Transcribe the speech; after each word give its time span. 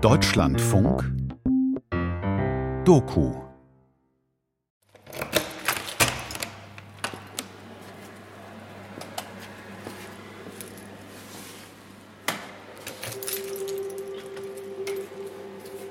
Deutschlandfunk 0.00 1.04
Doku 2.86 3.34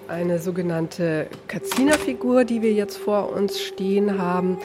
Eine 0.08 0.40
sogenannte 0.40 1.28
Katziner-Figur, 1.48 2.46
die 2.46 2.64
wir 2.64 2.74
jetzt 2.74 2.98
vor 2.98 3.32
uns 3.32 3.62
stehen 3.62 4.18
haben. 4.18 4.58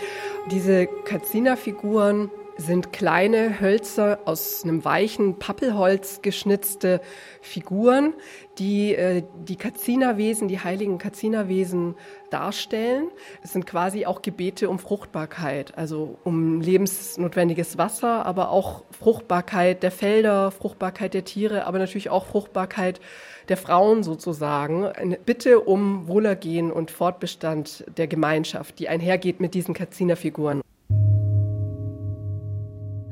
Diese 0.50 0.86
Katziner-Figuren 0.86 2.30
sind 2.56 2.92
kleine 2.92 3.60
Hölzer 3.60 4.20
aus 4.24 4.62
einem 4.64 4.84
weichen 4.84 5.38
Pappelholz 5.38 6.22
geschnitzte 6.22 7.00
Figuren, 7.40 8.14
die 8.58 8.94
äh, 8.94 9.22
die 9.46 9.56
Kazinerwesen, 9.56 10.48
die 10.48 10.60
heiligen 10.60 10.98
Kazinerwesen 10.98 11.96
darstellen. 12.30 13.10
Es 13.42 13.52
sind 13.52 13.66
quasi 13.66 14.06
auch 14.06 14.22
Gebete 14.22 14.68
um 14.68 14.78
Fruchtbarkeit, 14.78 15.76
also 15.76 16.18
um 16.24 16.60
lebensnotwendiges 16.60 17.78
Wasser, 17.78 18.24
aber 18.24 18.50
auch 18.50 18.84
Fruchtbarkeit 18.90 19.82
der 19.82 19.90
Felder, 19.90 20.50
Fruchtbarkeit 20.50 21.14
der 21.14 21.24
Tiere, 21.24 21.66
aber 21.66 21.78
natürlich 21.78 22.10
auch 22.10 22.26
Fruchtbarkeit 22.26 23.00
der 23.48 23.56
Frauen 23.56 24.02
sozusagen. 24.02 24.86
Eine 24.86 25.18
Bitte 25.18 25.60
um 25.60 26.08
Wohlergehen 26.08 26.72
und 26.72 26.90
Fortbestand 26.90 27.84
der 27.96 28.06
Gemeinschaft, 28.06 28.78
die 28.78 28.88
einhergeht 28.88 29.40
mit 29.40 29.54
diesen 29.54 29.74
Kazinerfiguren. 29.74 30.62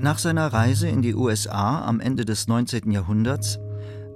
Nach 0.02 0.19
seiner 0.19 0.52
Reise 0.52 0.88
in 0.88 1.01
die 1.01 1.15
USA 1.15 1.87
am 1.87 2.01
Ende 2.01 2.24
des 2.24 2.48
19. 2.48 2.91
Jahrhunderts 2.91 3.60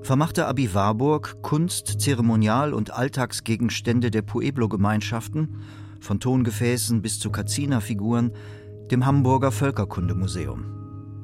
vermachte 0.02 0.48
Abi 0.48 0.74
Warburg 0.74 1.40
Kunst, 1.42 2.00
Zeremonial- 2.00 2.74
und 2.74 2.92
Alltagsgegenstände 2.92 4.10
der 4.10 4.22
Pueblo-Gemeinschaften, 4.22 5.60
von 6.00 6.18
Tongefäßen 6.18 7.02
bis 7.02 7.20
zu 7.20 7.30
Katziner-Figuren, 7.30 8.32
dem 8.90 9.06
Hamburger 9.06 9.52
Völkerkundemuseum. 9.52 10.64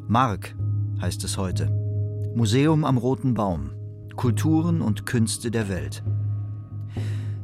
Mark 0.06 0.54
heißt 1.00 1.24
es 1.24 1.38
heute. 1.38 1.66
Museum 2.36 2.84
am 2.84 2.98
Roten 2.98 3.34
Baum. 3.34 3.70
Kulturen 4.14 4.80
und 4.80 5.06
Künste 5.06 5.50
der 5.50 5.68
Welt. 5.68 6.04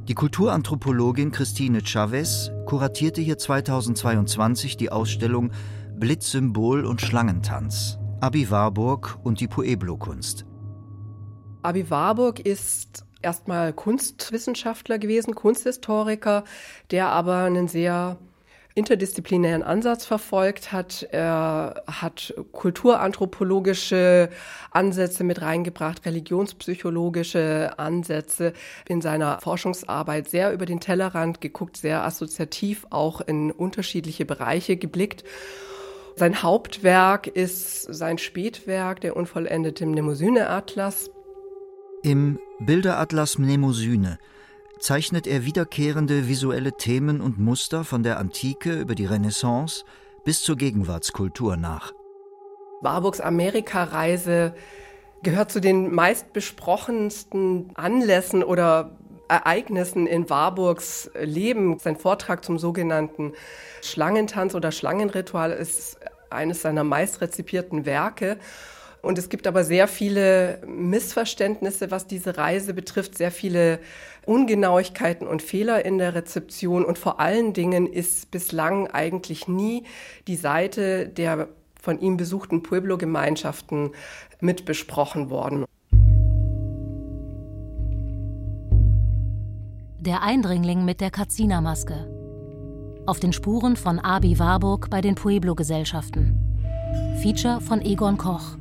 Die 0.06 0.14
Kulturanthropologin 0.14 1.32
Christine 1.32 1.84
Chavez 1.84 2.52
kuratierte 2.64 3.20
hier 3.20 3.38
2022 3.38 4.76
die 4.76 4.92
Ausstellung 4.92 5.50
Blitzsymbol 5.98 6.84
und 6.84 7.00
Schlangentanz, 7.00 7.98
Abi 8.20 8.50
Warburg 8.50 9.18
und 9.24 9.40
die 9.40 9.48
Pueblo-Kunst. 9.48 10.46
Abi 11.62 11.90
Warburg 11.90 12.38
ist 12.38 13.04
erstmal 13.20 13.72
Kunstwissenschaftler 13.72 15.00
gewesen, 15.00 15.34
Kunsthistoriker, 15.34 16.44
der 16.92 17.08
aber 17.08 17.38
einen 17.38 17.66
sehr 17.66 18.16
interdisziplinären 18.76 19.64
Ansatz 19.64 20.04
verfolgt 20.06 20.70
hat. 20.70 21.08
Er 21.10 21.82
hat 21.88 22.32
kulturanthropologische 22.52 24.30
Ansätze 24.70 25.24
mit 25.24 25.42
reingebracht, 25.42 26.06
religionspsychologische 26.06 27.76
Ansätze 27.76 28.52
in 28.86 29.00
seiner 29.00 29.40
Forschungsarbeit 29.40 30.28
sehr 30.28 30.52
über 30.52 30.64
den 30.64 30.78
Tellerrand 30.78 31.40
geguckt, 31.40 31.76
sehr 31.76 32.04
assoziativ 32.04 32.86
auch 32.90 33.20
in 33.20 33.50
unterschiedliche 33.50 34.24
Bereiche 34.24 34.76
geblickt. 34.76 35.24
Sein 36.18 36.42
Hauptwerk 36.42 37.28
ist 37.28 37.82
sein 37.82 38.18
Spätwerk, 38.18 39.00
der 39.02 39.16
unvollendete 39.16 39.86
Mnemosyne-Atlas. 39.86 41.12
Im 42.02 42.40
Bilderatlas 42.58 43.38
Mnemosyne 43.38 44.18
zeichnet 44.80 45.28
er 45.28 45.44
wiederkehrende 45.44 46.26
visuelle 46.26 46.72
Themen 46.72 47.20
und 47.20 47.38
Muster 47.38 47.84
von 47.84 48.02
der 48.02 48.18
Antike 48.18 48.80
über 48.80 48.96
die 48.96 49.04
Renaissance 49.04 49.84
bis 50.24 50.42
zur 50.42 50.56
Gegenwartskultur 50.56 51.56
nach. 51.56 51.92
Warburgs 52.80 53.20
Amerikareise 53.20 54.54
gehört 55.22 55.52
zu 55.52 55.60
den 55.60 55.94
meistbesprochensten 55.94 57.70
Anlässen 57.76 58.42
oder 58.42 58.98
Ereignissen 59.28 60.06
in 60.06 60.28
Warburgs 60.30 61.10
Leben. 61.20 61.78
Sein 61.78 61.96
Vortrag 61.96 62.44
zum 62.44 62.58
sogenannten 62.58 63.34
Schlangentanz 63.82 64.54
oder 64.54 64.72
Schlangenritual 64.72 65.52
ist 65.52 65.97
eines 66.30 66.62
seiner 66.62 66.84
meistrezipierten 66.84 67.86
Werke. 67.86 68.38
Und 69.00 69.16
es 69.16 69.28
gibt 69.28 69.46
aber 69.46 69.64
sehr 69.64 69.86
viele 69.86 70.60
Missverständnisse, 70.66 71.90
was 71.90 72.06
diese 72.06 72.36
Reise 72.36 72.74
betrifft, 72.74 73.16
sehr 73.16 73.30
viele 73.30 73.78
Ungenauigkeiten 74.26 75.26
und 75.26 75.40
Fehler 75.40 75.84
in 75.84 75.98
der 75.98 76.14
Rezeption. 76.14 76.84
Und 76.84 76.98
vor 76.98 77.20
allen 77.20 77.52
Dingen 77.52 77.86
ist 77.86 78.30
bislang 78.30 78.88
eigentlich 78.88 79.48
nie 79.48 79.84
die 80.26 80.36
Seite 80.36 81.08
der 81.08 81.48
von 81.80 82.00
ihm 82.00 82.16
besuchten 82.16 82.62
Pueblo-Gemeinschaften 82.62 83.92
mit 84.40 84.64
besprochen 84.64 85.30
worden. 85.30 85.64
Der 90.00 90.22
Eindringling 90.22 90.84
mit 90.84 91.00
der 91.00 91.10
Katziner-Maske. 91.10 92.17
Auf 93.08 93.20
den 93.20 93.32
Spuren 93.32 93.76
von 93.76 93.98
Abi 94.00 94.38
Warburg 94.38 94.90
bei 94.90 95.00
den 95.00 95.14
Pueblo-Gesellschaften. 95.14 96.38
Feature 97.22 97.58
von 97.62 97.80
Egon 97.80 98.18
Koch. 98.18 98.58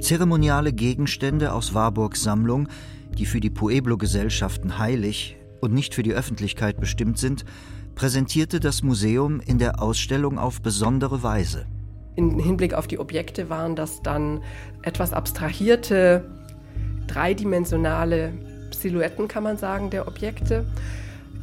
Zeremoniale 0.00 0.72
Gegenstände 0.72 1.52
aus 1.52 1.74
Warburgs 1.74 2.22
Sammlung, 2.22 2.68
die 3.18 3.26
für 3.26 3.40
die 3.40 3.50
Pueblo-Gesellschaften 3.50 4.78
heilig 4.78 5.36
und 5.60 5.74
nicht 5.74 5.96
für 5.96 6.04
die 6.04 6.12
Öffentlichkeit 6.12 6.78
bestimmt 6.78 7.18
sind, 7.18 7.44
präsentierte 7.96 8.60
das 8.60 8.84
Museum 8.84 9.40
in 9.40 9.58
der 9.58 9.82
Ausstellung 9.82 10.38
auf 10.38 10.62
besondere 10.62 11.24
Weise. 11.24 11.66
Im 12.14 12.38
Hinblick 12.38 12.74
auf 12.74 12.86
die 12.86 13.00
Objekte 13.00 13.50
waren 13.50 13.74
das 13.74 14.00
dann 14.00 14.44
etwas 14.82 15.12
abstrahierte, 15.12 16.24
dreidimensionale 17.08 18.32
Silhouetten, 18.70 19.26
kann 19.26 19.42
man 19.42 19.56
sagen, 19.56 19.90
der 19.90 20.06
Objekte. 20.06 20.66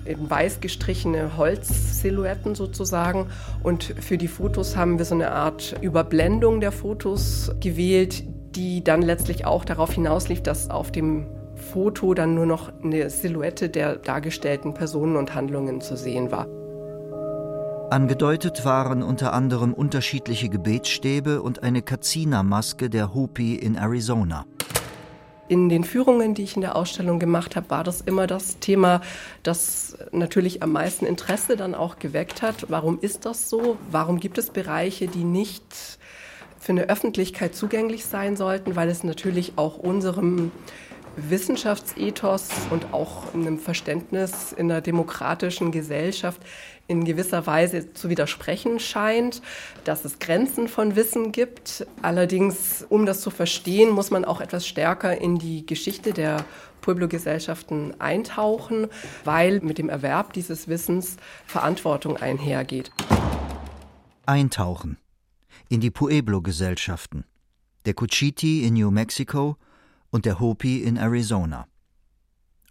In 0.06 0.30
weiß 0.30 0.60
gestrichene 0.60 1.38
Holzsilhouetten 1.38 2.56
sozusagen. 2.56 3.28
Und 3.62 3.84
für 3.84 4.18
die 4.18 4.28
Fotos 4.28 4.76
haben 4.76 4.98
wir 4.98 5.06
so 5.06 5.16
eine 5.16 5.32
Art 5.32 5.76
Überblendung 5.82 6.60
der 6.60 6.72
Fotos 6.72 7.52
gewählt, 7.60 8.24
die 8.56 8.84
dann 8.84 9.02
letztlich 9.02 9.46
auch 9.46 9.66
darauf 9.66 9.94
hinauslief, 9.94 10.42
dass 10.42 10.70
auf 10.70 10.92
dem 10.92 11.28
Foto 11.56 12.14
dann 12.14 12.36
nur 12.36 12.46
noch 12.46 12.72
eine 12.84 13.10
Silhouette 13.10 13.70
der 13.70 13.96
dargestellten 13.96 14.74
Personen 14.74 15.16
und 15.16 15.34
Handlungen 15.34 15.82
zu 15.82 15.96
sehen 15.96 16.32
war. 16.32 16.48
Angedeutet 17.90 18.66
waren 18.66 19.04
unter 19.04 19.34
anderem 19.34 19.74
unterschiedliche 19.74 20.50
Gebetsstäbe 20.50 21.42
und 21.42 21.62
eine 21.62 21.84
Kazina-Maske 21.84 22.90
der 22.90 23.14
Hopi 23.14 23.56
in 23.56 23.76
Arizona. 23.76 24.46
In 25.54 25.70
den 25.70 25.84
Führungen, 25.84 26.34
die 26.34 26.42
ich 26.42 26.56
in 26.56 26.64
der 26.64 26.76
Ausstellung 26.76 27.20
gemacht 27.20 27.56
habe, 27.56 27.70
war 27.70 27.84
das 27.84 28.02
immer 28.02 28.26
das 28.26 28.58
Thema, 28.58 29.02
das 29.44 29.96
natürlich 30.12 30.64
am 30.64 30.72
meisten 30.72 31.06
Interesse 31.06 31.56
dann 31.56 31.76
auch 31.76 32.00
geweckt 32.00 32.42
hat. 32.42 32.72
Warum 32.72 32.98
ist 33.00 33.28
das 33.28 33.52
so? 33.52 33.78
Warum 33.92 34.20
gibt 34.20 34.40
es 34.40 34.50
Bereiche, 34.50 35.06
die 35.06 35.24
nicht 35.24 35.64
für 36.60 36.72
eine 36.72 36.90
Öffentlichkeit 36.90 37.54
zugänglich 37.54 38.04
sein 38.04 38.36
sollten, 38.36 38.76
weil 38.76 38.90
es 38.90 39.04
natürlich 39.04 39.54
auch 39.56 39.78
unserem 39.78 40.52
Wissenschaftsethos 41.18 42.50
und 42.72 42.92
auch 42.92 43.32
einem 43.36 43.60
Verständnis 43.60 44.54
in 44.54 44.72
einer 44.72 44.82
demokratischen 44.82 45.72
Gesellschaft 45.72 46.42
in 46.88 47.06
gewisser 47.06 47.48
Weise 47.48 47.94
zu 47.94 48.10
widersprechen 48.10 48.80
scheint, 48.80 49.42
dass 49.84 50.06
es 50.06 50.20
Grenzen 50.20 50.68
von 50.68 50.96
Wissen 50.96 51.32
gibt. 51.32 51.88
Allerdings, 52.02 52.86
um 52.90 53.06
das 53.06 53.22
zu 53.22 53.30
verstehen, 53.30 53.90
muss 53.90 54.12
man 54.12 54.26
auch 54.26 54.42
etwas 54.42 54.68
stärker 54.68 55.18
in 55.20 55.40
die 55.40 55.66
Geschichte 55.66 56.14
der 56.14 56.46
Pueblo-Gesellschaften 56.82 58.00
eintauchen, 58.00 58.88
weil 59.24 59.62
mit 59.62 59.78
dem 59.78 59.90
Erwerb 59.90 60.34
dieses 60.34 60.68
Wissens 60.68 61.18
Verantwortung 61.46 62.18
einhergeht. 62.18 62.92
Eintauchen 64.26 64.98
in 65.70 65.80
die 65.80 65.92
Pueblo-Gesellschaften, 65.92 67.24
der 67.86 67.94
Cochiti 67.94 68.66
in 68.66 68.76
New 68.76 68.92
Mexico 68.92 69.58
und 70.12 70.26
der 70.26 70.40
Hopi 70.40 70.84
in 70.84 70.98
Arizona. 70.98 71.66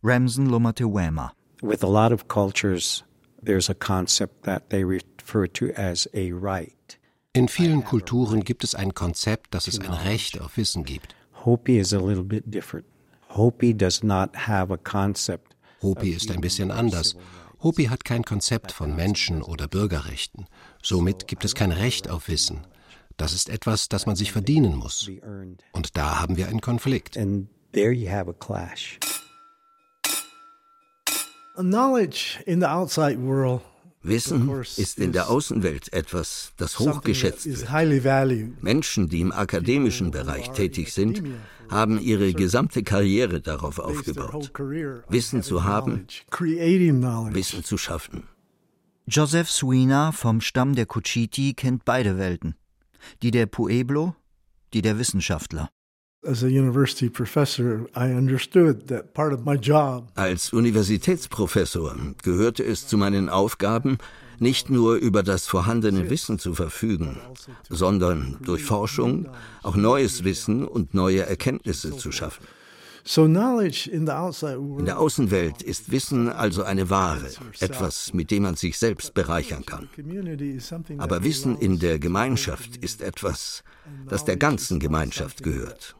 Ramsen 0.03 0.47
Lomatewema. 0.47 1.33
With 1.63 1.83
a 1.83 1.87
lot 1.87 2.13
of 2.13 2.29
cultures, 2.29 3.05
there's 3.43 3.69
a 3.69 3.75
concept 3.75 4.45
that 4.45 4.71
they 4.71 4.85
refer 4.85 5.47
to 5.47 5.73
as 5.77 6.09
a 6.15 6.33
right. 6.33 6.99
In 7.35 7.49
vielen 7.49 7.83
Kulturen 7.85 8.45
gibt 8.45 8.63
es 8.63 8.75
ein 8.75 8.93
Konzept, 8.95 9.55
dass 9.55 9.67
es 9.67 9.81
ein 9.81 9.93
Recht 9.93 10.41
auf 10.41 10.57
Wissen 10.57 10.85
gibt. 10.85 11.15
Hopi 11.45 11.79
is 11.79 11.93
a 11.93 11.99
little 11.99 12.25
bit 12.25 12.45
different. 12.47 12.87
Hopi 13.31 13.73
does 13.73 14.03
not 14.03 14.47
have 14.47 14.73
a 14.73 14.77
concept. 14.77 15.57
Hopi 15.81 16.11
ist 16.11 16.31
ein 16.31 16.41
bisschen 16.41 16.71
anders. 16.71 17.17
Hopi 17.63 17.87
hat 17.87 18.05
kein 18.05 18.25
Konzept 18.25 18.73
von 18.73 18.95
Menschen- 18.95 19.43
oder 19.43 19.67
Bürgerrechten. 19.67 20.47
Somit 20.83 21.27
gibt 21.27 21.45
es 21.45 21.55
kein 21.55 21.73
Recht 21.73 22.09
auf 22.11 22.29
Wissen. 22.29 22.67
Das 23.17 23.33
ist 23.33 23.49
etwas, 23.49 23.89
das 23.89 24.07
man 24.07 24.17
sich 24.17 24.33
verdienen 24.33 24.77
muss. 24.77 25.09
Und 25.73 25.97
da 25.97 26.21
haben 26.21 26.37
wir 26.37 26.49
einen 26.49 26.61
Konflikt. 26.61 27.15
There 27.73 27.93
you 27.93 28.11
have 28.11 28.29
a 28.29 28.35
clash. 28.35 28.99
Knowledge 28.99 29.09
in 29.09 29.11
the 29.13 29.31
outside 30.93 31.11
world 31.11 31.33
Wissen 34.05 34.51
ist 34.77 34.99
in 34.99 35.13
der 35.13 35.31
Außenwelt 35.31 35.93
etwas, 35.93 36.53
das 36.57 36.79
hochgeschätzt 36.79 37.47
wird. 37.47 38.63
Menschen, 38.63 39.09
die 39.09 39.21
im 39.21 39.33
akademischen 39.33 40.11
Bereich 40.11 40.51
tätig 40.51 40.93
sind, 40.93 41.23
haben 41.71 42.01
ihre 42.01 42.33
gesamte 42.33 42.83
Karriere 42.83 43.41
darauf 43.41 43.79
aufgebaut. 43.79 44.51
Wissen 45.09 45.43
zu 45.43 45.65
haben, 45.65 46.07
Wissen 46.31 47.65
zu 47.65 47.79
schaffen. 47.79 48.25
Joseph 49.07 49.51
Suina 49.51 50.13
vom 50.13 50.41
Stamm 50.41 50.75
der 50.75 50.87
Kuchiti 50.87 51.55
kennt 51.55 51.85
beide 51.85 52.19
Welten. 52.19 52.55
Die 53.23 53.31
der 53.31 53.47
Pueblo, 53.47 54.15
die 54.73 54.83
der 54.83 54.99
Wissenschaftler. 54.99 55.71
Als 60.15 60.53
Universitätsprofessor 60.53 61.97
gehörte 62.23 62.65
es 62.65 62.87
zu 62.87 62.97
meinen 62.97 63.29
Aufgaben, 63.29 63.99
nicht 64.39 64.71
nur 64.71 64.95
über 64.95 65.25
das 65.25 65.49
vorhandene 65.49 66.11
Wissen 66.11 66.39
zu 66.39 66.55
verfügen, 66.55 67.19
sondern 67.69 68.39
durch 68.45 68.63
Forschung 68.63 69.29
auch 69.65 69.75
neues 69.75 70.23
Wissen 70.23 70.65
und 70.65 70.95
neue 70.95 71.27
Erkenntnisse 71.27 71.97
zu 71.97 72.13
schaffen. 72.13 72.47
In 73.05 74.85
der 74.85 75.01
Außenwelt 75.01 75.61
ist 75.61 75.91
Wissen 75.91 76.29
also 76.29 76.63
eine 76.63 76.89
Ware, 76.89 77.31
etwas, 77.59 78.15
mit 78.15 78.31
dem 78.31 78.45
man 78.45 78.55
sich 78.55 78.79
selbst 78.79 79.13
bereichern 79.13 79.67
kann. 79.67 79.89
Aber 80.99 81.25
Wissen 81.25 81.59
in 81.59 81.81
der 81.81 81.99
Gemeinschaft 81.99 82.77
ist 82.77 83.03
etwas, 83.03 83.65
das 84.09 84.25
der 84.25 84.37
ganzen 84.37 84.79
Gemeinschaft 84.79 85.43
gehört. 85.43 85.97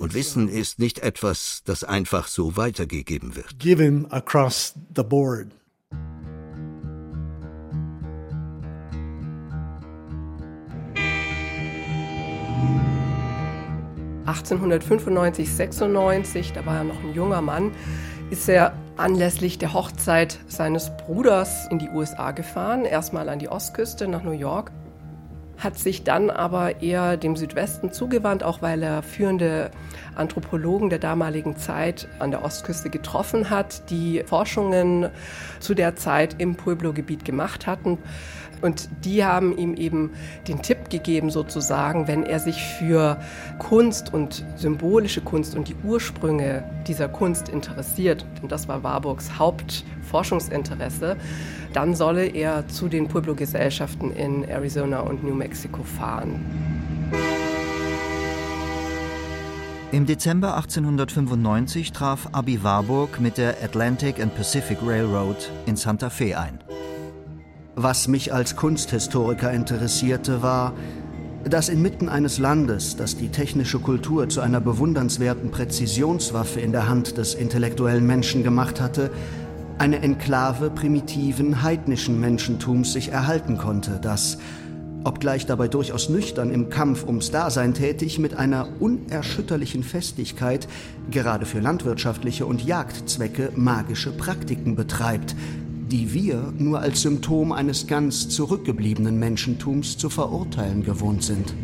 Und 0.00 0.14
Wissen 0.14 0.48
ist 0.48 0.78
nicht 0.78 1.00
etwas, 1.00 1.60
das 1.66 1.84
einfach 1.84 2.26
so 2.26 2.56
weitergegeben 2.56 3.36
wird. 3.36 3.58
Given 3.58 4.10
across 4.10 4.72
the 4.96 5.02
board. 5.02 5.48
(1895, 14.24 15.52
96), 15.54 16.52
da 16.54 16.64
war 16.64 16.76
er 16.76 16.84
noch 16.84 16.98
ein 17.00 17.12
junger 17.12 17.42
Mann, 17.42 17.72
ist 18.30 18.48
er 18.48 18.72
anlässlich 18.96 19.58
der 19.58 19.74
Hochzeit 19.74 20.38
seines 20.48 20.90
Bruders 20.96 21.68
in 21.70 21.78
die 21.78 21.90
USA 21.90 22.30
gefahren, 22.30 22.86
erstmal 22.86 23.28
an 23.28 23.38
die 23.38 23.50
Ostküste 23.50 24.08
nach 24.08 24.22
New 24.22 24.30
York 24.30 24.72
hat 25.60 25.78
sich 25.78 26.04
dann 26.04 26.30
aber 26.30 26.82
eher 26.82 27.16
dem 27.16 27.36
Südwesten 27.36 27.92
zugewandt, 27.92 28.42
auch 28.42 28.62
weil 28.62 28.82
er 28.82 29.02
führende 29.02 29.70
Anthropologen 30.14 30.88
der 30.88 30.98
damaligen 30.98 31.56
Zeit 31.56 32.08
an 32.18 32.30
der 32.30 32.42
Ostküste 32.44 32.88
getroffen 32.88 33.50
hat, 33.50 33.90
die 33.90 34.22
Forschungen 34.24 35.10
zu 35.60 35.74
der 35.74 35.96
Zeit 35.96 36.36
im 36.38 36.56
Pueblo-Gebiet 36.56 37.24
gemacht 37.24 37.66
hatten. 37.66 37.98
Und 38.62 38.88
die 39.04 39.24
haben 39.24 39.56
ihm 39.56 39.74
eben 39.74 40.10
den 40.46 40.62
Tipp 40.62 40.90
gegeben, 40.90 41.30
sozusagen, 41.30 42.08
wenn 42.08 42.24
er 42.24 42.40
sich 42.40 42.62
für 42.78 43.18
Kunst 43.58 44.12
und 44.12 44.44
symbolische 44.56 45.22
Kunst 45.22 45.54
und 45.54 45.68
die 45.68 45.76
Ursprünge 45.82 46.64
dieser 46.86 47.08
Kunst 47.08 47.48
interessiert, 47.48 48.26
denn 48.40 48.48
das 48.48 48.68
war 48.68 48.82
Warburgs 48.82 49.38
Hauptforschungsinteresse, 49.38 51.16
dann 51.72 51.94
solle 51.94 52.26
er 52.26 52.68
zu 52.68 52.88
den 52.88 53.08
Pueblo-Gesellschaften 53.08 54.12
in 54.12 54.44
Arizona 54.44 55.00
und 55.00 55.24
New 55.24 55.34
Mexico 55.34 55.82
fahren. 55.82 56.40
Im 59.92 60.06
Dezember 60.06 60.54
1895 60.54 61.90
traf 61.90 62.28
Abi 62.32 62.62
Warburg 62.62 63.20
mit 63.20 63.38
der 63.38 63.56
Atlantic 63.62 64.22
and 64.22 64.34
Pacific 64.36 64.78
Railroad 64.84 65.50
in 65.66 65.74
Santa 65.74 66.10
Fe 66.10 66.38
ein. 66.38 66.60
Was 67.74 68.06
mich 68.06 68.32
als 68.32 68.54
Kunsthistoriker 68.54 69.50
interessierte, 69.52 70.42
war, 70.42 70.74
dass 71.44 71.68
inmitten 71.68 72.08
eines 72.08 72.38
Landes, 72.38 72.96
das 72.96 73.16
die 73.16 73.30
technische 73.30 73.78
Kultur 73.78 74.28
zu 74.28 74.40
einer 74.40 74.60
bewundernswerten 74.60 75.50
Präzisionswaffe 75.50 76.60
in 76.60 76.72
der 76.72 76.88
Hand 76.88 77.16
des 77.16 77.34
intellektuellen 77.34 78.06
Menschen 78.06 78.44
gemacht 78.44 78.80
hatte, 78.80 79.10
eine 79.80 80.02
Enklave 80.02 80.68
primitiven, 80.68 81.62
heidnischen 81.62 82.20
Menschentums 82.20 82.92
sich 82.92 83.12
erhalten 83.12 83.56
konnte, 83.56 83.98
das, 84.02 84.36
obgleich 85.04 85.46
dabei 85.46 85.68
durchaus 85.68 86.10
nüchtern 86.10 86.52
im 86.52 86.68
Kampf 86.68 87.06
ums 87.06 87.30
Dasein 87.30 87.72
tätig, 87.72 88.18
mit 88.18 88.34
einer 88.34 88.68
unerschütterlichen 88.78 89.82
Festigkeit, 89.82 90.68
gerade 91.10 91.46
für 91.46 91.60
landwirtschaftliche 91.60 92.44
und 92.44 92.62
Jagdzwecke, 92.62 93.52
magische 93.56 94.12
Praktiken 94.12 94.76
betreibt, 94.76 95.34
die 95.90 96.12
wir 96.12 96.52
nur 96.58 96.80
als 96.80 97.00
Symptom 97.00 97.50
eines 97.50 97.86
ganz 97.86 98.28
zurückgebliebenen 98.28 99.18
Menschentums 99.18 99.96
zu 99.96 100.10
verurteilen 100.10 100.84
gewohnt 100.84 101.24
sind. 101.24 101.54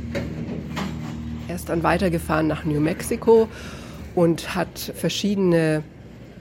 Er 1.49 1.57
ist 1.57 1.69
dann 1.69 1.83
weitergefahren 1.83 2.47
nach 2.47 2.65
New 2.65 2.81
Mexico 2.81 3.47
und 4.15 4.55
hat 4.55 4.79
verschiedene 4.79 5.85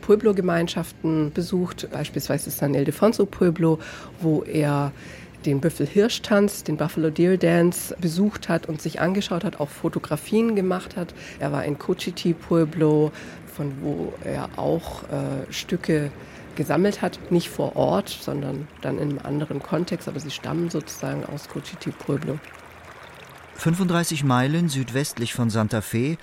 Pueblo-Gemeinschaften 0.05 1.31
besucht, 1.33 1.87
beispielsweise 1.91 2.51
San 2.51 2.75
Ildefonso 2.75 3.25
Pueblo, 3.25 3.79
wo 4.21 4.43
er 4.43 4.91
den 5.47 5.61
Büffel-Hirsch-Tanz, 5.61 6.63
den 6.63 6.77
Buffalo 6.77 7.09
Deer 7.09 7.37
Dance 7.37 7.95
besucht 7.99 8.47
hat 8.47 8.67
und 8.67 8.81
sich 8.81 9.01
angeschaut 9.01 9.43
hat, 9.43 9.59
auch 9.59 9.69
Fotografien 9.69 10.55
gemacht 10.55 10.95
hat. 10.95 11.15
Er 11.39 11.51
war 11.51 11.65
in 11.65 11.79
Cochiti 11.79 12.33
Pueblo, 12.33 13.11
von 13.51 13.71
wo 13.81 14.13
er 14.23 14.49
auch 14.57 15.03
äh, 15.03 15.51
Stücke 15.51 16.11
gesammelt 16.55 17.01
hat, 17.01 17.19
nicht 17.31 17.49
vor 17.49 17.75
Ort, 17.75 18.09
sondern 18.09 18.67
dann 18.81 18.99
in 18.99 19.09
einem 19.09 19.19
anderen 19.23 19.59
Kontext, 19.61 20.07
aber 20.07 20.19
sie 20.19 20.29
stammen 20.29 20.69
sozusagen 20.69 21.25
aus 21.25 21.49
Cochiti 21.49 21.89
Pueblo. 21.89 22.37
35 23.55 24.23
Meilen 24.23 24.69
südwestlich 24.69 25.33
von 25.33 25.49
Santa 25.49 25.81
Fe 25.81 26.17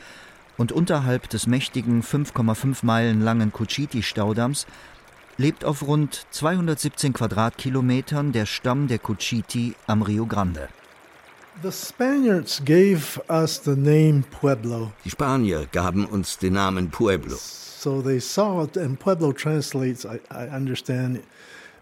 und 0.63 0.71
unterhalb 0.71 1.29
des 1.29 1.49
mächtigen 1.49 2.05
5,5 2.05 2.87
Meilen 2.87 3.21
langen 3.21 3.53
Cuchiti-Staudamms 3.53 4.67
lebt 5.37 5.65
auf 5.65 5.85
rund 5.85 6.25
217 6.31 7.13
Quadratkilometern 7.13 8.31
der 8.31 8.47
Stamm 8.47 8.87
der 8.87 9.01
Cuchiti 9.01 9.75
am 9.89 10.03
Rio 10.03 10.25
Grande. 10.27 10.69
Die 11.65 11.73
Spanier 15.11 15.67
gaben 15.73 16.07
uns 16.07 16.39
den 16.39 16.53
Namen 16.53 16.91
Pueblo. 16.91 17.37
So 17.37 18.01
they 18.01 18.21
saw 18.21 18.63
it, 18.63 18.79
and 18.79 19.01
Pueblo 19.01 19.33
translates, 19.33 20.05
I, 20.05 20.21
I 20.31 20.47
understand, 20.57 21.25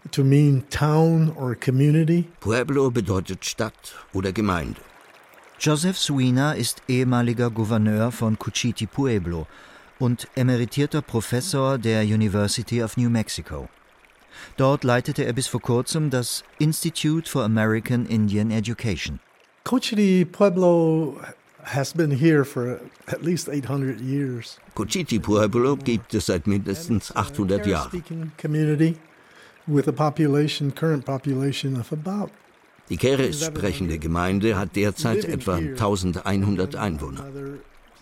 to 0.09 0.23
mean 0.23 0.63
town 0.71 1.31
or 1.35 1.53
community. 1.53 2.25
Pueblo 2.39 2.89
bedeutet 2.89 3.45
Stadt 3.45 3.93
oder 4.11 4.31
Gemeinde. 4.31 4.81
Joseph 5.63 5.99
Suina 5.99 6.53
ist 6.53 6.81
ehemaliger 6.87 7.51
Gouverneur 7.51 8.11
von 8.11 8.39
Cuchiti 8.39 8.87
Pueblo 8.87 9.45
und 9.99 10.27
emeritierter 10.35 11.03
Professor 11.03 11.77
der 11.77 12.01
University 12.01 12.81
of 12.81 12.97
New 12.97 13.11
Mexico. 13.11 13.69
Dort 14.57 14.83
leitete 14.83 15.23
er 15.23 15.33
bis 15.33 15.45
vor 15.45 15.61
kurzem 15.61 16.09
das 16.09 16.43
Institute 16.57 17.29
for 17.29 17.43
American 17.43 18.07
Indian 18.07 18.49
Education. 18.49 19.19
Cuchiti 19.63 20.25
Pueblo 20.25 21.21
has 21.61 21.93
been 21.93 22.09
here 22.09 22.43
for 22.43 22.79
at 23.05 23.21
least 23.21 23.47
800 23.47 24.01
years. 24.01 24.57
Cuchiti 24.73 25.19
Pueblo 25.19 25.75
gibt 25.75 26.15
es 26.15 26.25
seit 26.25 26.47
mindestens 26.47 27.15
800 27.15 27.67
Jahren. 27.67 28.31
Community 28.41 28.97
with 29.67 29.87
a 29.87 29.93
population, 29.93 30.71
current 30.71 31.05
population 31.05 31.79
of 31.79 31.91
about 31.91 32.31
die 32.91 32.97
Keres 32.97 33.45
sprechende 33.45 33.99
Gemeinde 33.99 34.57
hat 34.57 34.75
derzeit 34.75 35.23
etwa 35.23 35.55
1100 35.55 36.75
Einwohner. 36.75 37.25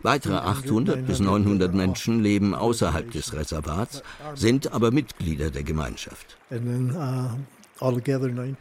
Weitere 0.02 0.34
800 0.34 1.06
bis 1.06 1.20
900 1.20 1.76
Menschen 1.76 2.24
leben 2.24 2.56
außerhalb 2.56 3.12
des 3.12 3.34
Reservats, 3.34 4.02
sind 4.34 4.74
aber 4.74 4.90
Mitglieder 4.90 5.52
der 5.52 5.62
Gemeinschaft. 5.62 6.38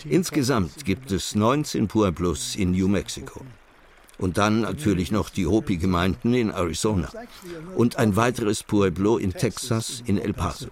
Insgesamt 0.05 0.85
gibt 0.85 1.11
es 1.13 1.35
19 1.35 1.89
Pueblos 1.89 2.57
in 2.57 2.73
New 2.73 2.89
Mexico. 2.89 3.41
Und 4.19 4.37
dann 4.37 4.61
natürlich 4.61 5.11
noch 5.11 5.31
die 5.31 5.47
Hopi-Gemeinden 5.47 6.35
in 6.35 6.51
Arizona. 6.51 7.09
Und 7.75 7.97
ein 7.97 8.17
weiteres 8.17 8.65
Pueblo 8.65 9.17
in 9.17 9.33
Texas, 9.33 10.03
in 10.05 10.19
El 10.19 10.35
Paso. 10.35 10.67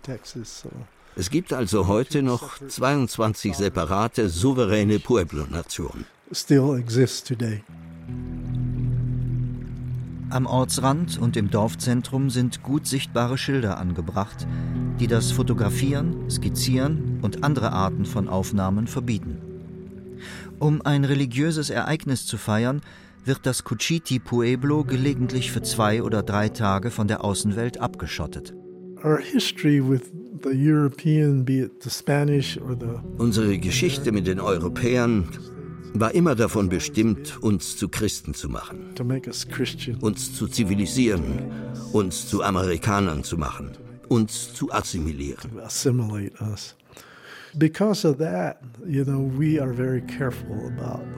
Es 1.18 1.30
gibt 1.30 1.54
also 1.54 1.87
heute 1.87 2.23
noch 2.23 2.61
22 2.61 3.56
separate, 3.56 4.28
souveräne 4.28 4.99
Pueblo-Nationen. 4.99 6.04
Am 10.28 10.44
Ortsrand 10.44 11.18
und 11.18 11.38
im 11.38 11.50
Dorfzentrum 11.50 12.28
sind 12.28 12.62
gut 12.62 12.87
sichtbare 12.87 13.38
Schilder 13.38 13.78
angebracht, 13.78 14.46
die 15.00 15.06
das 15.06 15.32
Fotografieren, 15.32 16.28
Skizzieren 16.28 17.20
und 17.23 17.42
andere 17.42 17.73
Arten 17.73 18.04
von 18.04 18.28
Aufnahmen 18.28 18.87
verbieten. 18.87 19.38
Um 20.58 20.82
ein 20.82 21.06
religiöses 21.06 21.70
Ereignis 21.70 22.26
zu 22.26 22.37
feiern, 22.37 22.82
wird 23.25 23.40
das 23.44 23.64
Cuchiti 23.64 24.18
Pueblo 24.18 24.85
gelegentlich 24.85 25.50
für 25.50 25.62
zwei 25.62 26.02
oder 26.02 26.23
drei 26.23 26.50
Tage 26.50 26.90
von 26.90 27.08
der 27.08 27.25
Außenwelt 27.25 27.80
abgeschottet. 27.80 28.52
Unsere 33.18 33.58
Geschichte 33.58 34.12
mit 34.12 34.26
den 34.26 34.40
Europäern 34.40 35.28
war 35.94 36.14
immer 36.14 36.34
davon 36.34 36.68
bestimmt, 36.68 37.38
uns 37.42 37.76
zu 37.76 37.88
Christen 37.88 38.34
zu 38.34 38.48
machen, 38.48 38.94
uns 40.00 40.34
zu 40.34 40.46
zivilisieren, 40.48 41.22
uns 41.92 42.28
zu 42.28 42.42
Amerikanern 42.42 43.24
zu 43.24 43.38
machen, 43.38 43.72
uns 44.08 44.52
zu 44.54 44.72
assimilieren. 44.72 45.50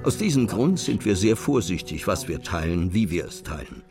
Aus 0.04 0.16
diesem 0.18 0.46
Grund 0.46 0.78
sind 0.78 1.04
wir 1.04 1.16
sehr 1.16 1.36
vorsichtig, 1.36 2.06
was 2.06 2.28
wir 2.28 2.40
teilen, 2.42 2.94
wie 2.94 3.10
wir 3.10 3.26
es 3.26 3.42
teilen. 3.42 3.82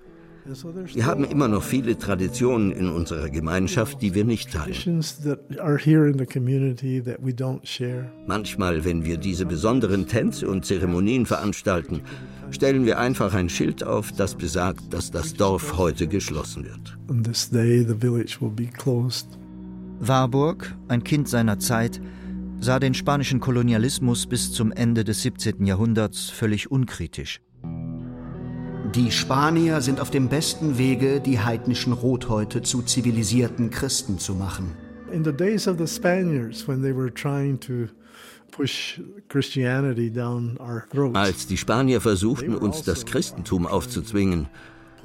Wir 0.93 1.05
haben 1.05 1.25
immer 1.25 1.47
noch 1.49 1.63
viele 1.63 1.97
Traditionen 1.97 2.71
in 2.71 2.89
unserer 2.89 3.29
Gemeinschaft, 3.29 4.01
die 4.01 4.15
wir 4.15 4.23
nicht 4.23 4.53
teilen. 4.53 5.03
Manchmal, 8.27 8.85
wenn 8.85 9.03
wir 9.03 9.17
diese 9.17 9.45
besonderen 9.45 10.07
Tänze 10.07 10.47
und 10.47 10.65
Zeremonien 10.65 11.25
veranstalten, 11.25 12.01
stellen 12.51 12.85
wir 12.85 12.97
einfach 12.97 13.33
ein 13.33 13.49
Schild 13.49 13.83
auf, 13.83 14.13
das 14.13 14.35
besagt, 14.35 14.93
dass 14.93 15.11
das 15.11 15.33
Dorf 15.33 15.77
heute 15.77 16.07
geschlossen 16.07 16.63
wird. 16.63 16.97
Warburg, 19.99 20.75
ein 20.87 21.03
Kind 21.03 21.27
seiner 21.27 21.59
Zeit, 21.59 21.99
sah 22.59 22.79
den 22.79 22.93
spanischen 22.93 23.39
Kolonialismus 23.39 24.27
bis 24.27 24.53
zum 24.53 24.71
Ende 24.71 25.03
des 25.03 25.23
17. 25.23 25.65
Jahrhunderts 25.65 26.29
völlig 26.29 26.71
unkritisch. 26.71 27.41
Die 28.97 29.11
Spanier 29.11 29.81
sind 29.81 29.99
auf 29.99 30.09
dem 30.09 30.27
besten 30.27 30.79
Wege, 30.79 31.21
die 31.21 31.39
heidnischen 31.39 31.93
Rothäute 31.93 32.63
zu 32.63 32.81
zivilisierten 32.81 33.69
Christen 33.69 34.17
zu 34.17 34.33
machen. 34.33 34.71
In 35.11 35.23
the 35.23 35.31
days 35.31 35.67
of 35.67 35.77
the 35.77 35.85
Spaniards, 35.85 36.67
when 36.67 36.81
they 36.81 36.95
were 36.95 37.13
trying 37.13 37.59
to 37.59 37.89
als 41.13 41.45
die 41.45 41.57
Spanier 41.57 42.01
versuchten, 42.01 42.55
uns 42.55 42.81
das 42.81 43.01
also 43.01 43.05
Christentum 43.05 43.67
aufzuzwingen, 43.67 44.47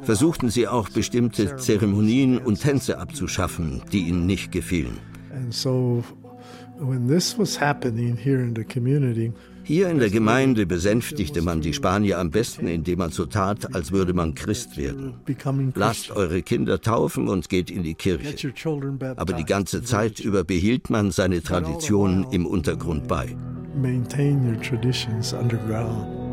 versuchten 0.01 0.49
sie 0.49 0.69
auch 0.69 0.89
bestimmte 0.89 1.57
Zeremonien 1.57 2.39
und 2.39 2.63
Tänze 2.63 2.99
abzuschaffen, 2.99 3.83
die 3.93 4.09
ihnen 4.09 4.25
nicht 4.25 4.53
gefielen. 4.53 4.97
Hier 9.65 9.89
in 9.89 9.99
der 9.99 10.11
Gemeinde 10.11 10.67
besänftigte 10.67 11.41
man 11.43 11.61
die 11.61 11.73
Spanier 11.73 12.19
am 12.19 12.31
besten, 12.31 12.67
indem 12.67 12.99
man 12.99 13.11
so 13.11 13.27
tat, 13.27 13.75
als 13.75 13.93
würde 13.93 14.13
man 14.13 14.35
Christ 14.35 14.77
werden. 14.77 15.15
Lasst 15.75 16.11
eure 16.11 16.43
Kinder 16.43 16.81
taufen 16.81 17.29
und 17.29 17.49
geht 17.49 17.71
in 17.71 17.83
die 17.83 17.95
Kirche. 17.95 18.53
Aber 19.17 19.33
die 19.33 19.45
ganze 19.45 19.83
Zeit 19.83 20.21
über 20.21 20.45
behielt 20.45 20.91
man 20.91 21.11
seine 21.11 21.43
Traditionen 21.43 22.27
im 22.33 22.47
Untergrund 22.47 23.07
bei. 23.07 23.37
Maintain 23.75 24.47
your 24.47 24.61
traditions 24.61 25.33
underground. 25.33 26.32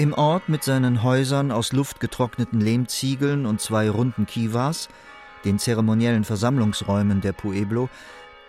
Im 0.00 0.14
Ort 0.14 0.48
mit 0.48 0.64
seinen 0.64 1.02
Häusern 1.02 1.52
aus 1.52 1.74
luftgetrockneten 1.74 2.58
Lehmziegeln 2.58 3.44
und 3.44 3.60
zwei 3.60 3.90
runden 3.90 4.24
Kivas, 4.24 4.88
den 5.44 5.58
zeremoniellen 5.58 6.24
Versammlungsräumen 6.24 7.20
der 7.20 7.32
Pueblo, 7.32 7.90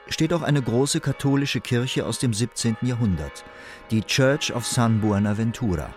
steht 0.08 0.32
auch 0.32 0.44
eine 0.44 0.62
große 0.62 1.02
katholische 1.02 1.60
Kirche 1.60 2.06
aus 2.06 2.20
dem 2.20 2.34
17. 2.34 2.78
Jahrhundert, 2.84 3.44
die 3.90 4.02
Church 4.02 4.56
of 4.56 4.66
San 4.66 5.02
Buenaventura. 5.02 5.94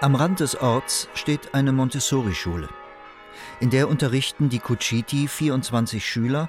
Am 0.00 0.14
Rand 0.14 0.38
des 0.38 0.54
Orts 0.60 1.08
steht 1.14 1.52
eine 1.52 1.72
Montessori-Schule. 1.72 2.68
In 3.58 3.70
der 3.70 3.88
unterrichten 3.88 4.50
die 4.50 4.60
Cuchiti 4.60 5.26
24 5.26 6.08
Schüler 6.08 6.48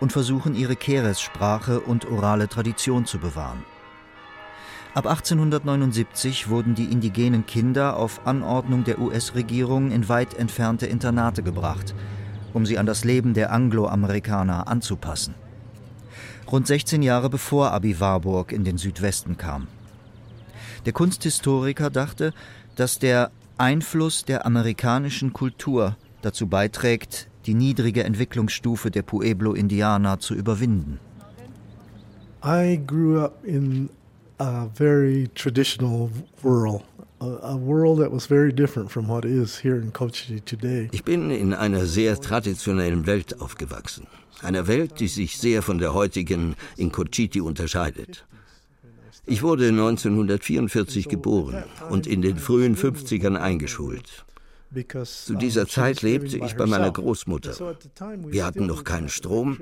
und 0.00 0.10
versuchen 0.10 0.56
ihre 0.56 0.74
Keres-Sprache 0.74 1.78
und 1.78 2.06
orale 2.06 2.48
Tradition 2.48 3.06
zu 3.06 3.20
bewahren. 3.20 3.62
Ab 4.94 5.06
1879 5.06 6.50
wurden 6.50 6.74
die 6.74 6.84
indigenen 6.84 7.46
Kinder 7.46 7.96
auf 7.96 8.26
Anordnung 8.26 8.84
der 8.84 8.98
US-Regierung 8.98 9.90
in 9.90 10.10
weit 10.10 10.34
entfernte 10.34 10.84
Internate 10.84 11.42
gebracht, 11.42 11.94
um 12.52 12.66
sie 12.66 12.76
an 12.76 12.84
das 12.84 13.02
Leben 13.02 13.32
der 13.32 13.52
Angloamerikaner 13.52 14.68
anzupassen. 14.68 15.34
Rund 16.50 16.66
16 16.66 17.02
Jahre 17.02 17.30
bevor 17.30 17.72
Abi 17.72 18.00
Warburg 18.00 18.52
in 18.52 18.64
den 18.64 18.76
Südwesten 18.76 19.38
kam. 19.38 19.66
Der 20.84 20.92
Kunsthistoriker 20.92 21.88
dachte, 21.88 22.34
dass 22.76 22.98
der 22.98 23.30
Einfluss 23.56 24.26
der 24.26 24.44
amerikanischen 24.44 25.32
Kultur 25.32 25.96
dazu 26.20 26.48
beiträgt, 26.48 27.28
die 27.46 27.54
niedrige 27.54 28.04
Entwicklungsstufe 28.04 28.90
der 28.90 29.02
Pueblo-Indianer 29.02 30.20
zu 30.20 30.34
überwinden. 30.34 31.00
I 32.44 32.78
grew 32.86 33.20
up 33.20 33.42
in 33.44 33.88
a 34.38 34.66
very 34.74 35.28
traditional 35.34 36.10
world. 36.42 36.82
Ich 40.90 41.04
bin 41.04 41.30
in 41.30 41.54
einer 41.54 41.86
sehr 41.86 42.20
traditionellen 42.20 43.06
Welt 43.06 43.40
aufgewachsen. 43.40 44.08
Einer 44.42 44.66
Welt, 44.66 44.98
die 44.98 45.06
sich 45.06 45.38
sehr 45.38 45.62
von 45.62 45.78
der 45.78 45.94
heutigen 45.94 46.56
in 46.76 46.90
Cochiti 46.90 47.40
unterscheidet. 47.40 48.24
Ich 49.24 49.44
wurde 49.44 49.68
1944 49.68 51.08
geboren 51.08 51.62
und 51.90 52.08
in 52.08 52.22
den 52.22 52.38
frühen 52.38 52.76
50ern 52.76 53.36
eingeschult. 53.36 54.24
Zu 55.26 55.34
dieser 55.34 55.66
Zeit 55.66 56.02
lebte 56.02 56.38
ich 56.38 56.56
bei 56.56 56.66
meiner 56.66 56.90
Großmutter. 56.90 57.76
Wir 58.26 58.44
hatten 58.44 58.66
noch 58.66 58.84
keinen 58.84 59.08
Strom, 59.08 59.58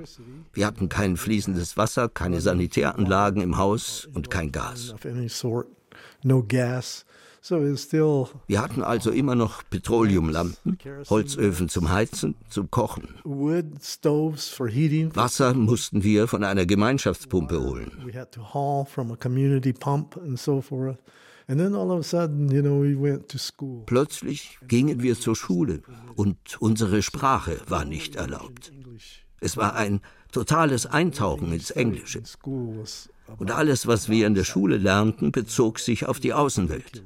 wir 0.53 0.65
hatten 0.65 0.89
kein 0.89 1.17
fließendes 1.17 1.75
Wasser, 1.77 2.07
keine 2.09 2.39
Sanitäranlagen 2.39 3.41
im 3.41 3.57
Haus 3.57 4.07
und 4.13 4.29
kein 4.29 4.51
Gas. 4.51 4.95
Wir 8.47 8.61
hatten 8.61 8.83
also 8.83 9.09
immer 9.11 9.35
noch 9.35 9.63
Petroleumlampen, 9.69 10.77
Holzöfen 11.09 11.69
zum 11.69 11.89
Heizen, 11.89 12.35
zum 12.49 12.69
Kochen. 12.69 13.15
Wasser 15.15 15.53
mussten 15.55 16.03
wir 16.03 16.27
von 16.27 16.43
einer 16.43 16.65
Gemeinschaftspumpe 16.65 17.59
holen. 17.59 17.91
Plötzlich 23.85 24.57
gingen 24.67 25.01
wir 25.01 25.19
zur 25.19 25.35
Schule 25.35 25.81
und 26.15 26.37
unsere 26.59 27.01
Sprache 27.01 27.59
war 27.67 27.83
nicht 27.83 28.15
erlaubt. 28.15 28.71
Es 29.41 29.57
war 29.57 29.75
ein 29.75 30.01
totales 30.31 30.85
Eintauchen 30.85 31.51
ins 31.51 31.71
Englische. 31.71 32.21
Und 33.37 33.51
alles, 33.51 33.87
was 33.87 34.07
wir 34.07 34.27
in 34.27 34.35
der 34.35 34.43
Schule 34.43 34.77
lernten, 34.77 35.31
bezog 35.31 35.79
sich 35.79 36.05
auf 36.05 36.19
die 36.19 36.33
Außenwelt. 36.33 37.03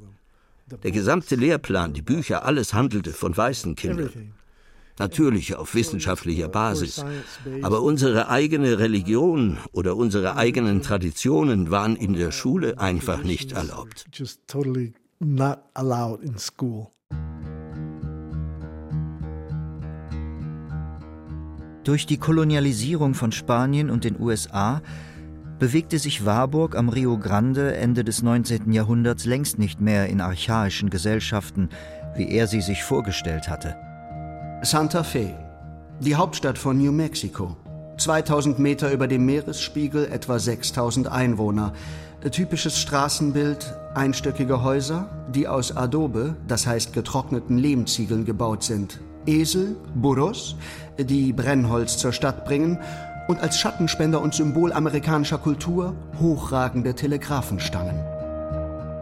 Der 0.82 0.90
gesamte 0.90 1.36
Lehrplan, 1.36 1.92
die 1.92 2.02
Bücher, 2.02 2.44
alles 2.44 2.74
handelte 2.74 3.12
von 3.12 3.36
weißen 3.36 3.74
Kindern 3.74 4.32
natürlich 4.98 5.54
auf 5.54 5.74
wissenschaftlicher 5.74 6.48
Basis. 6.48 7.04
Aber 7.62 7.82
unsere 7.82 8.28
eigene 8.28 8.78
Religion 8.78 9.58
oder 9.72 9.96
unsere 9.96 10.36
eigenen 10.36 10.82
Traditionen 10.82 11.70
waren 11.70 11.96
in 11.96 12.14
der 12.14 12.32
Schule 12.32 12.78
einfach 12.78 13.22
nicht 13.22 13.52
erlaubt. 13.52 14.06
Durch 21.84 22.04
die 22.04 22.18
Kolonialisierung 22.18 23.14
von 23.14 23.30
Spanien 23.30 23.90
und 23.90 24.02
den 24.02 24.20
USA 24.20 24.82
bewegte 25.60 25.98
sich 25.98 26.26
Warburg 26.26 26.76
am 26.76 26.88
Rio 26.88 27.16
Grande 27.16 27.76
Ende 27.76 28.02
des 28.02 28.22
19. 28.22 28.72
Jahrhunderts 28.72 29.24
längst 29.24 29.58
nicht 29.58 29.80
mehr 29.80 30.08
in 30.08 30.20
archaischen 30.20 30.90
Gesellschaften, 30.90 31.68
wie 32.16 32.28
er 32.28 32.48
sie 32.48 32.60
sich 32.60 32.82
vorgestellt 32.82 33.48
hatte. 33.48 33.85
Santa 34.62 35.02
Fe, 35.02 35.34
die 36.00 36.16
Hauptstadt 36.16 36.56
von 36.56 36.78
New 36.78 36.90
Mexico. 36.90 37.56
2000 37.98 38.58
Meter 38.58 38.90
über 38.90 39.06
dem 39.06 39.26
Meeresspiegel, 39.26 40.06
etwa 40.10 40.38
6000 40.38 41.08
Einwohner. 41.08 41.74
Typisches 42.32 42.78
Straßenbild, 42.78 43.74
einstöckige 43.94 44.62
Häuser, 44.62 45.10
die 45.32 45.46
aus 45.46 45.76
Adobe, 45.76 46.36
das 46.48 46.66
heißt 46.66 46.94
getrockneten 46.94 47.58
Lehmziegeln 47.58 48.24
gebaut 48.24 48.64
sind. 48.64 48.98
Esel, 49.26 49.76
Burros, 49.94 50.56
die 50.98 51.32
Brennholz 51.32 51.98
zur 51.98 52.12
Stadt 52.12 52.46
bringen 52.46 52.78
und 53.28 53.40
als 53.40 53.58
Schattenspender 53.58 54.20
und 54.22 54.34
Symbol 54.34 54.72
amerikanischer 54.72 55.38
Kultur 55.38 55.94
hochragende 56.18 56.94
Telegrafenstangen. 56.94 58.15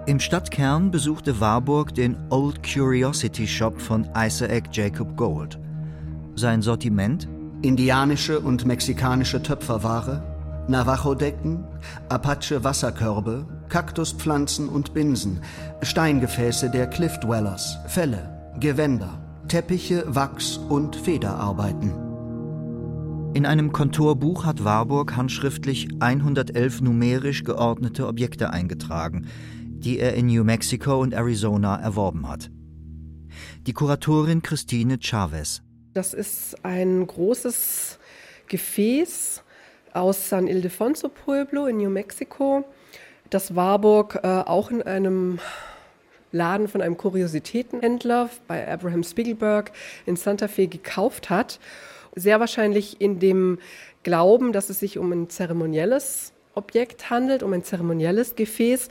Im 0.07 0.21
Stadtkern 0.21 0.91
besuchte 0.91 1.41
Warburg 1.41 1.95
den 1.95 2.15
Old 2.29 2.63
Curiosity 2.63 3.47
Shop 3.47 3.81
von 3.81 4.07
Isaac 4.15 4.65
Jacob 4.71 5.17
Gold. 5.17 5.59
Sein 6.35 6.61
Sortiment 6.61 7.27
indianische 7.63 8.39
und 8.41 8.67
mexikanische 8.67 9.43
Töpferware, 9.43 10.67
Navajo-Decken, 10.69 11.65
Apache-Wasserkörbe, 12.11 13.47
Kaktuspflanzen 13.71 14.69
und 14.69 14.93
Binsen, 14.93 15.41
Steingefäße 15.81 16.69
der 16.69 16.87
Cliff 16.87 17.19
Dwellers, 17.21 17.79
Felle, 17.87 18.53
Gewänder, 18.61 19.23
Teppiche, 19.49 20.05
Wachs 20.07 20.59
und 20.59 20.97
Federarbeiten. 20.97 21.93
In 23.33 23.47
einem 23.47 23.73
Kontorbuch 23.73 24.45
hat 24.45 24.63
Warburg 24.65 25.17
handschriftlich 25.17 25.89
111 25.99 26.83
numerisch 26.83 27.43
geordnete 27.43 28.07
Objekte 28.07 28.51
eingetragen, 28.51 29.27
die 29.85 29.99
er 29.99 30.14
in 30.14 30.26
New 30.26 30.45
Mexico 30.45 30.99
und 31.00 31.12
Arizona 31.12 31.81
erworben 31.81 32.29
hat. 32.29 32.50
Die 33.67 33.73
Kuratorin 33.73 34.43
Christine 34.43 34.99
Chavez. 35.00 35.62
Das 35.93 36.14
ist 36.14 36.64
ein 36.64 37.07
großes 37.07 37.99
Gefäß 38.49 39.43
aus 39.93 40.29
San 40.29 40.49
Ildefonso 40.49 41.09
Pueblo 41.09 41.67
in 41.67 41.76
New 41.76 41.91
Mexico, 41.91 42.64
das 43.31 43.55
Warburg 43.55 44.21
äh, 44.23 44.26
auch 44.26 44.71
in 44.71 44.83
einem 44.83 45.38
Laden 46.33 46.67
von 46.67 46.83
einem 46.83 46.97
Kuriositätenhändler 46.97 48.29
bei 48.49 48.67
Abraham 48.67 49.05
Spiegelberg 49.05 49.71
in 50.05 50.17
Santa 50.17 50.49
Fe 50.49 50.67
gekauft 50.67 51.31
hat. 51.31 51.61
Sehr 52.17 52.41
wahrscheinlich 52.41 53.00
in 53.00 53.21
dem 53.21 53.59
Glauben, 54.03 54.53
dass 54.53 54.69
es 54.69 54.81
sich 54.81 54.99
um 54.99 55.12
ein 55.12 55.31
zeremonielles 55.31 56.33
Objekt 56.55 57.11
handelt, 57.11 57.43
um 57.43 57.53
ein 57.53 57.64
zeremonielles 57.64 58.35
Gefäß. 58.35 58.88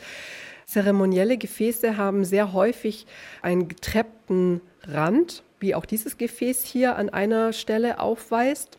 Zeremonielle 0.65 1.37
Gefäße 1.37 1.97
haben 1.97 2.25
sehr 2.25 2.53
häufig 2.53 3.05
einen 3.41 3.67
getreppten 3.67 4.61
Rand, 4.83 5.43
wie 5.59 5.75
auch 5.75 5.85
dieses 5.85 6.17
Gefäß 6.17 6.65
hier 6.65 6.95
an 6.97 7.09
einer 7.09 7.53
Stelle 7.53 7.99
aufweist. 7.99 8.77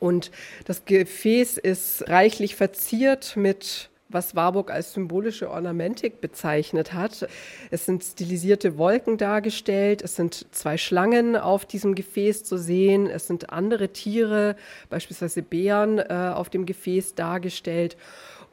Und 0.00 0.30
das 0.64 0.84
Gefäß 0.84 1.58
ist 1.58 2.08
reichlich 2.08 2.56
verziert 2.56 3.36
mit 3.36 3.90
was 4.14 4.36
Warburg 4.36 4.70
als 4.70 4.94
symbolische 4.94 5.50
Ornamentik 5.50 6.20
bezeichnet 6.20 6.92
hat. 6.92 7.28
Es 7.70 7.84
sind 7.84 8.02
stilisierte 8.02 8.78
Wolken 8.78 9.18
dargestellt, 9.18 10.02
es 10.02 10.16
sind 10.16 10.46
zwei 10.52 10.78
Schlangen 10.78 11.36
auf 11.36 11.66
diesem 11.66 11.94
Gefäß 11.94 12.44
zu 12.44 12.56
sehen, 12.56 13.08
es 13.08 13.26
sind 13.26 13.50
andere 13.50 13.88
Tiere, 13.88 14.56
beispielsweise 14.88 15.42
Bären, 15.42 15.98
äh, 15.98 16.32
auf 16.34 16.48
dem 16.48 16.64
Gefäß 16.64 17.14
dargestellt. 17.16 17.96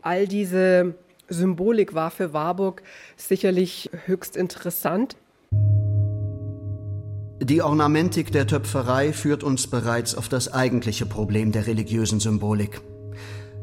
All 0.01 0.27
diese 0.27 0.95
Symbolik 1.31 1.93
war 1.93 2.11
für 2.11 2.33
Warburg 2.33 2.83
sicherlich 3.15 3.89
höchst 4.05 4.35
interessant. 4.35 5.15
Die 7.41 7.61
Ornamentik 7.61 8.31
der 8.31 8.45
Töpferei 8.45 9.13
führt 9.13 9.43
uns 9.43 9.67
bereits 9.67 10.13
auf 10.13 10.29
das 10.29 10.53
eigentliche 10.53 11.05
Problem 11.05 11.51
der 11.51 11.65
religiösen 11.65 12.19
Symbolik 12.19 12.81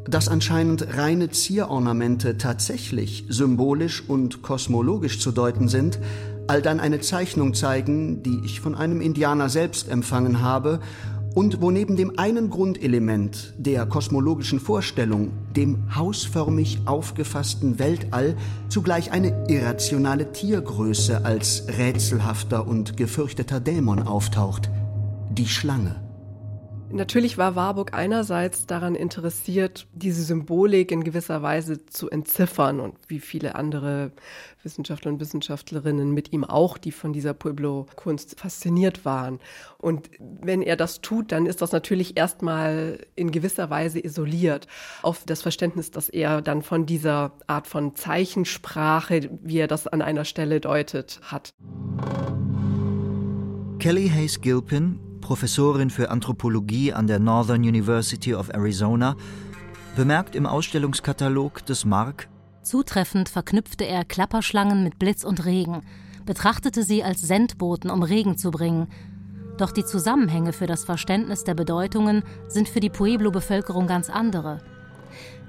dass 0.08 0.28
anscheinend 0.28 0.96
reine 0.96 1.30
Zierornamente 1.30 2.38
tatsächlich 2.38 3.26
symbolisch 3.28 4.02
und 4.08 4.40
kosmologisch 4.42 5.20
zu 5.20 5.32
deuten 5.32 5.68
sind, 5.68 5.98
all 6.46 6.62
dann 6.62 6.80
eine 6.80 7.00
Zeichnung 7.00 7.52
zeigen, 7.52 8.22
die 8.22 8.40
ich 8.44 8.60
von 8.60 8.74
einem 8.74 9.02
Indianer 9.02 9.50
selbst 9.50 9.88
empfangen 9.90 10.40
habe 10.40 10.80
und 11.38 11.60
wo 11.60 11.70
neben 11.70 11.94
dem 11.94 12.18
einen 12.18 12.50
Grundelement 12.50 13.54
der 13.58 13.86
kosmologischen 13.86 14.58
Vorstellung, 14.58 15.30
dem 15.54 15.94
hausförmig 15.94 16.80
aufgefassten 16.84 17.78
Weltall, 17.78 18.34
zugleich 18.68 19.12
eine 19.12 19.46
irrationale 19.46 20.32
Tiergröße 20.32 21.24
als 21.24 21.62
rätselhafter 21.78 22.66
und 22.66 22.96
gefürchteter 22.96 23.60
Dämon 23.60 24.02
auftaucht, 24.02 24.68
die 25.30 25.46
Schlange. 25.46 26.07
Natürlich 26.90 27.36
war 27.36 27.54
Warburg 27.54 27.92
einerseits 27.92 28.66
daran 28.66 28.94
interessiert, 28.94 29.86
diese 29.92 30.22
Symbolik 30.22 30.90
in 30.90 31.04
gewisser 31.04 31.42
Weise 31.42 31.84
zu 31.84 32.08
entziffern 32.08 32.80
und 32.80 32.94
wie 33.08 33.20
viele 33.20 33.56
andere 33.56 34.12
Wissenschaftler 34.62 35.12
und 35.12 35.20
Wissenschaftlerinnen 35.20 36.12
mit 36.12 36.32
ihm 36.32 36.44
auch, 36.44 36.78
die 36.78 36.92
von 36.92 37.12
dieser 37.12 37.34
Pueblo-Kunst 37.34 38.40
fasziniert 38.40 39.04
waren. 39.04 39.38
Und 39.76 40.08
wenn 40.18 40.62
er 40.62 40.76
das 40.76 41.02
tut, 41.02 41.30
dann 41.30 41.44
ist 41.44 41.60
das 41.60 41.72
natürlich 41.72 42.16
erstmal 42.16 43.06
in 43.16 43.32
gewisser 43.32 43.68
Weise 43.68 44.02
isoliert 44.02 44.66
auf 45.02 45.24
das 45.26 45.42
Verständnis, 45.42 45.90
dass 45.90 46.08
er 46.08 46.40
dann 46.40 46.62
von 46.62 46.86
dieser 46.86 47.32
Art 47.46 47.66
von 47.66 47.96
Zeichensprache, 47.96 49.28
wie 49.42 49.58
er 49.58 49.68
das 49.68 49.86
an 49.86 50.00
einer 50.00 50.24
Stelle 50.24 50.60
deutet, 50.60 51.20
hat. 51.22 51.52
Kelly 53.78 54.08
Hayes 54.08 54.40
Gilpin 54.40 55.00
Professorin 55.20 55.90
für 55.90 56.10
Anthropologie 56.10 56.92
an 56.92 57.06
der 57.06 57.18
Northern 57.18 57.62
University 57.62 58.34
of 58.34 58.48
Arizona, 58.48 59.16
bemerkt 59.96 60.34
im 60.34 60.46
Ausstellungskatalog 60.46 61.64
des 61.66 61.84
Mark, 61.84 62.28
Zutreffend 62.68 63.30
verknüpfte 63.30 63.86
er 63.86 64.04
Klapperschlangen 64.04 64.84
mit 64.84 64.98
Blitz 64.98 65.24
und 65.24 65.46
Regen, 65.46 65.80
betrachtete 66.26 66.82
sie 66.82 67.02
als 67.02 67.22
Sendboten, 67.22 67.88
um 67.88 68.02
Regen 68.02 68.36
zu 68.36 68.50
bringen. 68.50 68.88
Doch 69.56 69.72
die 69.72 69.86
Zusammenhänge 69.86 70.52
für 70.52 70.66
das 70.66 70.84
Verständnis 70.84 71.44
der 71.44 71.54
Bedeutungen 71.54 72.24
sind 72.46 72.68
für 72.68 72.80
die 72.80 72.90
Pueblo-Bevölkerung 72.90 73.86
ganz 73.86 74.10
andere. 74.10 74.58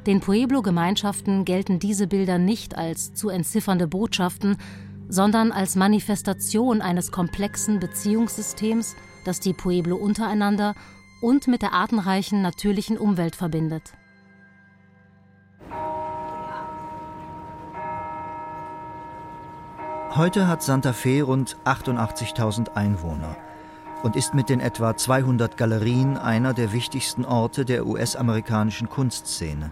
Den 0.07 0.21
Pueblo-Gemeinschaften 0.21 1.43
gelten 1.43 1.79
diese 1.79 2.07
Bilder 2.07 2.37
nicht 2.37 2.77
als 2.77 3.13
zu 3.13 3.27
entziffernde 3.27 3.89
Botschaften, 3.89 4.55
sondern 5.09 5.51
als 5.51 5.75
Manifestation 5.75 6.81
eines 6.81 7.11
komplexen 7.11 7.81
Beziehungssystems, 7.81 8.95
das 9.23 9.39
die 9.39 9.53
Pueblo 9.53 9.95
untereinander 9.95 10.75
und 11.21 11.47
mit 11.47 11.61
der 11.61 11.73
artenreichen 11.73 12.41
natürlichen 12.41 12.97
Umwelt 12.97 13.35
verbindet. 13.35 13.93
Heute 20.15 20.47
hat 20.47 20.63
Santa 20.63 20.91
Fe 20.91 21.21
rund 21.21 21.55
88.000 21.65 22.73
Einwohner 22.73 23.37
und 24.01 24.15
ist 24.15 24.33
mit 24.33 24.49
den 24.49 24.59
etwa 24.59 24.97
200 24.97 25.55
Galerien 25.55 26.17
einer 26.17 26.53
der 26.53 26.73
wichtigsten 26.73 27.25
Orte 27.25 27.63
der 27.63 27.85
US-amerikanischen 27.85 28.89
Kunstszene. 28.89 29.71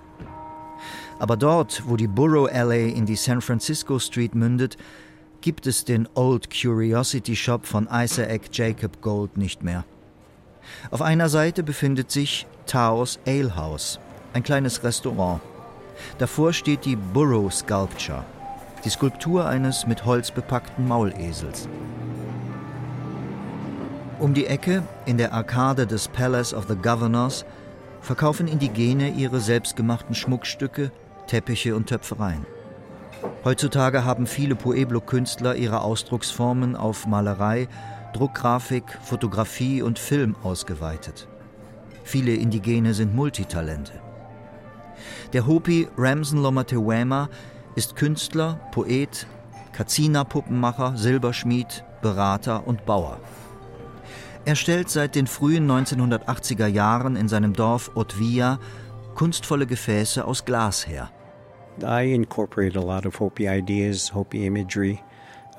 Aber 1.19 1.37
dort, 1.37 1.83
wo 1.87 1.95
die 1.95 2.07
Borough 2.07 2.51
Alley 2.51 2.91
in 2.91 3.05
die 3.05 3.15
San 3.15 3.41
Francisco 3.41 3.97
Street 3.97 4.35
mündet, 4.35 4.77
gibt 5.41 5.67
es 5.67 5.85
den 5.85 6.07
Old 6.15 6.49
Curiosity 6.49 7.35
Shop 7.35 7.65
von 7.65 7.87
Isaac 7.91 8.49
Jacob 8.51 9.01
Gold 9.01 9.37
nicht 9.37 9.63
mehr. 9.63 9.85
Auf 10.91 11.01
einer 11.01 11.29
Seite 11.29 11.63
befindet 11.63 12.11
sich 12.11 12.45
Taos 12.65 13.19
Ale 13.25 13.55
House, 13.55 13.99
ein 14.33 14.43
kleines 14.43 14.83
Restaurant. 14.83 15.41
Davor 16.17 16.53
steht 16.53 16.85
die 16.85 16.95
Burrow 16.95 17.51
Sculpture, 17.51 18.23
die 18.83 18.89
Skulptur 18.89 19.45
eines 19.45 19.87
mit 19.87 20.05
Holz 20.05 20.31
bepackten 20.31 20.87
Maulesels. 20.87 21.67
Um 24.19 24.33
die 24.33 24.47
Ecke, 24.47 24.83
in 25.05 25.17
der 25.17 25.33
Arkade 25.33 25.85
des 25.85 26.07
Palace 26.07 26.53
of 26.53 26.65
the 26.67 26.75
Governors, 26.75 27.45
verkaufen 28.01 28.47
Indigene 28.47 29.09
ihre 29.09 29.39
selbstgemachten 29.39 30.15
Schmuckstücke, 30.15 30.91
Teppiche 31.27 31.75
und 31.75 31.87
Töpfereien. 31.87 32.45
Heutzutage 33.43 34.03
haben 34.03 34.27
viele 34.27 34.55
Pueblo-Künstler 34.55 35.55
ihre 35.55 35.81
Ausdrucksformen 35.81 36.75
auf 36.75 37.07
Malerei, 37.07 37.67
Druckgrafik, 38.13 38.83
Fotografie 39.03 39.81
und 39.81 39.99
Film 39.99 40.35
ausgeweitet. 40.43 41.27
Viele 42.03 42.33
Indigene 42.33 42.93
sind 42.93 43.15
Multitalente. 43.15 43.93
Der 45.33 45.45
Hopi 45.45 45.87
Ramson 45.97 46.41
Lomatewema 46.41 47.29
ist 47.75 47.95
Künstler, 47.95 48.59
Poet, 48.71 49.27
Kazina-Puppenmacher, 49.73 50.97
Silberschmied, 50.97 51.83
Berater 52.01 52.65
und 52.65 52.85
Bauer. 52.85 53.19
Er 54.45 54.55
stellt 54.55 54.89
seit 54.89 55.15
den 55.15 55.27
frühen 55.27 55.69
1980er 55.69 56.67
Jahren 56.67 57.15
in 57.15 57.27
seinem 57.27 57.53
Dorf 57.53 57.91
Otvia 57.95 58.59
kunstvolle 59.15 59.67
Gefäße 59.67 60.23
aus 60.23 60.45
Glas 60.45 60.87
her. 60.87 61.09
I 61.83 62.13
incorporate 62.13 62.75
a 62.75 62.81
lot 62.81 63.05
of 63.05 63.19
Hopi 63.19 63.47
ideas, 63.47 64.09
Hopi 64.13 64.45
imagery. 64.45 65.01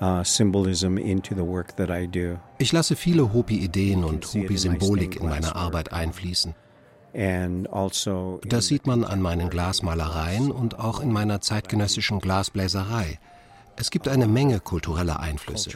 Uh, 0.01 0.23
symbolism 0.23 0.97
into 0.97 1.35
the 1.35 1.43
work 1.43 1.75
that 1.75 1.89
I 1.89 2.07
do. 2.07 2.39
Ich 2.57 2.71
lasse 2.71 2.95
viele 2.95 3.33
Hopi-Ideen 3.33 4.05
und 4.05 4.25
Hopi-Symbolik 4.33 5.17
in 5.17 5.27
meine 5.27 5.53
Arbeit 5.57 5.91
einfließen. 5.91 6.55
Also 7.69 8.39
das 8.47 8.67
sieht 8.67 8.87
man 8.87 9.03
an 9.03 9.21
meinen 9.21 9.49
Glasmalereien 9.49 10.51
und 10.51 10.79
auch 10.79 11.01
in 11.01 11.11
meiner 11.11 11.41
zeitgenössischen 11.41 12.19
Glasbläserei. 12.19 13.19
Es 13.81 13.91
gibt 13.91 14.09
eine 14.09 14.27
Menge 14.27 14.59
kultureller 14.59 15.21
Einflüsse. 15.21 15.71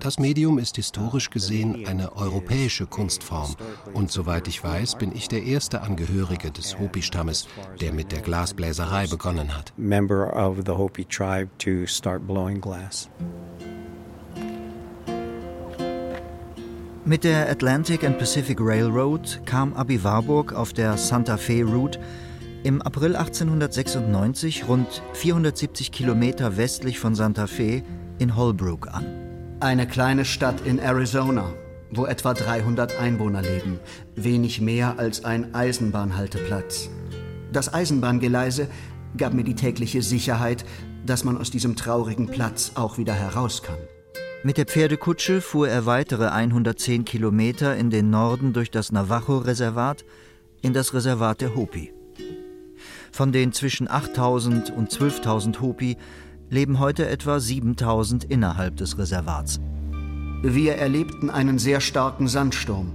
Das 0.00 0.18
Medium 0.18 0.58
ist 0.58 0.76
historisch 0.76 1.30
gesehen 1.30 1.86
eine 1.88 2.14
europäische 2.14 2.84
Kunstform 2.84 3.56
und 3.94 4.12
soweit 4.12 4.48
ich 4.48 4.62
weiß, 4.62 4.96
bin 4.96 5.16
ich 5.16 5.28
der 5.28 5.44
erste 5.44 5.80
Angehörige 5.80 6.50
des 6.50 6.78
Hopi-Stammes, 6.78 7.48
der 7.80 7.94
mit 7.94 8.12
der 8.12 8.20
Glasbläserei 8.20 9.06
begonnen 9.06 9.56
hat. 9.56 9.72
Member 9.78 10.36
of 10.36 10.58
the 10.66 10.72
Hopi 10.72 11.06
tribe 11.06 11.48
to 11.56 11.86
start 11.86 12.26
blowing 12.26 12.60
glass. 12.60 13.08
Mit 17.06 17.24
der 17.24 17.48
Atlantic 17.48 18.04
and 18.04 18.18
Pacific 18.18 18.60
Railroad 18.60 19.40
kam 19.46 19.72
Abi 19.72 20.04
Warburg 20.04 20.52
auf 20.52 20.74
der 20.74 20.98
Santa 20.98 21.38
Fe 21.38 21.64
Route 21.64 21.98
im 22.64 22.82
April 22.82 23.16
1896 23.16 24.66
rund 24.68 25.02
470 25.14 25.92
Kilometer 25.92 26.56
westlich 26.56 26.98
von 26.98 27.14
Santa 27.14 27.46
Fe 27.46 27.82
in 28.18 28.36
Holbrook 28.36 28.88
an. 28.88 29.06
Eine 29.60 29.86
kleine 29.86 30.24
Stadt 30.24 30.60
in 30.66 30.78
Arizona, 30.78 31.52
wo 31.90 32.06
etwa 32.06 32.34
300 32.34 32.98
Einwohner 33.00 33.42
leben, 33.42 33.78
wenig 34.16 34.60
mehr 34.60 34.98
als 34.98 35.24
ein 35.24 35.54
Eisenbahnhalteplatz. 35.54 36.90
Das 37.52 37.72
Eisenbahngeleise 37.72 38.68
gab 39.16 39.32
mir 39.32 39.44
die 39.44 39.54
tägliche 39.54 40.02
Sicherheit, 40.02 40.64
dass 41.06 41.24
man 41.24 41.38
aus 41.38 41.50
diesem 41.50 41.76
traurigen 41.76 42.26
Platz 42.26 42.72
auch 42.74 42.98
wieder 42.98 43.14
heraus 43.14 43.62
kann. 43.62 43.78
Mit 44.42 44.58
der 44.58 44.66
Pferdekutsche 44.66 45.40
fuhr 45.40 45.68
er 45.68 45.86
weitere 45.86 46.26
110 46.26 47.04
Kilometer 47.04 47.76
in 47.76 47.90
den 47.90 48.10
Norden 48.10 48.52
durch 48.52 48.70
das 48.70 48.92
Navajo-Reservat 48.92 50.04
in 50.62 50.72
das 50.72 50.92
Reservat 50.94 51.40
der 51.40 51.54
Hopi. 51.54 51.92
Von 53.12 53.32
den 53.32 53.52
zwischen 53.52 53.90
8000 53.90 54.70
und 54.70 54.90
12.000 54.90 55.60
Hopi 55.60 55.96
leben 56.50 56.78
heute 56.78 57.08
etwa 57.08 57.40
7000 57.40 58.24
innerhalb 58.24 58.76
des 58.76 58.98
Reservats. 58.98 59.60
Wir 60.42 60.76
erlebten 60.76 61.30
einen 61.30 61.58
sehr 61.58 61.80
starken 61.80 62.28
Sandsturm. 62.28 62.92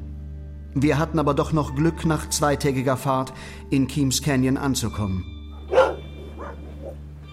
Wir 0.73 0.97
hatten 0.97 1.19
aber 1.19 1.33
doch 1.33 1.51
noch 1.51 1.75
Glück, 1.75 2.05
nach 2.05 2.29
zweitägiger 2.29 2.97
Fahrt 2.97 3.33
in 3.69 3.87
Keams 3.87 4.21
Canyon 4.21 4.57
anzukommen. 4.57 5.25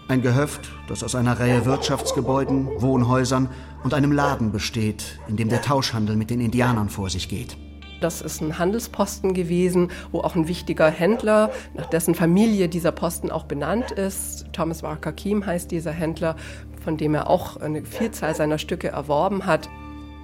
Ein 0.08 0.22
Gehöft, 0.22 0.68
das 0.88 1.04
aus 1.04 1.14
einer 1.14 1.38
Reihe 1.38 1.64
Wirtschaftsgebäuden, 1.64 2.66
Wohnhäusern 2.78 3.48
und 3.84 3.94
einem 3.94 4.10
Laden 4.10 4.50
besteht, 4.50 5.20
in 5.28 5.36
dem 5.36 5.48
der 5.48 5.62
Tauschhandel 5.62 6.16
mit 6.16 6.30
den 6.30 6.40
Indianern 6.40 6.88
vor 6.88 7.08
sich 7.08 7.28
geht. 7.28 7.56
Das 8.00 8.22
ist 8.22 8.40
ein 8.40 8.58
Handelsposten 8.58 9.34
gewesen, 9.34 9.90
wo 10.10 10.20
auch 10.20 10.34
ein 10.34 10.48
wichtiger 10.48 10.90
Händler, 10.90 11.50
nach 11.74 11.86
dessen 11.86 12.14
Familie 12.14 12.68
dieser 12.68 12.92
Posten 12.92 13.30
auch 13.30 13.44
benannt 13.44 13.90
ist, 13.90 14.46
Thomas 14.52 14.82
Walker 14.82 15.12
Keem 15.12 15.44
heißt 15.44 15.70
dieser 15.70 15.92
Händler, 15.92 16.36
von 16.82 16.96
dem 16.96 17.14
er 17.14 17.28
auch 17.28 17.58
eine 17.58 17.84
Vielzahl 17.84 18.34
seiner 18.34 18.58
Stücke 18.58 18.88
erworben 18.88 19.46
hat. 19.46 19.68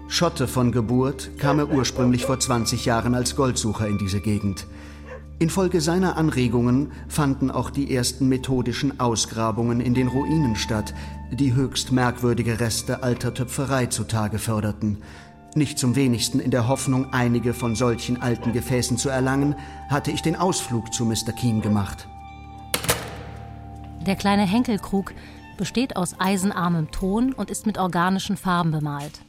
Schotte 0.09 0.47
von 0.47 0.73
Geburt 0.73 1.31
kam 1.39 1.59
er 1.59 1.69
ursprünglich 1.69 2.25
vor 2.25 2.39
20 2.39 2.85
Jahren 2.85 3.15
als 3.15 3.37
Goldsucher 3.37 3.89
in 3.89 3.99
diese 3.99 4.21
Gegend. 4.21 4.67
Infolge 5.39 5.83
seiner 5.83 6.17
Anregungen 6.17 6.93
fanden 7.09 7.51
auch 7.51 7.69
die 7.69 7.95
ersten 7.95 8.27
methodischen 8.27 9.01
Ausgrabungen 9.01 9.81
in 9.81 9.93
den 9.93 10.09
Ruinen 10.09 10.57
statt, 10.57 10.95
die 11.31 11.55
höchst 11.55 11.93
merkwürdige 11.93 12.59
Reste 12.59 13.03
alter 13.03 13.35
Töpferei 13.35 13.87
zutage 13.87 14.39
förderten. 14.39 14.99
Nicht 15.57 15.79
zum 15.79 15.97
wenigsten 15.97 16.39
in 16.39 16.51
der 16.51 16.69
Hoffnung, 16.69 17.15
einige 17.15 17.55
von 17.55 17.75
solchen 17.75 18.21
alten 18.21 18.53
Gefäßen 18.53 18.99
zu 18.99 19.09
erlangen, 19.09 19.55
hatte 19.89 20.11
ich 20.11 20.21
den 20.21 20.37
Ausflug 20.37 20.93
zu 20.93 21.07
Mr. 21.07 21.33
Keane 21.35 21.63
gemacht. 21.63 22.07
Der 24.07 24.17
kleine 24.17 24.47
Henkelkrug 24.47 25.15
besteht 25.57 25.97
aus 25.97 26.21
eisenarmem 26.21 26.91
Ton 26.91 27.33
und 27.33 27.49
ist 27.49 27.65
mit 27.65 27.79
organischen 27.79 28.37
Farben 28.37 28.71
bemalt. 28.71 29.23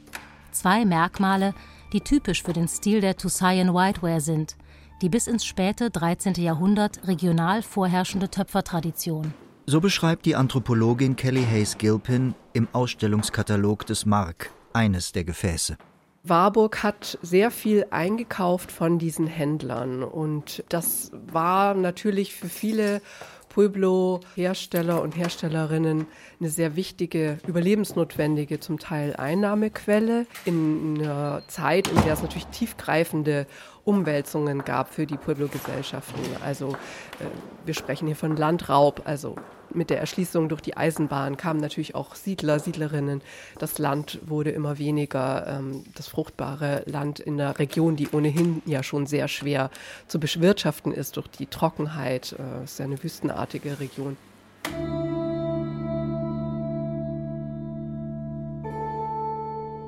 Zwei 0.52 0.84
Merkmale, 0.84 1.54
die 1.94 2.02
typisch 2.02 2.42
für 2.42 2.52
den 2.52 2.68
Stil 2.68 3.00
der 3.00 3.16
Tusayan 3.16 3.72
Whiteware 3.72 4.20
sind, 4.20 4.58
die 5.00 5.08
bis 5.08 5.28
ins 5.28 5.46
späte 5.46 5.88
13. 5.88 6.34
Jahrhundert 6.34 7.08
regional 7.08 7.62
vorherrschende 7.62 8.28
Töpfertradition. 8.28 9.32
So 9.64 9.80
beschreibt 9.80 10.26
die 10.26 10.36
Anthropologin 10.36 11.16
Kelly 11.16 11.46
Hayes 11.50 11.78
Gilpin 11.78 12.34
im 12.52 12.68
Ausstellungskatalog 12.72 13.86
des 13.86 14.04
Mark 14.04 14.50
eines 14.74 15.12
der 15.12 15.24
Gefäße. 15.24 15.78
Warburg 16.24 16.82
hat 16.82 17.18
sehr 17.22 17.50
viel 17.50 17.86
eingekauft 17.90 18.72
von 18.72 18.98
diesen 18.98 19.26
Händlern. 19.26 20.02
Und 20.02 20.64
das 20.68 21.10
war 21.12 21.74
natürlich 21.74 22.34
für 22.34 22.48
viele 22.48 23.00
Pueblo-Hersteller 23.48 25.00
und 25.02 25.16
Herstellerinnen 25.16 26.06
eine 26.38 26.48
sehr 26.48 26.76
wichtige, 26.76 27.38
überlebensnotwendige, 27.46 28.60
zum 28.60 28.78
Teil 28.78 29.16
Einnahmequelle. 29.16 30.26
In 30.44 30.98
einer 31.00 31.42
Zeit, 31.48 31.88
in 31.88 32.02
der 32.02 32.12
es 32.12 32.22
natürlich 32.22 32.46
tiefgreifende 32.48 33.46
Umwälzungen 33.88 34.64
gab 34.64 34.92
für 34.92 35.06
die 35.06 35.16
Pueblo-Gesellschaften. 35.16 36.20
Also 36.44 36.72
äh, 37.20 37.24
wir 37.64 37.72
sprechen 37.72 38.06
hier 38.06 38.16
von 38.16 38.36
Landraub, 38.36 39.00
also 39.06 39.34
mit 39.72 39.88
der 39.88 39.98
Erschließung 39.98 40.50
durch 40.50 40.60
die 40.60 40.76
Eisenbahn 40.76 41.38
kamen 41.38 41.60
natürlich 41.60 41.94
auch 41.94 42.14
Siedler, 42.14 42.58
Siedlerinnen. 42.58 43.22
Das 43.58 43.78
Land 43.78 44.18
wurde 44.26 44.50
immer 44.50 44.78
weniger, 44.78 45.46
ähm, 45.46 45.84
das 45.94 46.08
fruchtbare 46.08 46.82
Land 46.86 47.18
in 47.18 47.38
der 47.38 47.58
Region, 47.58 47.96
die 47.96 48.08
ohnehin 48.10 48.62
ja 48.66 48.82
schon 48.82 49.06
sehr 49.06 49.26
schwer 49.26 49.70
zu 50.06 50.20
bewirtschaften 50.20 50.92
ist 50.92 51.16
durch 51.16 51.28
die 51.28 51.46
Trockenheit. 51.46 52.36
Äh, 52.38 52.64
es 52.64 52.72
ist 52.72 52.78
ja 52.78 52.84
eine 52.84 53.02
wüstenartige 53.02 53.80
Region. 53.80 54.18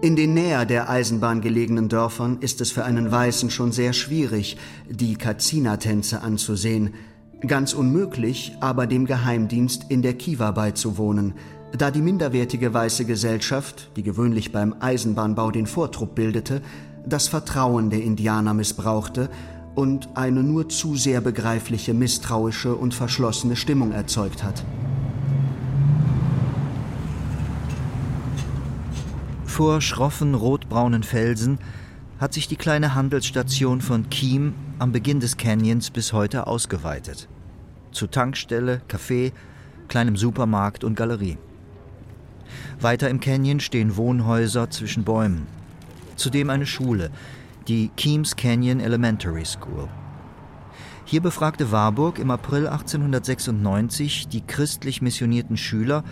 In 0.02 0.16
den 0.16 0.34
näher 0.34 0.64
der 0.64 0.88
Eisenbahn 0.88 1.40
gelegenen 1.40 1.88
Dörfern 1.88 2.38
ist 2.40 2.60
es 2.60 2.72
für 2.72 2.84
einen 2.84 3.10
Weißen 3.10 3.50
schon 3.50 3.70
sehr 3.70 3.92
schwierig, 3.92 4.56
die 4.88 5.14
Kazina-Tänze 5.16 6.22
anzusehen, 6.22 6.94
Ganz 7.46 7.72
unmöglich, 7.72 8.52
aber 8.60 8.86
dem 8.86 9.06
Geheimdienst 9.06 9.86
in 9.88 10.02
der 10.02 10.12
Kiva 10.12 10.50
beizuwohnen, 10.50 11.32
da 11.76 11.90
die 11.90 12.02
minderwertige 12.02 12.74
weiße 12.74 13.06
Gesellschaft, 13.06 13.90
die 13.96 14.02
gewöhnlich 14.02 14.52
beim 14.52 14.74
Eisenbahnbau 14.78 15.50
den 15.50 15.66
Vortrupp 15.66 16.14
bildete, 16.14 16.60
das 17.06 17.28
Vertrauen 17.28 17.88
der 17.88 18.02
Indianer 18.02 18.52
missbrauchte 18.52 19.30
und 19.74 20.10
eine 20.16 20.42
nur 20.42 20.68
zu 20.68 20.96
sehr 20.96 21.22
begreifliche 21.22 21.94
misstrauische 21.94 22.74
und 22.74 22.92
verschlossene 22.92 23.56
Stimmung 23.56 23.92
erzeugt 23.92 24.42
hat. 24.42 24.62
Vor 29.60 29.82
schroffen 29.82 30.34
rotbraunen 30.34 31.02
Felsen 31.02 31.58
hat 32.18 32.32
sich 32.32 32.48
die 32.48 32.56
kleine 32.56 32.94
Handelsstation 32.94 33.82
von 33.82 34.08
Kiem 34.08 34.54
am 34.78 34.90
Beginn 34.90 35.20
des 35.20 35.36
Canyons 35.36 35.90
bis 35.90 36.14
heute 36.14 36.46
ausgeweitet. 36.46 37.28
Zu 37.92 38.06
Tankstelle, 38.06 38.80
Café, 38.88 39.32
kleinem 39.88 40.16
Supermarkt 40.16 40.82
und 40.82 40.94
Galerie. 40.94 41.36
Weiter 42.80 43.10
im 43.10 43.20
Canyon 43.20 43.60
stehen 43.60 43.96
Wohnhäuser 43.98 44.70
zwischen 44.70 45.04
Bäumen. 45.04 45.46
Zudem 46.16 46.48
eine 46.48 46.64
Schule, 46.64 47.10
die 47.68 47.90
Keams 47.98 48.36
Canyon 48.36 48.80
Elementary 48.80 49.44
School. 49.44 49.88
Hier 51.04 51.20
befragte 51.20 51.70
Warburg 51.70 52.18
im 52.18 52.30
April 52.30 52.66
1896 52.66 54.26
die 54.26 54.40
christlich 54.40 55.02
missionierten 55.02 55.58
Schüler, 55.58 56.02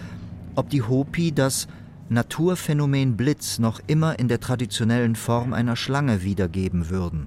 ob 0.54 0.68
die 0.68 0.82
Hopi 0.82 1.32
das 1.32 1.66
Naturphänomen 2.10 3.18
Blitz 3.18 3.58
noch 3.58 3.80
immer 3.86 4.18
in 4.18 4.28
der 4.28 4.40
traditionellen 4.40 5.14
Form 5.14 5.52
einer 5.52 5.76
Schlange 5.76 6.22
wiedergeben 6.22 6.88
würden. 6.88 7.26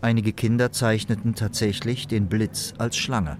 Einige 0.00 0.32
Kinder 0.32 0.72
zeichneten 0.72 1.34
tatsächlich 1.34 2.06
den 2.06 2.28
Blitz 2.28 2.72
als 2.78 2.96
Schlange. 2.96 3.36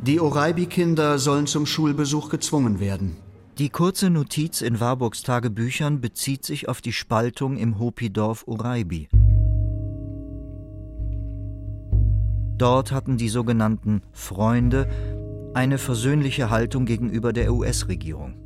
Die 0.00 0.20
Oraibi-Kinder 0.20 1.18
sollen 1.18 1.46
zum 1.48 1.66
Schulbesuch 1.66 2.28
gezwungen 2.28 2.78
werden. 2.78 3.16
Die 3.58 3.68
kurze 3.68 4.10
Notiz 4.10 4.60
in 4.60 4.78
Warburgs 4.78 5.22
Tagebüchern 5.22 6.00
bezieht 6.00 6.44
sich 6.44 6.68
auf 6.68 6.80
die 6.80 6.92
Spaltung 6.92 7.56
im 7.56 7.80
Hopi-Dorf 7.80 8.44
Oraibi. 8.46 9.08
Dort 12.58 12.92
hatten 12.92 13.16
die 13.16 13.28
sogenannten 13.28 14.02
Freunde 14.12 14.88
eine 15.52 15.78
versöhnliche 15.78 16.48
Haltung 16.48 16.86
gegenüber 16.86 17.32
der 17.32 17.52
US-Regierung. 17.52 18.41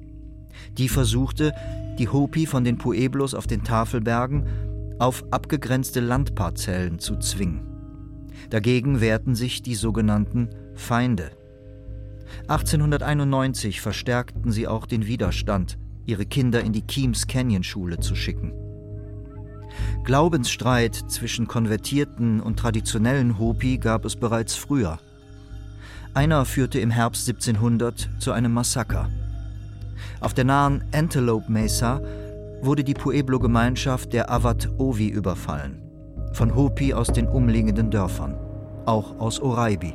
Die 0.79 0.89
versuchte, 0.89 1.53
die 1.99 2.09
Hopi 2.09 2.47
von 2.47 2.65
den 2.65 2.79
Pueblos 2.79 3.35
auf 3.35 3.47
den 3.47 3.65
Tafelbergen 3.65 4.47
auf 4.99 5.25
abgegrenzte 5.31 6.01
Landparzellen 6.01 6.99
zu 6.99 7.19
zwingen. 7.19 7.61
Dagegen 8.51 9.01
wehrten 9.01 9.35
sich 9.35 9.63
die 9.63 9.75
sogenannten 9.75 10.51
Feinde. 10.75 11.31
1891 12.49 13.81
verstärkten 13.81 14.53
sie 14.53 14.69
auch 14.69 14.87
den 14.87 15.07
Widerstand, 15.07 15.79
ihre 16.07 16.27
Kinder 16.27 16.61
in 16.63 16.73
die 16.73 16.83
Keams 16.83 17.27
Canyon 17.27 17.63
Schule 17.63 17.99
zu 17.99 18.15
schicken. 18.15 18.53
Glaubensstreit 20.05 20.95
zwischen 21.09 21.47
konvertierten 21.47 22.41
und 22.41 22.59
traditionellen 22.59 23.39
Hopi 23.39 23.79
gab 23.79 24.05
es 24.05 24.17
bereits 24.17 24.55
früher. 24.55 24.99
Einer 26.15 26.45
führte 26.45 26.79
im 26.81 26.91
Herbst 26.91 27.29
1700 27.29 28.09
zu 28.19 28.33
einem 28.33 28.53
Massaker. 28.53 29.11
Auf 30.21 30.35
der 30.35 30.45
nahen 30.45 30.85
Antelope 30.93 31.51
Mesa 31.51 32.01
wurde 32.63 32.85
die 32.85 32.95
Pueblo-Gemeinschaft 32.95 34.13
der 34.13 34.31
Avat 34.31 34.69
Ovi 34.79 35.09
überfallen. 35.09 35.83
Von 36.33 36.55
Hopi 36.55 36.95
aus 36.95 37.09
den 37.09 37.27
umliegenden 37.27 37.91
Dörfern, 37.91 38.37
auch 38.87 39.19
aus 39.19 39.41
Oraibi. 39.41 39.95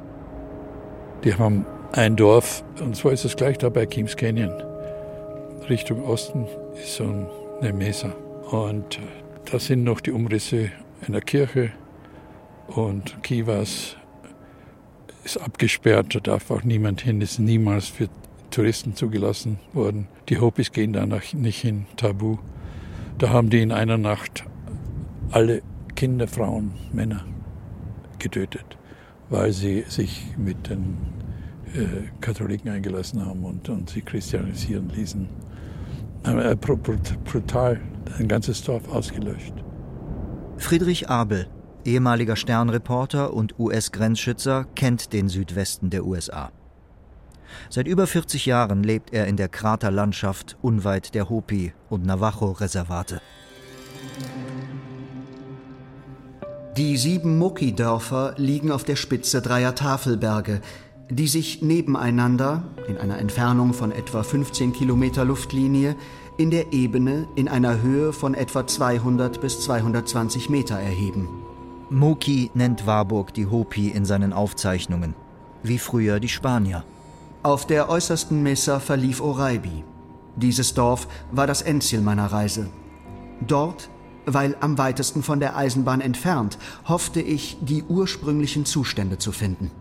Die 1.23 1.35
haben 1.35 1.65
ein 1.91 2.15
Dorf, 2.15 2.63
und 2.79 2.95
zwar 2.95 3.11
ist 3.11 3.25
es 3.25 3.35
gleich 3.35 3.57
da 3.57 3.69
bei 3.69 3.85
Keams 3.85 4.15
Canyon. 4.15 4.51
Richtung 5.69 6.03
Osten 6.03 6.47
ist 6.73 6.95
so 6.95 7.03
eine 7.61 7.73
Mesa. 7.73 8.13
Und 8.49 8.99
Da 9.51 9.59
sind 9.59 9.83
noch 9.83 9.99
die 9.99 10.11
Umrisse 10.11 10.71
einer 11.05 11.19
Kirche 11.19 11.71
und 12.67 13.21
Kivas 13.23 13.97
ist 15.23 15.37
abgesperrt, 15.37 16.15
da 16.15 16.19
darf 16.19 16.51
auch 16.51 16.63
niemand 16.63 17.01
hin, 17.01 17.21
ist 17.21 17.39
niemals 17.39 17.87
für 17.87 18.07
Touristen 18.51 18.95
zugelassen 18.95 19.59
worden. 19.73 20.07
Die 20.29 20.39
Hopis 20.39 20.71
gehen 20.71 20.93
da 20.93 21.05
nicht 21.05 21.61
hin, 21.61 21.85
tabu. 21.97 22.37
Da 23.17 23.29
haben 23.29 23.49
die 23.49 23.61
in 23.61 23.71
einer 23.71 23.97
Nacht 23.97 24.45
alle 25.31 25.61
Kinder, 25.95 26.27
Frauen, 26.27 26.73
Männer 26.91 27.25
getötet, 28.19 28.77
weil 29.29 29.51
sie 29.51 29.83
sich 29.87 30.35
mit 30.37 30.69
den 30.69 30.97
äh, 31.73 32.09
Katholiken 32.19 32.69
eingelassen 32.69 33.25
haben 33.25 33.43
und, 33.43 33.69
und 33.69 33.89
sie 33.89 34.01
christianisieren 34.01 34.89
ließen. 34.89 35.27
Äh, 36.23 36.55
brutal 36.55 37.79
ein 38.17 38.27
ganzes 38.27 38.63
Dorf 38.63 38.87
ausgelöscht. 38.89 39.53
Friedrich 40.57 41.09
Abel, 41.09 41.47
ehemaliger 41.85 42.35
Sternreporter 42.35 43.33
und 43.33 43.57
US-Grenzschützer, 43.59 44.65
kennt 44.75 45.13
den 45.13 45.29
Südwesten 45.29 45.89
der 45.89 46.05
USA. 46.05 46.51
Seit 47.69 47.87
über 47.87 48.07
40 48.07 48.45
Jahren 48.45 48.83
lebt 48.83 49.13
er 49.13 49.27
in 49.27 49.37
der 49.37 49.49
Kraterlandschaft 49.49 50.57
unweit 50.61 51.13
der 51.15 51.29
Hopi- 51.29 51.73
und 51.89 52.05
Navajo-Reservate. 52.05 53.21
Die 56.77 56.95
sieben 56.97 57.37
Moki-Dörfer 57.37 58.35
liegen 58.37 58.71
auf 58.71 58.83
der 58.83 58.95
Spitze 58.95 59.41
dreier 59.41 59.75
Tafelberge, 59.75 60.61
die 61.09 61.27
sich 61.27 61.61
nebeneinander, 61.61 62.63
in 62.87 62.97
einer 62.97 63.19
Entfernung 63.19 63.73
von 63.73 63.91
etwa 63.91 64.23
15 64.23 64.71
Kilometer 64.71 65.25
Luftlinie, 65.25 65.97
in 66.37 66.49
der 66.49 66.71
Ebene 66.71 67.27
in 67.35 67.49
einer 67.49 67.81
Höhe 67.81 68.13
von 68.13 68.33
etwa 68.33 68.65
200 68.65 69.41
bis 69.41 69.59
220 69.61 70.49
Meter 70.49 70.75
erheben. 70.75 71.27
Moki 71.89 72.49
nennt 72.53 72.87
Warburg 72.87 73.33
die 73.33 73.47
Hopi 73.47 73.89
in 73.89 74.05
seinen 74.05 74.31
Aufzeichnungen, 74.31 75.13
wie 75.61 75.77
früher 75.77 76.21
die 76.21 76.29
Spanier. 76.29 76.85
Auf 77.43 77.65
der 77.65 77.89
äußersten 77.89 78.43
Mesa 78.43 78.79
verlief 78.79 79.19
Oraibi. 79.19 79.83
Dieses 80.35 80.75
Dorf 80.75 81.07
war 81.31 81.47
das 81.47 81.63
Endziel 81.63 82.01
meiner 82.01 82.27
Reise. 82.27 82.69
Dort, 83.47 83.89
weil 84.27 84.55
am 84.59 84.77
weitesten 84.77 85.23
von 85.23 85.39
der 85.39 85.57
Eisenbahn 85.57 86.01
entfernt, 86.01 86.59
hoffte 86.87 87.19
ich, 87.19 87.57
die 87.61 87.81
ursprünglichen 87.81 88.65
Zustände 88.65 89.17
zu 89.17 89.31
finden. 89.31 89.71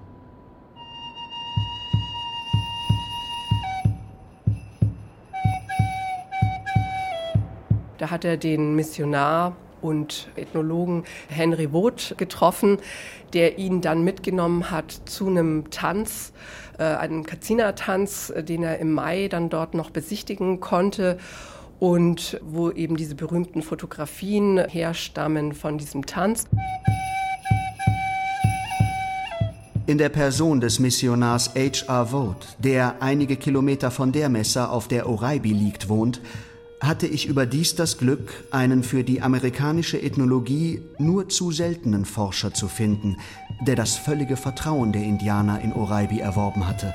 Da 7.98 8.10
hat 8.10 8.24
er 8.24 8.38
den 8.38 8.74
Missionar 8.74 9.54
und 9.82 10.28
Ethnologen 10.36 11.04
Henry 11.28 11.72
Wood 11.72 12.14
getroffen, 12.16 12.78
der 13.32 13.58
ihn 13.58 13.80
dann 13.80 14.02
mitgenommen 14.02 14.70
hat 14.70 14.90
zu 15.04 15.28
einem 15.28 15.70
Tanz, 15.70 16.32
äh, 16.78 16.84
einem 16.84 17.24
Kazina-Tanz, 17.24 18.30
äh, 18.30 18.42
den 18.42 18.62
er 18.62 18.78
im 18.78 18.92
Mai 18.92 19.28
dann 19.28 19.48
dort 19.48 19.74
noch 19.74 19.90
besichtigen 19.90 20.60
konnte 20.60 21.18
und 21.78 22.40
wo 22.44 22.70
eben 22.70 22.96
diese 22.96 23.14
berühmten 23.14 23.62
Fotografien 23.62 24.58
herstammen 24.58 25.54
von 25.54 25.78
diesem 25.78 26.06
Tanz. 26.06 26.46
In 29.86 29.98
der 29.98 30.10
Person 30.10 30.60
des 30.60 30.78
Missionars 30.78 31.54
H.R. 31.56 32.06
Vogt, 32.06 32.56
der 32.58 33.02
einige 33.02 33.34
Kilometer 33.34 33.90
von 33.90 34.12
der 34.12 34.28
Messe, 34.28 34.68
auf 34.68 34.86
der 34.86 35.08
Oraibi 35.08 35.52
liegt, 35.52 35.88
wohnt, 35.88 36.20
hatte 36.80 37.06
ich 37.06 37.26
überdies 37.26 37.74
das 37.74 37.98
Glück, 37.98 38.32
einen 38.50 38.82
für 38.82 39.04
die 39.04 39.20
amerikanische 39.20 40.00
Ethnologie 40.00 40.82
nur 40.98 41.28
zu 41.28 41.52
seltenen 41.52 42.06
Forscher 42.06 42.54
zu 42.54 42.68
finden, 42.68 43.18
der 43.66 43.76
das 43.76 43.96
völlige 43.96 44.36
Vertrauen 44.36 44.92
der 44.92 45.02
Indianer 45.02 45.60
in 45.60 45.72
Oraibi 45.72 46.20
erworben 46.20 46.66
hatte. 46.66 46.94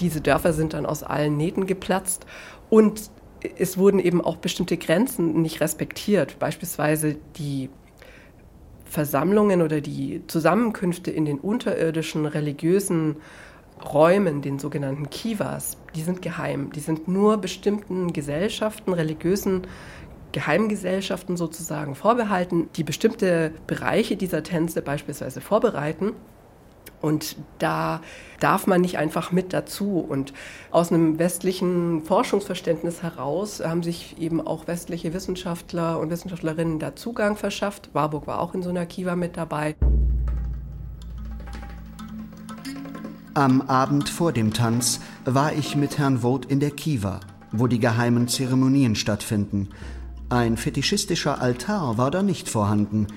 Diese 0.00 0.20
Dörfer 0.20 0.52
sind 0.52 0.74
dann 0.74 0.86
aus 0.86 1.02
allen 1.02 1.36
Nähten 1.36 1.66
geplatzt 1.66 2.26
und 2.68 3.10
es 3.56 3.78
wurden 3.78 4.00
eben 4.00 4.20
auch 4.20 4.36
bestimmte 4.36 4.76
Grenzen 4.76 5.40
nicht 5.40 5.60
respektiert, 5.60 6.38
beispielsweise 6.38 7.16
die 7.36 7.70
Versammlungen 8.84 9.62
oder 9.62 9.80
die 9.80 10.22
Zusammenkünfte 10.26 11.10
in 11.10 11.24
den 11.24 11.38
unterirdischen 11.38 12.26
religiösen 12.26 13.16
Räumen, 13.92 14.42
den 14.42 14.58
sogenannten 14.58 15.10
Kivas, 15.10 15.76
die 15.96 16.02
sind 16.02 16.22
geheim. 16.22 16.70
Die 16.72 16.80
sind 16.80 17.08
nur 17.08 17.38
bestimmten 17.38 18.12
Gesellschaften, 18.12 18.92
religiösen 18.92 19.62
Geheimgesellschaften 20.32 21.36
sozusagen 21.36 21.94
vorbehalten, 21.94 22.68
die 22.76 22.84
bestimmte 22.84 23.52
Bereiche 23.66 24.16
dieser 24.16 24.42
Tänze 24.42 24.82
beispielsweise 24.82 25.40
vorbereiten. 25.40 26.12
Und 27.00 27.36
da 27.58 28.00
darf 28.40 28.66
man 28.66 28.80
nicht 28.80 28.98
einfach 28.98 29.32
mit 29.32 29.52
dazu. 29.52 30.04
Und 30.06 30.32
aus 30.70 30.92
einem 30.92 31.18
westlichen 31.18 32.02
Forschungsverständnis 32.02 33.02
heraus 33.02 33.62
haben 33.64 33.82
sich 33.82 34.18
eben 34.18 34.46
auch 34.46 34.66
westliche 34.66 35.14
Wissenschaftler 35.14 35.98
und 35.98 36.10
Wissenschaftlerinnen 36.10 36.78
da 36.78 36.96
Zugang 36.96 37.36
verschafft. 37.36 37.90
Warburg 37.92 38.26
war 38.26 38.40
auch 38.40 38.54
in 38.54 38.62
so 38.62 38.70
einer 38.70 38.86
Kiva 38.86 39.16
mit 39.16 39.36
dabei. 39.36 39.74
Am 43.36 43.60
Abend 43.60 44.08
vor 44.08 44.32
dem 44.32 44.54
Tanz 44.54 44.98
war 45.26 45.52
ich 45.52 45.76
mit 45.76 45.98
Herrn 45.98 46.20
Vogt 46.20 46.50
in 46.50 46.58
der 46.58 46.70
Kiva, 46.70 47.20
wo 47.52 47.66
die 47.66 47.78
geheimen 47.78 48.28
Zeremonien 48.28 48.94
stattfinden. 48.94 49.68
Ein 50.30 50.56
fetischistischer 50.56 51.42
Altar 51.42 51.98
war 51.98 52.10
da 52.10 52.22
nicht 52.22 52.48
vorhanden. 52.48 53.08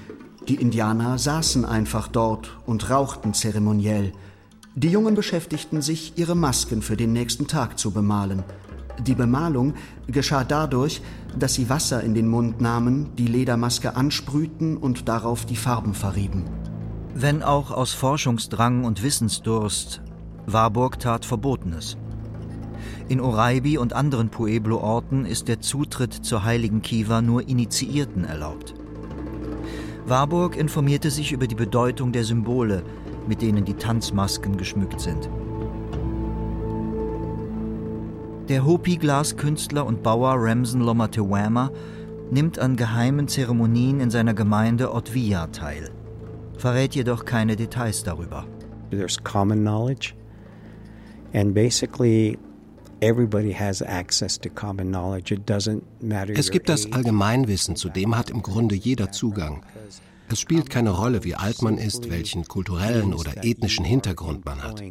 Die 0.50 0.56
Indianer 0.56 1.18
saßen 1.18 1.64
einfach 1.64 2.10
dort 2.10 2.58
und 2.66 2.90
rauchten 2.90 3.34
zeremoniell. 3.34 4.12
Die 4.76 4.90
Jungen 4.90 5.16
beschäftigten 5.16 5.82
sich, 5.82 6.18
ihre 6.18 6.36
Masken 6.36 6.82
für 6.82 6.98
den 6.98 7.14
nächsten 7.14 7.48
Tag 7.48 7.80
zu 7.80 7.92
bemalen. 7.92 8.44
Die 9.08 9.16
Bemalung 9.16 9.76
geschah 10.08 10.44
dadurch, 10.44 11.02
dass 11.38 11.54
sie 11.54 11.70
Wasser 11.70 12.04
in 12.04 12.14
den 12.14 12.28
Mund 12.28 12.60
nahmen, 12.60 13.16
die 13.16 13.28
Ledermaske 13.28 13.96
ansprühten 13.96 14.76
und 14.76 15.08
darauf 15.08 15.46
die 15.46 15.56
Farben 15.56 15.94
verrieben. 15.94 16.44
Wenn 17.16 17.42
auch 17.42 17.72
aus 17.72 17.94
Forschungsdrang 17.94 18.84
und 18.84 19.02
Wissensdurst 19.02 20.02
Warburg 20.54 21.00
tat 21.00 21.26
Verbotenes. 21.26 21.98
In 23.08 23.22
Oraibi 23.22 23.78
und 23.78 23.94
anderen 23.94 24.30
Pueblo-Orten 24.30 25.26
ist 25.26 25.48
der 25.48 25.62
Zutritt 25.62 26.14
zur 26.14 26.44
heiligen 26.44 26.82
Kiva 26.82 27.22
nur 27.22 27.48
Initiierten 27.48 28.24
erlaubt. 28.24 28.74
Warburg 30.06 30.56
informierte 30.56 31.12
sich 31.12 31.32
über 31.32 31.48
die 31.48 31.56
Bedeutung 31.56 32.12
der 32.12 32.24
Symbole, 32.24 32.84
mit 33.28 33.42
denen 33.42 33.66
die 33.66 33.76
Tanzmasken 33.76 34.58
geschmückt 34.58 35.00
sind. 35.00 35.30
Der 38.48 38.66
Hopi-Glaskünstler 38.66 39.86
und 39.86 40.02
Bauer 40.02 40.34
Ramsen 40.38 40.82
Lomatewama 40.82 41.72
nimmt 42.32 42.58
an 42.58 42.76
geheimen 42.76 43.28
Zeremonien 43.28 44.00
in 44.00 44.10
seiner 44.10 44.34
Gemeinde 44.34 44.94
Otvia 44.94 45.48
teil, 45.48 45.92
verrät 46.58 46.96
jedoch 46.96 47.26
keine 47.26 47.56
Details 47.56 48.04
darüber. 48.04 48.46
There's 48.90 49.24
common 49.24 49.60
knowledge 49.60 50.14
es 56.36 56.52
gibt 56.52 56.70
das 56.70 56.92
Allgemeinwissen, 56.92 57.76
zu 57.76 57.90
dem 57.90 58.18
hat 58.18 58.30
im 58.30 58.42
Grunde 58.42 58.76
jeder 58.76 59.12
Zugang. 59.12 59.66
Es 60.32 60.40
spielt 60.40 60.70
keine 60.70 60.92
Rolle, 60.92 61.24
wie 61.24 61.36
alt 61.36 61.62
man 61.62 61.78
ist, 61.78 62.10
welchen 62.10 62.48
kulturellen 62.48 63.14
oder 63.14 63.44
ethnischen 63.44 63.86
Hintergrund 63.86 64.46
man 64.46 64.62
hat. 64.62 64.84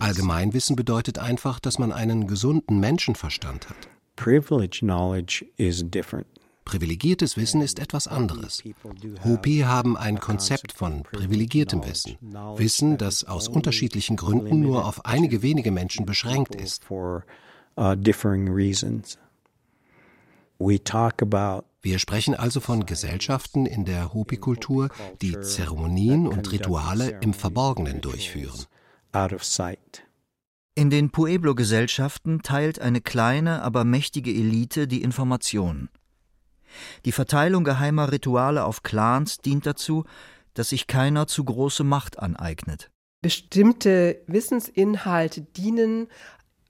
Allgemeinwissen 0.00 0.74
bedeutet 0.76 1.18
einfach, 1.18 1.60
dass 1.60 1.78
man 1.78 1.92
einen 1.92 2.26
gesunden 2.26 2.80
Menschenverstand 2.80 3.68
hat. 3.68 3.76
Privilege 4.16 4.78
knowledge 4.80 5.46
is 5.56 5.84
different. 5.88 6.26
Privilegiertes 6.64 7.36
Wissen 7.36 7.60
ist 7.60 7.78
etwas 7.78 8.06
anderes. 8.08 8.62
Hopi 9.24 9.60
haben 9.60 9.96
ein 9.96 10.20
Konzept 10.20 10.72
von 10.72 11.02
privilegiertem 11.02 11.84
Wissen. 11.84 12.16
Wissen, 12.56 12.98
das 12.98 13.24
aus 13.24 13.48
unterschiedlichen 13.48 14.16
Gründen 14.16 14.60
nur 14.60 14.86
auf 14.86 15.04
einige 15.04 15.42
wenige 15.42 15.70
Menschen 15.70 16.06
beschränkt 16.06 16.54
ist. 16.54 16.84
Wir 21.84 21.98
sprechen 21.98 22.34
also 22.36 22.60
von 22.60 22.86
Gesellschaften 22.86 23.66
in 23.66 23.84
der 23.84 24.14
Hopi-Kultur, 24.14 24.88
die 25.20 25.40
Zeremonien 25.40 26.28
und 26.28 26.52
Rituale 26.52 27.18
im 27.20 27.34
Verborgenen 27.34 28.00
durchführen. 28.00 28.66
In 30.74 30.88
den 30.88 31.10
Pueblo-Gesellschaften 31.10 32.42
teilt 32.42 32.78
eine 32.78 33.00
kleine, 33.00 33.62
aber 33.62 33.84
mächtige 33.84 34.30
Elite 34.30 34.86
die 34.88 35.02
Informationen. 35.02 35.90
Die 37.04 37.12
Verteilung 37.12 37.64
geheimer 37.64 38.12
Rituale 38.12 38.64
auf 38.64 38.82
Clans 38.82 39.38
dient 39.38 39.66
dazu, 39.66 40.04
dass 40.54 40.70
sich 40.70 40.86
keiner 40.86 41.26
zu 41.26 41.44
große 41.44 41.84
Macht 41.84 42.18
aneignet. 42.18 42.90
Bestimmte 43.22 44.20
Wissensinhalte 44.26 45.42
dienen 45.42 46.08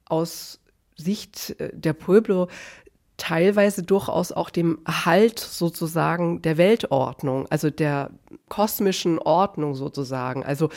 aus 0.04 0.60
Sicht 0.96 1.58
äh, 1.58 1.70
der 1.72 1.94
Pueblo 1.94 2.48
teilweise 3.22 3.84
durchaus 3.84 4.32
auch 4.32 4.50
dem 4.50 4.80
Erhalt 4.84 5.38
sozusagen 5.38 6.42
der 6.42 6.56
Weltordnung, 6.56 7.46
also 7.50 7.70
der 7.70 8.10
kosmischen 8.48 9.20
Ordnung 9.20 9.76
sozusagen. 9.76 10.42
Also 10.42 10.70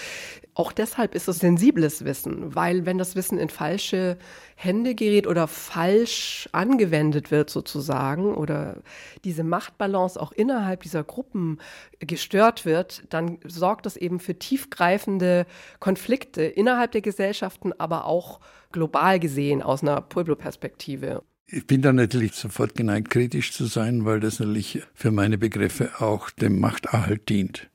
auch 0.54 0.72
deshalb 0.72 1.16
ist 1.16 1.28
es 1.28 1.40
sensibles 1.40 2.06
Wissen, 2.06 2.54
weil 2.54 2.86
wenn 2.86 3.00
das 3.00 3.16
Wissen 3.16 3.40
in 3.40 3.50
falsche 3.50 4.20
Hände 4.54 4.94
gerät 4.94 5.26
oder 5.26 5.48
falsch 5.48 6.48
angewendet 6.52 7.32
wird 7.32 7.50
sozusagen 7.50 8.36
oder 8.36 8.78
diese 9.24 9.44
Machtbalance 9.44 10.22
auch 10.22 10.32
innerhalb 10.32 10.84
dieser 10.84 11.04
Gruppen 11.04 11.58
gestört 11.98 12.64
wird, 12.64 13.06
dann 13.10 13.40
sorgt 13.44 13.88
das 13.88 13.98
eben 13.98 14.20
für 14.20 14.38
tiefgreifende 14.38 15.48
Konflikte 15.80 16.44
innerhalb 16.44 16.92
der 16.92 17.02
Gesellschaften, 17.02 17.74
aber 17.80 18.06
auch 18.06 18.40
global 18.72 19.20
gesehen 19.20 19.64
aus 19.64 19.82
einer 19.82 20.00
Pueblo-Perspektive. 20.02 21.24
Ich 21.48 21.68
bin 21.68 21.84
da 21.84 21.94
natürlich 21.94 22.34
sofort 22.34 22.74
geneigt, 22.74 23.12
kritisch 23.12 23.52
zu 23.54 23.66
sein, 23.66 24.04
weil 24.04 24.20
das 24.20 24.40
natürlich 24.40 24.82
für 24.96 25.12
meine 25.12 25.38
Begriffe 25.38 25.92
auch 26.00 26.32
dem 26.32 26.60
Machterhalt 26.60 27.30
dient, 27.30 27.70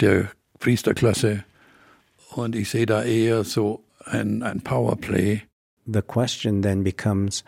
der 0.00 0.30
Priesterklasse 0.60 1.44
und 2.30 2.54
ich 2.54 2.70
sehe 2.70 2.86
da 2.86 3.02
eher 3.02 3.44
so 3.44 3.84
ein, 4.04 4.42
ein 4.42 4.60
Powerplay. 4.60 5.42
The 5.86 6.02
question 6.02 6.62
then 6.62 6.84
becomes, 6.84 7.44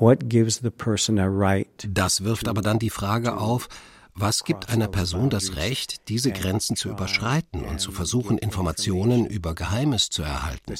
what 0.00 0.28
gives 0.28 0.60
the 0.62 0.70
person 0.70 1.18
a 1.18 1.26
right? 1.26 1.88
Das 1.88 2.24
wirft 2.24 2.48
aber 2.48 2.62
dann 2.62 2.78
die 2.78 2.90
Frage 2.90 3.36
auf, 3.36 3.68
was 4.14 4.42
gibt 4.42 4.68
einer 4.68 4.88
Person 4.88 5.30
das 5.30 5.54
Recht, 5.54 6.08
diese 6.08 6.32
Grenzen 6.32 6.74
zu 6.74 6.88
überschreiten 6.88 7.62
und 7.62 7.80
zu 7.80 7.92
versuchen, 7.92 8.36
Informationen 8.36 9.26
über 9.26 9.54
Geheimes 9.54 10.10
zu 10.10 10.22
erhalten? 10.22 10.74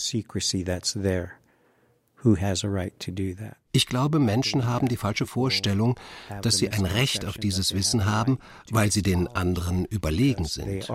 Ich 3.72 3.87
glaube, 3.87 4.18
Menschen 4.18 4.66
haben 4.66 4.88
die 4.88 4.96
falsche 4.96 5.26
Vorstellung, 5.26 5.98
dass 6.42 6.57
sie 6.57 6.70
ein 6.70 6.85
Recht 6.85 7.24
auf 7.24 7.38
dieses 7.38 7.74
Wissen 7.74 8.07
haben, 8.07 8.38
weil 8.70 8.90
sie 8.90 9.02
den 9.02 9.28
anderen 9.28 9.85
überlegen 9.85 10.44
sind. 10.44 10.88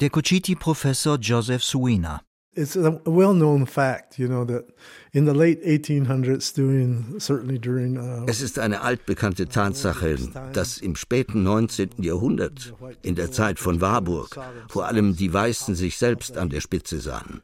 Der 0.00 0.10
Cochiti-Professor 0.10 1.18
Joseph 1.18 1.64
Suina. 1.64 2.20
It's 2.58 2.74
a 2.74 3.00
well-known 3.04 3.66
fact, 3.66 4.18
you 4.18 4.28
know, 4.28 4.46
that 4.46 4.64
in 5.12 5.26
the 5.26 5.34
late 5.34 5.62
1800s, 5.62 6.54
during 6.54 7.20
certainly 7.20 7.58
during. 7.58 7.98
Uh, 7.98 8.24
es 8.26 8.40
ist 8.40 8.58
eine 8.58 8.80
altbekannte 8.80 9.46
Tatsache, 9.48 10.16
dass 10.54 10.78
im 10.78 10.96
späten 10.96 11.42
19. 11.42 11.90
Jahrhundert, 11.98 12.72
in 13.02 13.14
der 13.14 13.30
Zeit 13.30 13.58
von 13.58 13.82
Warburg, 13.82 14.38
vor 14.68 14.86
allem 14.86 15.14
die 15.16 15.30
Weißen 15.30 15.74
sich 15.74 15.98
selbst 15.98 16.38
an 16.38 16.48
der 16.48 16.62
Spitze 16.62 16.98
sahen. 17.00 17.42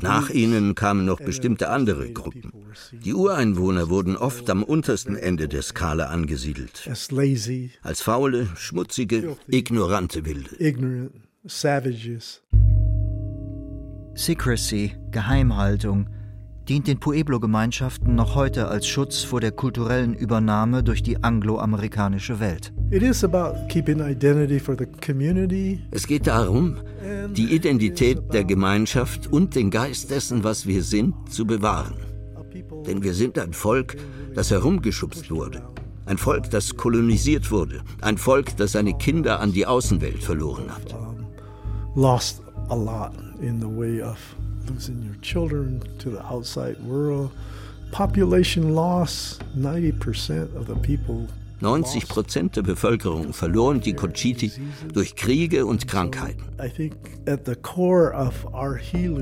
Nach 0.00 0.30
ihnen 0.30 0.74
kamen 0.74 1.04
noch 1.04 1.20
bestimmte 1.20 1.68
andere 1.68 2.10
Gruppen. 2.10 2.52
Die 2.92 3.12
Ureinwohner 3.12 3.90
wurden 3.90 4.16
oft 4.16 4.48
am 4.48 4.62
untersten 4.62 5.14
Ende 5.14 5.46
der 5.46 5.60
Skala 5.60 6.06
angesiedelt. 6.06 6.88
Als 7.82 8.00
faule, 8.00 8.48
schmutzige, 8.56 9.36
ignorante 9.46 10.24
Wilde. 10.24 11.10
Savages. 11.46 12.42
Secrecy, 14.18 14.96
Geheimhaltung, 15.12 16.08
dient 16.68 16.88
den 16.88 16.98
Pueblo-Gemeinschaften 16.98 18.16
noch 18.16 18.34
heute 18.34 18.66
als 18.66 18.88
Schutz 18.88 19.22
vor 19.22 19.40
der 19.40 19.52
kulturellen 19.52 20.12
Übernahme 20.12 20.82
durch 20.82 21.04
die 21.04 21.22
angloamerikanische 21.22 22.40
Welt. 22.40 22.72
Es 25.92 26.06
geht 26.08 26.26
darum, 26.26 26.76
die 27.36 27.54
Identität 27.54 28.34
der 28.34 28.44
Gemeinschaft 28.44 29.32
und 29.32 29.54
den 29.54 29.70
Geist 29.70 30.10
dessen, 30.10 30.42
was 30.42 30.66
wir 30.66 30.82
sind, 30.82 31.14
zu 31.30 31.46
bewahren. 31.46 31.94
Denn 32.88 33.04
wir 33.04 33.14
sind 33.14 33.38
ein 33.38 33.52
Volk, 33.52 33.96
das 34.34 34.50
herumgeschubst 34.50 35.30
wurde. 35.30 35.62
Ein 36.06 36.18
Volk, 36.18 36.50
das 36.50 36.74
kolonisiert 36.76 37.52
wurde. 37.52 37.82
Ein 38.00 38.18
Volk, 38.18 38.56
das 38.56 38.72
seine 38.72 38.98
Kinder 38.98 39.38
an 39.38 39.52
die 39.52 39.64
Außenwelt 39.64 40.24
verloren 40.24 40.74
hat. 40.74 40.96
Lost 41.94 42.42
a 42.68 42.74
lot 42.74 43.27
in 43.40 43.60
the 43.60 43.68
way 43.68 44.00
of 44.00 44.18
losing 44.68 45.02
your 45.02 45.16
children 45.22 45.82
to 45.98 46.10
the 46.10 46.22
outside 46.24 46.76
world. 46.84 47.30
Population 47.90 48.74
loss, 48.74 49.38
90% 49.56 50.54
of 50.54 50.66
the 50.66 50.76
people 50.76 51.26
90 51.60 52.06
Prozent 52.06 52.56
der 52.56 52.62
Bevölkerung 52.62 53.32
verloren 53.32 53.80
die 53.80 53.94
Cochiti 53.94 54.52
durch 54.92 55.16
Kriege 55.16 55.66
und 55.66 55.88
Krankheiten. 55.88 56.44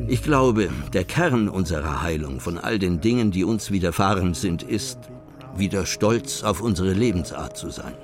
Ich 0.08 0.22
glaube, 0.22 0.68
der 0.92 1.04
Kern 1.04 1.48
unserer 1.48 2.02
Heilung 2.02 2.40
von 2.40 2.58
all 2.58 2.78
den 2.78 3.00
Dingen, 3.00 3.30
die 3.30 3.44
uns 3.44 3.70
widerfahren 3.70 4.34
sind, 4.34 4.62
ist, 4.62 4.98
wieder 5.56 5.86
stolz 5.86 6.42
auf 6.42 6.60
unsere 6.60 6.92
Lebensart 6.92 7.56
zu 7.56 7.70
sein. 7.70 7.94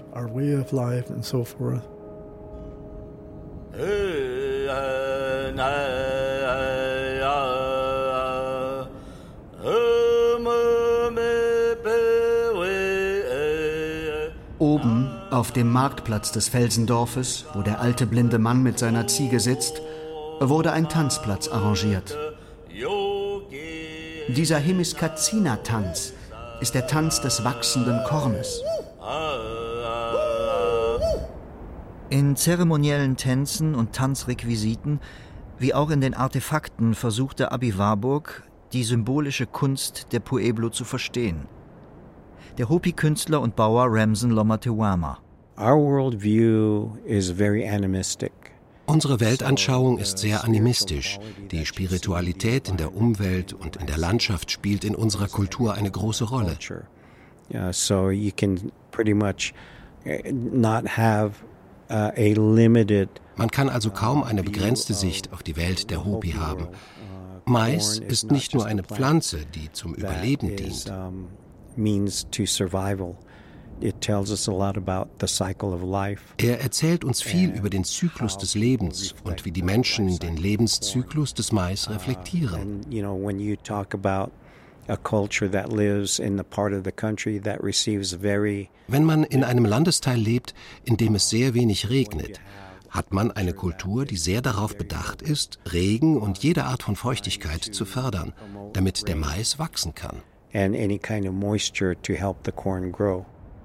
Auf 15.32 15.50
dem 15.50 15.70
Marktplatz 15.70 16.32
des 16.32 16.48
Felsendorfes, 16.48 17.46
wo 17.54 17.62
der 17.62 17.80
alte 17.80 18.06
blinde 18.06 18.38
Mann 18.38 18.62
mit 18.62 18.78
seiner 18.78 19.06
Ziege 19.06 19.40
sitzt, 19.40 19.80
wurde 20.40 20.72
ein 20.72 20.88
Tanzplatz 20.88 21.48
arrangiert. 21.48 22.16
Dieser 24.28 24.58
Hemiskazina-Tanz 24.58 26.12
ist 26.60 26.74
der 26.74 26.86
Tanz 26.86 27.20
des 27.20 27.44
wachsenden 27.44 28.04
Kornes. 28.04 28.62
In 32.10 32.36
zeremoniellen 32.36 33.16
Tänzen 33.16 33.74
und 33.74 33.94
Tanzrequisiten, 33.94 35.00
wie 35.58 35.74
auch 35.74 35.90
in 35.90 36.00
den 36.00 36.14
Artefakten, 36.14 36.94
versuchte 36.94 37.52
Abi 37.52 37.78
Warburg, 37.78 38.42
die 38.72 38.84
symbolische 38.84 39.46
Kunst 39.46 40.08
der 40.12 40.20
Pueblo 40.20 40.68
zu 40.68 40.84
verstehen. 40.84 41.48
Der 42.58 42.68
Hopi-Künstler 42.68 43.40
und 43.40 43.56
Bauer 43.56 43.86
Ramsen 43.88 44.30
Lomatewama. 44.30 45.21
Our 45.58 45.76
worldview 45.76 46.96
is 47.04 47.30
very 47.30 47.68
animistic. 47.68 48.32
Unsere 48.86 49.20
Weltanschauung 49.20 49.98
ist 49.98 50.18
sehr 50.18 50.44
animistisch. 50.44 51.18
Die 51.50 51.64
Spiritualität 51.64 52.68
in 52.68 52.76
der 52.76 52.94
Umwelt 52.94 53.52
und 53.52 53.76
in 53.76 53.86
der 53.86 53.98
Landschaft 53.98 54.50
spielt 54.50 54.84
in 54.84 54.94
unserer 54.94 55.28
Kultur 55.28 55.74
eine 55.74 55.90
große 55.90 56.24
Rolle. 56.24 56.56
So 57.70 58.10
you 58.10 58.32
can 58.36 58.72
pretty 58.90 59.14
much 59.14 59.54
eh, 60.04 60.32
not 60.32 60.96
have 60.96 61.34
Uh, 61.92 62.10
Man 63.36 63.50
kann 63.50 63.68
also 63.68 63.90
kaum 63.90 64.22
eine 64.22 64.42
begrenzte 64.42 64.94
Sicht 64.94 65.30
auf 65.32 65.42
die 65.42 65.56
Welt 65.56 65.90
der 65.90 66.06
Hopi 66.06 66.30
haben. 66.30 66.68
Mais 67.44 67.98
ist 67.98 68.30
nicht 68.30 68.54
nur 68.54 68.64
eine 68.64 68.82
Pflanze, 68.82 69.44
die 69.44 69.70
zum 69.72 69.94
Überleben 69.94 70.56
dient. 70.56 70.90
Er 76.38 76.60
erzählt 76.60 77.04
uns 77.04 77.20
viel 77.20 77.50
über 77.50 77.68
den 77.68 77.84
Zyklus 77.84 78.38
des 78.38 78.54
Lebens 78.54 79.14
und 79.24 79.44
wie 79.44 79.50
die 79.50 79.62
Menschen 79.62 80.18
den 80.18 80.36
Lebenszyklus 80.36 81.34
des 81.34 81.52
Mais 81.52 81.88
uh, 81.88 81.92
reflektieren. 81.92 82.80
Wenn 88.88 89.04
man 89.04 89.24
in 89.24 89.44
einem 89.44 89.64
Landesteil 89.64 90.18
lebt, 90.18 90.54
in 90.84 90.96
dem 90.96 91.14
es 91.14 91.28
sehr 91.28 91.54
wenig 91.54 91.88
regnet, 91.90 92.40
hat 92.90 93.12
man 93.12 93.30
eine 93.30 93.54
Kultur, 93.54 94.04
die 94.04 94.16
sehr 94.16 94.42
darauf 94.42 94.76
bedacht 94.76 95.22
ist, 95.22 95.58
Regen 95.72 96.18
und 96.18 96.38
jede 96.38 96.64
Art 96.64 96.82
von 96.82 96.94
Feuchtigkeit 96.94 97.62
zu 97.62 97.84
fördern, 97.84 98.32
damit 98.74 99.08
der 99.08 99.16
Mais 99.16 99.58
wachsen 99.58 99.94
kann. 99.94 100.22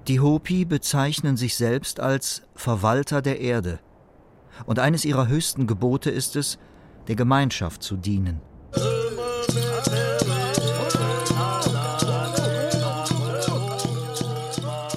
Die 0.08 0.20
Hopi 0.20 0.64
bezeichnen 0.64 1.36
sich 1.36 1.54
selbst 1.54 2.00
als 2.00 2.40
Verwalter 2.54 3.20
der 3.20 3.40
Erde. 3.40 3.78
Und 4.64 4.78
eines 4.78 5.04
ihrer 5.04 5.28
höchsten 5.28 5.66
Gebote 5.66 6.08
ist 6.08 6.34
es, 6.34 6.58
der 7.08 7.14
Gemeinschaft 7.14 7.82
zu 7.82 7.96
dienen. 7.98 8.40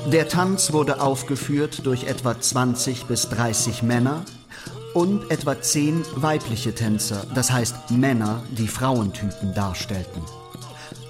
Der 0.10 0.30
Tanz 0.30 0.72
wurde 0.72 1.02
aufgeführt 1.02 1.86
durch 1.86 2.06
etwa 2.06 2.40
20 2.40 3.06
bis 3.06 3.28
30 3.28 3.84
Männer 3.84 4.24
und 4.94 5.30
etwa 5.30 5.62
10 5.62 6.06
weibliche 6.16 6.74
Tänzer, 6.74 7.26
das 7.36 7.52
heißt 7.52 7.92
Männer, 7.92 8.44
die 8.58 8.68
Frauentypen 8.68 9.54
darstellten. 9.54 10.22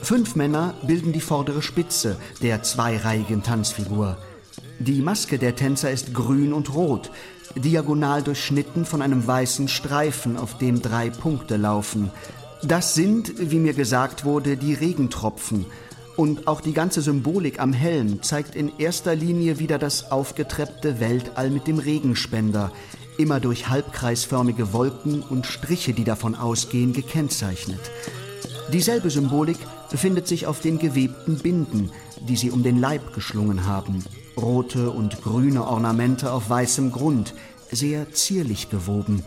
Fünf 0.01 0.35
Männer 0.35 0.73
bilden 0.81 1.13
die 1.13 1.21
vordere 1.21 1.61
Spitze 1.61 2.17
der 2.41 2.63
zweireihigen 2.63 3.43
Tanzfigur. 3.43 4.17
Die 4.79 4.99
Maske 5.01 5.37
der 5.37 5.55
Tänzer 5.55 5.91
ist 5.91 6.13
grün 6.13 6.53
und 6.53 6.73
rot, 6.73 7.11
diagonal 7.55 8.23
durchschnitten 8.23 8.85
von 8.85 9.01
einem 9.01 9.27
weißen 9.27 9.67
Streifen, 9.67 10.37
auf 10.37 10.57
dem 10.57 10.81
drei 10.81 11.11
Punkte 11.11 11.55
laufen. 11.55 12.09
Das 12.63 12.95
sind, 12.95 13.51
wie 13.51 13.59
mir 13.59 13.73
gesagt 13.73 14.25
wurde, 14.25 14.57
die 14.57 14.73
Regentropfen. 14.73 15.65
Und 16.17 16.47
auch 16.47 16.61
die 16.61 16.73
ganze 16.73 17.01
Symbolik 17.01 17.59
am 17.59 17.71
Helm 17.71 18.21
zeigt 18.23 18.55
in 18.55 18.71
erster 18.79 19.15
Linie 19.15 19.59
wieder 19.59 19.77
das 19.77 20.11
aufgetreppte 20.11 20.99
Weltall 20.99 21.51
mit 21.51 21.67
dem 21.67 21.77
Regenspender, 21.77 22.71
immer 23.17 23.39
durch 23.39 23.69
halbkreisförmige 23.69 24.73
Wolken 24.73 25.21
und 25.21 25.45
Striche, 25.45 25.93
die 25.93 26.03
davon 26.03 26.35
ausgehen, 26.35 26.91
gekennzeichnet. 26.91 27.79
Dieselbe 28.73 29.09
Symbolik 29.09 29.57
befindet 29.91 30.27
sich 30.27 30.47
auf 30.47 30.61
den 30.61 30.79
gewebten 30.79 31.37
Binden, 31.37 31.91
die 32.27 32.37
sie 32.37 32.49
um 32.49 32.63
den 32.63 32.79
Leib 32.79 33.13
geschlungen 33.13 33.65
haben. 33.65 34.03
Rote 34.37 34.89
und 34.89 35.21
grüne 35.21 35.67
Ornamente 35.67 36.31
auf 36.31 36.49
weißem 36.49 36.91
Grund, 36.91 37.35
sehr 37.69 38.11
zierlich 38.13 38.69
gewoben. 38.69 39.23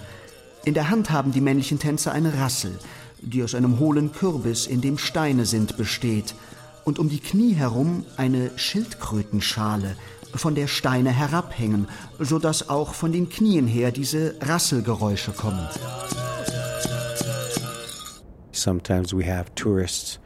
In 0.64 0.74
der 0.74 0.90
Hand 0.90 1.10
haben 1.10 1.32
die 1.32 1.42
männlichen 1.42 1.78
Tänzer 1.78 2.12
eine 2.12 2.38
Rassel, 2.38 2.78
die 3.20 3.42
aus 3.42 3.54
einem 3.54 3.78
hohlen 3.78 4.12
Kürbis, 4.12 4.66
in 4.66 4.80
dem 4.80 4.98
Steine 4.98 5.46
sind, 5.46 5.76
besteht, 5.76 6.34
und 6.84 6.98
um 6.98 7.08
die 7.08 7.20
Knie 7.20 7.54
herum 7.54 8.04
eine 8.16 8.50
Schildkrötenschale, 8.56 9.96
von 10.34 10.54
der 10.54 10.66
Steine 10.66 11.10
herabhängen, 11.10 11.86
so 12.18 12.38
dass 12.38 12.68
auch 12.68 12.94
von 12.94 13.12
den 13.12 13.28
Knien 13.28 13.66
her 13.66 13.92
diese 13.92 14.34
Rasselgeräusche 14.40 15.32
kommen. 15.32 15.68
Sometimes 18.52 19.12
we 19.12 19.24
have 19.24 19.54
tourists 19.54 20.18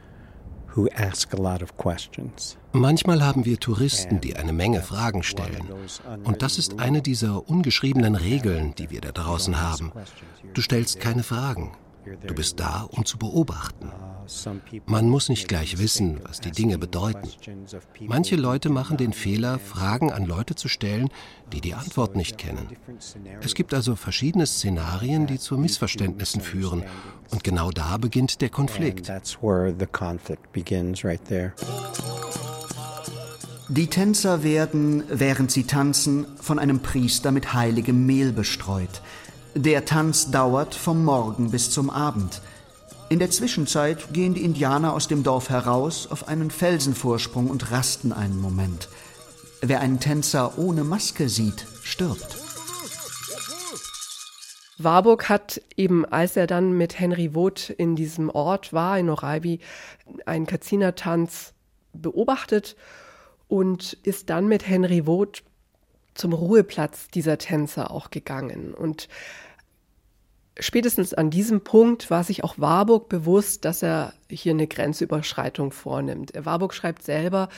Manchmal 2.72 3.24
haben 3.24 3.44
wir 3.44 3.58
Touristen, 3.58 4.20
die 4.20 4.36
eine 4.36 4.52
Menge 4.52 4.82
Fragen 4.82 5.22
stellen. 5.22 5.68
Und 6.24 6.42
das 6.42 6.58
ist 6.58 6.78
eine 6.78 7.02
dieser 7.02 7.48
ungeschriebenen 7.48 8.14
Regeln, 8.14 8.74
die 8.76 8.90
wir 8.90 9.00
da 9.00 9.12
draußen 9.12 9.60
haben. 9.60 9.92
Du 10.54 10.60
stellst 10.60 11.00
keine 11.00 11.22
Fragen. 11.22 11.72
Du 12.26 12.34
bist 12.34 12.60
da, 12.60 12.88
um 12.90 13.04
zu 13.04 13.18
beobachten. 13.18 13.92
Man 14.86 15.08
muss 15.08 15.28
nicht 15.28 15.48
gleich 15.48 15.78
wissen, 15.78 16.20
was 16.22 16.40
die 16.40 16.50
Dinge 16.50 16.78
bedeuten. 16.78 17.28
Manche 18.00 18.36
Leute 18.36 18.68
machen 18.68 18.96
den 18.96 19.12
Fehler, 19.12 19.58
Fragen 19.58 20.12
an 20.12 20.26
Leute 20.26 20.54
zu 20.54 20.68
stellen, 20.68 21.08
die 21.52 21.60
die 21.60 21.74
Antwort 21.74 22.14
nicht 22.14 22.36
kennen. 22.36 22.68
Es 23.42 23.54
gibt 23.54 23.72
also 23.72 23.96
verschiedene 23.96 24.46
Szenarien, 24.46 25.26
die 25.26 25.38
zu 25.38 25.56
Missverständnissen 25.56 26.40
führen. 26.40 26.84
Und 27.30 27.42
genau 27.42 27.70
da 27.70 27.96
beginnt 27.96 28.40
der 28.40 28.50
Konflikt. 28.50 29.10
Die 33.70 33.86
Tänzer 33.86 34.42
werden, 34.42 35.02
während 35.10 35.50
sie 35.50 35.64
tanzen, 35.64 36.26
von 36.40 36.58
einem 36.58 36.80
Priester 36.80 37.32
mit 37.32 37.52
heiligem 37.52 38.06
Mehl 38.06 38.32
bestreut. 38.32 39.02
Der 39.54 39.84
Tanz 39.84 40.30
dauert 40.30 40.74
vom 40.74 41.04
Morgen 41.04 41.50
bis 41.50 41.70
zum 41.70 41.90
Abend. 41.90 42.42
In 43.08 43.18
der 43.18 43.30
Zwischenzeit 43.30 44.12
gehen 44.12 44.34
die 44.34 44.44
Indianer 44.44 44.92
aus 44.92 45.08
dem 45.08 45.22
Dorf 45.22 45.48
heraus 45.48 46.06
auf 46.10 46.28
einen 46.28 46.50
Felsenvorsprung 46.50 47.48
und 47.48 47.70
rasten 47.70 48.12
einen 48.12 48.40
Moment. 48.40 48.88
Wer 49.62 49.80
einen 49.80 50.00
Tänzer 50.00 50.58
ohne 50.58 50.84
Maske 50.84 51.28
sieht, 51.28 51.66
stirbt. 51.82 52.36
Warburg 54.76 55.28
hat 55.28 55.60
eben, 55.76 56.04
als 56.04 56.36
er 56.36 56.46
dann 56.46 56.72
mit 56.72 57.00
Henry 57.00 57.34
Wood 57.34 57.70
in 57.70 57.96
diesem 57.96 58.30
Ort 58.30 58.72
war, 58.72 58.98
in 58.98 59.10
Oraibi, 59.10 59.60
einen 60.26 60.46
Kazinertanz 60.46 61.52
beobachtet 61.92 62.76
und 63.48 63.94
ist 64.04 64.30
dann 64.30 64.46
mit 64.46 64.68
Henry 64.68 65.06
Wood 65.06 65.42
zum 66.18 66.32
Ruheplatz 66.32 67.08
dieser 67.08 67.38
Tänzer 67.38 67.90
auch 67.90 68.10
gegangen. 68.10 68.74
Und 68.74 69.08
spätestens 70.58 71.14
an 71.14 71.30
diesem 71.30 71.62
Punkt 71.62 72.10
war 72.10 72.24
sich 72.24 72.42
auch 72.44 72.58
Warburg 72.58 73.08
bewusst, 73.08 73.64
dass 73.64 73.82
er 73.82 74.12
hier 74.28 74.52
eine 74.52 74.66
Grenzüberschreitung 74.66 75.70
vornimmt. 75.70 76.32
Warburg 76.34 76.74
schreibt 76.74 77.02
selber, 77.04 77.48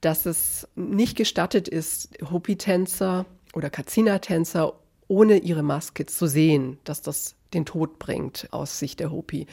dass 0.00 0.26
es 0.26 0.68
nicht 0.76 1.16
gestattet 1.16 1.68
ist, 1.68 2.10
Hopi-Tänzer 2.30 3.26
oder 3.52 3.68
Kazina-Tänzer 3.68 4.74
ohne 5.08 5.38
ihre 5.38 5.62
Maske 5.62 6.06
zu 6.06 6.26
sehen, 6.26 6.78
dass 6.84 7.02
das 7.02 7.34
den 7.54 7.64
Tod 7.64 7.98
bringt 7.98 8.48
aus 8.50 8.78
Sicht 8.78 9.00
der 9.00 9.10
Hopi. 9.10 9.46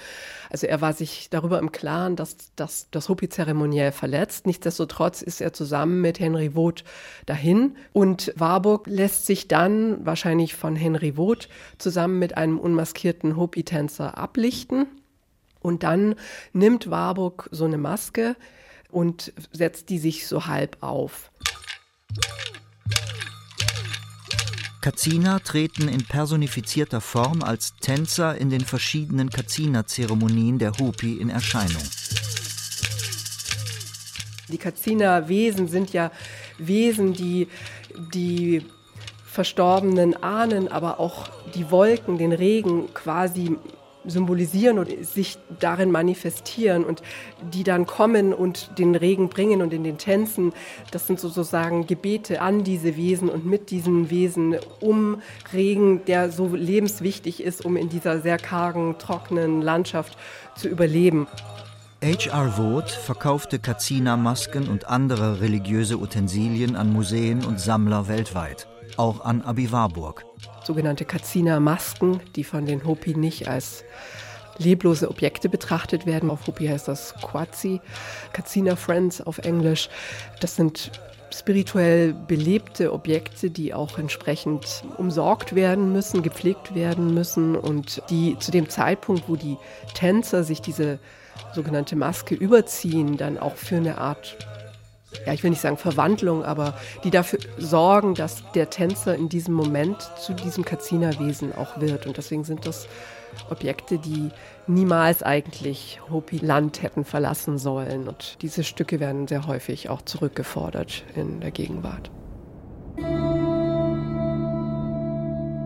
Also 0.49 0.67
er 0.67 0.81
war 0.81 0.93
sich 0.93 1.29
darüber 1.29 1.59
im 1.59 1.71
Klaren, 1.71 2.15
dass, 2.15 2.35
dass 2.55 2.87
das 2.91 3.07
Hopi 3.09 3.29
zeremoniell 3.29 3.91
verletzt. 3.91 4.45
Nichtsdestotrotz 4.45 5.21
ist 5.21 5.41
er 5.41 5.53
zusammen 5.53 6.01
mit 6.01 6.19
Henry 6.19 6.55
Wood 6.55 6.83
dahin 7.25 7.75
und 7.93 8.33
Warburg 8.35 8.87
lässt 8.87 9.25
sich 9.25 9.47
dann 9.47 10.05
wahrscheinlich 10.05 10.55
von 10.55 10.75
Henry 10.75 11.17
Wood 11.17 11.47
zusammen 11.77 12.19
mit 12.19 12.37
einem 12.37 12.59
unmaskierten 12.59 13.37
Hopi-Tänzer 13.37 14.17
ablichten. 14.17 14.87
Und 15.61 15.83
dann 15.83 16.15
nimmt 16.53 16.89
Warburg 16.89 17.47
so 17.51 17.65
eine 17.65 17.77
Maske 17.77 18.35
und 18.89 19.31
setzt 19.51 19.89
die 19.89 19.99
sich 19.99 20.27
so 20.27 20.47
halb 20.47 20.77
auf. 20.81 21.31
Kazina 24.81 25.37
treten 25.37 25.87
in 25.87 26.03
personifizierter 26.03 27.01
Form 27.01 27.43
als 27.43 27.75
Tänzer 27.75 28.35
in 28.35 28.49
den 28.49 28.61
verschiedenen 28.61 29.29
Kazina-Zeremonien 29.29 30.57
der 30.57 30.71
Hopi 30.79 31.17
in 31.17 31.29
Erscheinung. 31.29 31.83
Die 34.49 34.57
Kazina-Wesen 34.57 35.67
sind 35.67 35.93
ja 35.93 36.11
Wesen, 36.57 37.13
die 37.13 37.47
die 38.13 38.65
verstorbenen 39.23 40.21
Ahnen, 40.23 40.67
aber 40.67 40.99
auch 40.99 41.29
die 41.53 41.69
Wolken, 41.69 42.17
den 42.17 42.33
Regen 42.33 42.91
quasi 42.93 43.55
symbolisieren 44.05 44.79
und 44.79 45.05
sich 45.05 45.37
darin 45.59 45.91
manifestieren 45.91 46.83
und 46.83 47.01
die 47.53 47.63
dann 47.63 47.85
kommen 47.85 48.33
und 48.33 48.77
den 48.77 48.95
Regen 48.95 49.29
bringen 49.29 49.61
und 49.61 49.73
in 49.73 49.83
den 49.83 49.97
Tänzen, 49.97 50.53
das 50.91 51.07
sind 51.07 51.19
sozusagen 51.19 51.87
Gebete 51.87 52.41
an 52.41 52.63
diese 52.63 52.95
Wesen 52.95 53.29
und 53.29 53.45
mit 53.45 53.69
diesen 53.69 54.09
Wesen 54.09 54.55
um 54.79 55.21
Regen, 55.53 56.03
der 56.05 56.31
so 56.31 56.55
lebenswichtig 56.55 57.43
ist, 57.43 57.63
um 57.65 57.77
in 57.77 57.89
dieser 57.89 58.21
sehr 58.21 58.37
kargen, 58.37 58.97
trockenen 58.97 59.61
Landschaft 59.61 60.17
zu 60.55 60.67
überleben. 60.67 61.27
H.R. 62.03 62.57
Wood 62.57 62.89
verkaufte 62.89 63.59
Kazina-Masken 63.59 64.67
und 64.67 64.87
andere 64.87 65.39
religiöse 65.39 65.99
Utensilien 65.99 66.75
an 66.75 66.91
Museen 66.91 67.45
und 67.45 67.59
Sammler 67.59 68.07
weltweit, 68.07 68.67
auch 68.97 69.23
an 69.23 69.43
Abi 69.43 69.71
Warburg 69.71 70.25
sogenannte 70.63 71.05
Kazina-Masken, 71.05 72.21
die 72.35 72.43
von 72.43 72.65
den 72.65 72.85
Hopi 72.85 73.15
nicht 73.15 73.47
als 73.47 73.83
leblose 74.57 75.09
Objekte 75.09 75.49
betrachtet 75.49 76.05
werden. 76.05 76.29
Auf 76.29 76.47
Hopi 76.47 76.67
heißt 76.67 76.87
das 76.87 77.15
Quatsi, 77.21 77.81
Kazina 78.33 78.75
Friends 78.75 79.21
auf 79.21 79.39
Englisch. 79.39 79.89
Das 80.39 80.55
sind 80.55 80.91
spirituell 81.33 82.13
belebte 82.13 82.91
Objekte, 82.93 83.49
die 83.49 83.73
auch 83.73 83.97
entsprechend 83.97 84.83
umsorgt 84.97 85.55
werden 85.55 85.93
müssen, 85.93 86.23
gepflegt 86.23 86.75
werden 86.75 87.13
müssen 87.13 87.55
und 87.55 88.01
die 88.09 88.37
zu 88.39 88.51
dem 88.51 88.69
Zeitpunkt, 88.69 89.29
wo 89.29 89.35
die 89.35 89.57
Tänzer 89.93 90.43
sich 90.43 90.61
diese 90.61 90.99
sogenannte 91.53 91.95
Maske 91.95 92.35
überziehen, 92.35 93.17
dann 93.17 93.37
auch 93.37 93.55
für 93.55 93.77
eine 93.77 93.97
Art 93.97 94.37
ja, 95.25 95.33
ich 95.33 95.43
will 95.43 95.49
nicht 95.49 95.61
sagen 95.61 95.77
Verwandlung, 95.77 96.43
aber 96.43 96.75
die 97.03 97.11
dafür 97.11 97.39
sorgen, 97.57 98.15
dass 98.15 98.43
der 98.53 98.69
Tänzer 98.69 99.15
in 99.15 99.29
diesem 99.29 99.53
Moment 99.53 100.01
zu 100.19 100.33
diesem 100.33 100.65
Kazinerwesen 100.65 101.53
auch 101.55 101.79
wird. 101.79 102.07
Und 102.07 102.17
deswegen 102.17 102.43
sind 102.43 102.65
das 102.65 102.87
Objekte, 103.49 103.97
die 103.97 104.29
niemals 104.67 105.23
eigentlich 105.23 105.99
Hopi-Land 106.09 106.81
hätten 106.81 107.05
verlassen 107.05 107.57
sollen. 107.57 108.07
Und 108.07 108.41
diese 108.41 108.63
Stücke 108.63 108.99
werden 108.99 109.27
sehr 109.27 109.47
häufig 109.47 109.89
auch 109.89 110.01
zurückgefordert 110.01 111.03
in 111.15 111.41
der 111.41 111.51
Gegenwart. 111.51 112.11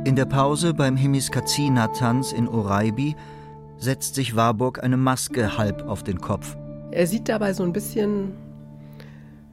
In 0.06 0.16
der 0.16 0.26
Pause 0.26 0.74
beim 0.74 0.96
Hemiskazina-Tanz 0.98 2.32
in 2.32 2.48
Oraibi 2.48 3.16
setzt 3.78 4.16
sich 4.16 4.36
Warburg 4.36 4.84
eine 4.84 4.98
Maske 4.98 5.58
halb 5.58 5.88
auf 5.88 6.04
den 6.04 6.22
Kopf. 6.22 6.56
Er 6.92 7.08
sieht 7.08 7.28
dabei 7.28 7.54
so 7.54 7.64
ein 7.64 7.74
bisschen 7.74 8.34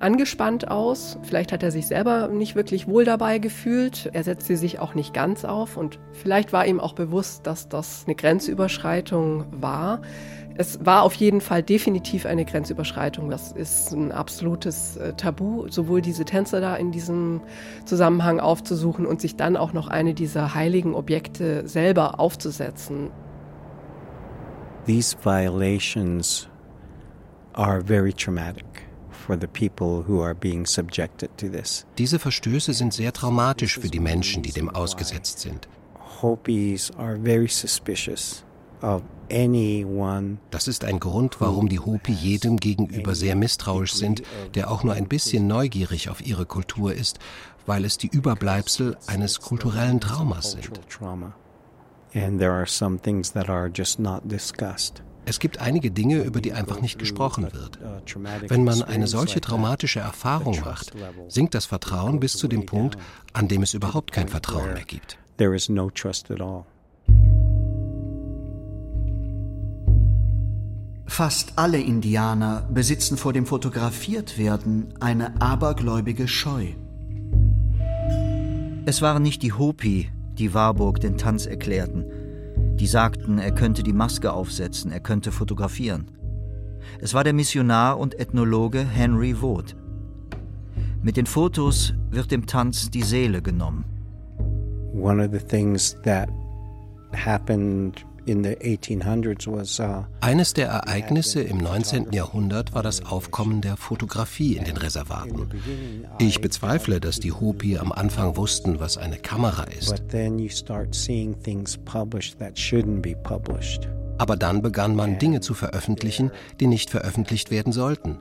angespannt 0.02 0.68
aus. 0.68 1.18
Vielleicht 1.22 1.52
hat 1.52 1.62
er 1.62 1.70
sich 1.70 1.86
selber 1.86 2.28
nicht 2.28 2.54
wirklich 2.54 2.88
wohl 2.88 3.04
dabei 3.04 3.38
gefühlt. 3.38 4.10
Er 4.12 4.24
setzte 4.24 4.56
sich 4.56 4.78
auch 4.78 4.94
nicht 4.94 5.14
ganz 5.14 5.44
auf 5.44 5.76
und 5.76 5.98
vielleicht 6.12 6.52
war 6.52 6.66
ihm 6.66 6.80
auch 6.80 6.94
bewusst, 6.94 7.46
dass 7.46 7.68
das 7.68 8.04
eine 8.06 8.14
Grenzüberschreitung 8.14 9.46
war. 9.52 10.02
Es 10.54 10.84
war 10.84 11.02
auf 11.02 11.14
jeden 11.14 11.40
Fall 11.40 11.62
definitiv 11.62 12.26
eine 12.26 12.44
Grenzüberschreitung. 12.44 13.30
Das 13.30 13.52
ist 13.52 13.92
ein 13.92 14.12
absolutes 14.12 14.96
äh, 14.98 15.14
Tabu, 15.14 15.68
sowohl 15.68 16.02
diese 16.02 16.24
Tänzer 16.24 16.60
da 16.60 16.76
in 16.76 16.92
diesem 16.92 17.40
Zusammenhang 17.86 18.38
aufzusuchen 18.38 19.06
und 19.06 19.20
sich 19.20 19.36
dann 19.36 19.56
auch 19.56 19.72
noch 19.72 19.88
eine 19.88 20.12
dieser 20.12 20.54
heiligen 20.54 20.94
Objekte 20.94 21.66
selber 21.66 22.20
aufzusetzen. 22.20 23.10
These 24.84 25.16
violations 25.24 26.48
are 27.54 27.82
very 27.82 28.12
traumatic. 28.12 28.71
Diese 31.98 32.18
Verstöße 32.18 32.72
sind 32.72 32.92
sehr 32.92 33.12
traumatisch 33.12 33.78
für 33.78 33.88
die 33.88 34.00
Menschen, 34.00 34.42
die 34.42 34.52
dem 34.52 34.68
ausgesetzt 34.68 35.40
sind. 35.40 35.68
Hopis 36.20 36.90
are 36.96 37.18
very 37.18 37.48
suspicious 37.48 38.44
Das 40.50 40.68
ist 40.68 40.84
ein 40.84 40.98
Grund, 41.00 41.40
warum 41.40 41.68
die 41.68 41.78
Hopi 41.78 42.12
jedem 42.12 42.56
gegenüber 42.56 43.14
sehr 43.14 43.36
misstrauisch 43.36 43.94
sind, 43.94 44.22
der 44.54 44.70
auch 44.70 44.82
nur 44.82 44.94
ein 44.94 45.08
bisschen 45.08 45.46
neugierig 45.46 46.10
auf 46.10 46.24
ihre 46.24 46.46
Kultur 46.46 46.92
ist, 46.92 47.18
weil 47.64 47.84
es 47.84 47.96
die 47.96 48.08
Überbleibsel 48.08 48.96
eines 49.06 49.40
kulturellen 49.40 50.00
Traumas 50.00 50.52
sind. 50.52 50.80
Es 55.24 55.38
gibt 55.38 55.58
einige 55.58 55.90
Dinge, 55.90 56.22
über 56.22 56.40
die 56.40 56.52
einfach 56.52 56.80
nicht 56.80 56.98
gesprochen 56.98 57.52
wird. 57.52 57.78
Wenn 58.48 58.64
man 58.64 58.82
eine 58.82 59.06
solche 59.06 59.40
traumatische 59.40 60.00
Erfahrung 60.00 60.60
macht, 60.60 60.92
sinkt 61.28 61.54
das 61.54 61.66
Vertrauen 61.66 62.20
bis 62.20 62.36
zu 62.36 62.48
dem 62.48 62.66
Punkt, 62.66 62.98
an 63.32 63.48
dem 63.48 63.62
es 63.62 63.74
überhaupt 63.74 64.12
kein 64.12 64.28
Vertrauen 64.28 64.74
mehr 64.74 64.84
gibt. 64.84 65.18
Fast 71.06 71.52
alle 71.56 71.78
Indianer 71.78 72.66
besitzen 72.72 73.16
vor 73.16 73.32
dem 73.32 73.44
Fotografiertwerden 73.44 74.94
eine 74.98 75.40
abergläubige 75.42 76.26
Scheu. 76.26 76.68
Es 78.86 79.02
waren 79.02 79.22
nicht 79.22 79.42
die 79.42 79.52
Hopi, 79.52 80.10
die 80.38 80.54
Warburg 80.54 81.00
den 81.00 81.18
Tanz 81.18 81.46
erklärten. 81.46 82.06
Die 82.78 82.86
sagten, 82.86 83.38
er 83.38 83.52
könnte 83.52 83.82
die 83.82 83.92
Maske 83.92 84.32
aufsetzen, 84.32 84.92
er 84.92 85.00
könnte 85.00 85.32
fotografieren. 85.32 86.10
Es 87.00 87.14
war 87.14 87.24
der 87.24 87.32
Missionar 87.32 87.98
und 87.98 88.18
Ethnologe 88.18 88.80
Henry 88.80 89.40
Wood. 89.40 89.76
Mit 91.02 91.16
den 91.16 91.26
Fotos 91.26 91.94
wird 92.10 92.30
dem 92.30 92.46
Tanz 92.46 92.90
die 92.90 93.02
Seele 93.02 93.42
genommen. 93.42 93.84
One 94.94 95.24
of 95.24 95.32
the 95.32 95.38
things 95.38 95.96
that 96.04 96.28
happened 97.12 98.04
Eines 100.20 100.54
der 100.54 100.68
Ereignisse 100.68 101.42
im 101.42 101.58
19. 101.58 102.12
Jahrhundert 102.12 102.74
war 102.74 102.82
das 102.82 103.04
Aufkommen 103.04 103.60
der 103.60 103.76
Fotografie 103.76 104.56
in 104.56 104.64
den 104.64 104.76
Reservaten. 104.76 105.48
Ich 106.18 106.40
bezweifle, 106.40 107.00
dass 107.00 107.20
die 107.20 107.32
Hopi 107.32 107.78
am 107.78 107.92
Anfang 107.92 108.36
wussten, 108.36 108.80
was 108.80 108.96
eine 108.96 109.18
Kamera 109.18 109.64
ist. 109.64 110.02
Aber 114.18 114.36
dann 114.36 114.62
begann 114.62 114.94
man 114.94 115.18
Dinge 115.18 115.40
zu 115.40 115.54
veröffentlichen, 115.54 116.30
die 116.60 116.66
nicht 116.66 116.90
veröffentlicht 116.90 117.50
werden 117.50 117.72
sollten. 117.72 118.18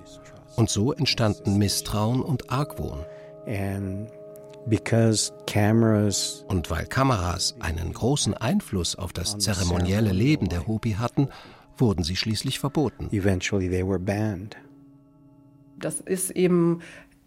Und 0.56 0.70
so 0.70 0.94
entstanden 0.94 1.58
Misstrauen 1.58 2.22
und 2.22 2.50
Argwohn. 2.50 3.06
Und 6.48 6.70
weil 6.70 6.86
Kameras 6.86 7.56
einen 7.60 7.94
großen 7.94 8.34
Einfluss 8.36 8.96
auf 8.96 9.12
das 9.12 9.38
zeremonielle 9.38 10.12
Leben 10.12 10.50
der 10.50 10.68
Hopi 10.68 10.94
hatten, 10.94 11.30
wurden 11.78 12.04
sie 12.04 12.16
schließlich 12.16 12.60
verboten. 12.60 13.08
Das 15.80 16.00
ist 16.00 16.30
eben 16.30 16.82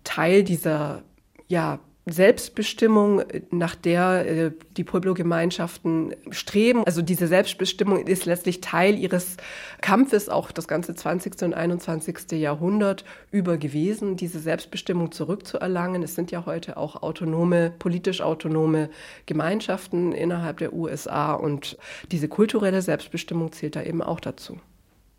Teil 0.04 0.44
dieser 0.44 1.02
ja, 1.48 1.80
Selbstbestimmung, 2.06 3.22
nach 3.50 3.74
der 3.74 4.26
äh, 4.26 4.50
die 4.76 4.84
Pueblo-Gemeinschaften 4.84 6.14
streben. 6.30 6.84
Also 6.84 7.00
diese 7.00 7.26
Selbstbestimmung 7.26 8.06
ist 8.06 8.26
letztlich 8.26 8.60
Teil 8.60 8.98
ihres 8.98 9.38
Kampfes, 9.80 10.28
auch 10.28 10.50
das 10.52 10.68
ganze 10.68 10.94
20. 10.94 11.40
und 11.42 11.54
21. 11.54 12.32
Jahrhundert 12.32 13.04
über 13.30 13.56
gewesen, 13.56 14.16
diese 14.16 14.38
Selbstbestimmung 14.38 15.12
zurückzuerlangen. 15.12 16.02
Es 16.02 16.14
sind 16.14 16.30
ja 16.30 16.44
heute 16.44 16.76
auch 16.76 17.02
autonome, 17.02 17.72
politisch 17.78 18.20
autonome 18.20 18.90
Gemeinschaften 19.24 20.12
innerhalb 20.12 20.58
der 20.58 20.74
USA 20.74 21.32
und 21.32 21.78
diese 22.12 22.28
kulturelle 22.28 22.82
Selbstbestimmung 22.82 23.52
zählt 23.52 23.76
da 23.76 23.82
eben 23.82 24.02
auch 24.02 24.20
dazu. 24.20 24.58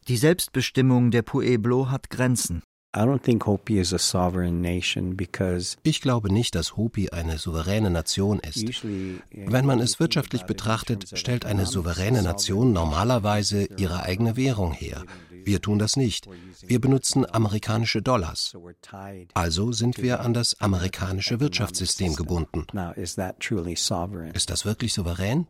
Die 0.08 0.18
Selbstbestimmung 0.18 1.10
der 1.10 1.24
Pueblo 1.24 1.90
hat 1.90 2.12
Grenzen. 2.12 2.62
Ich 5.84 6.02
glaube 6.02 6.34
nicht, 6.34 6.56
dass 6.56 6.78
Hopi 6.78 7.10
eine 7.10 7.38
souveräne 7.38 7.90
Nation 7.90 8.40
ist. 8.40 8.86
Wenn 9.32 9.66
man 9.66 9.82
es 9.82 10.00
wirtschaftlich 10.00 10.44
betrachtet, 10.44 11.18
stellt 11.18 11.46
eine 11.46 11.66
souveräne 11.66 12.24
Nation 12.24 12.72
normalerweise 12.72 13.68
ihre 13.78 14.04
eigene 14.04 14.38
Währung 14.38 14.72
her. 14.72 15.04
Wir 15.44 15.62
tun 15.62 15.78
das 15.78 15.98
nicht. 15.98 16.30
Wir 16.66 16.80
benutzen 16.80 17.26
amerikanische 17.30 18.02
Dollars. 18.02 18.56
Also 19.34 19.74
sind 19.74 20.02
wir 20.02 20.22
an 20.22 20.34
das 20.34 20.62
amerikanische 20.62 21.42
Wirtschaftssystem 21.42 22.16
gebunden. 22.16 22.66
Ist 22.96 23.18
das 23.18 24.66
wirklich 24.66 24.94
souverän? 24.94 25.48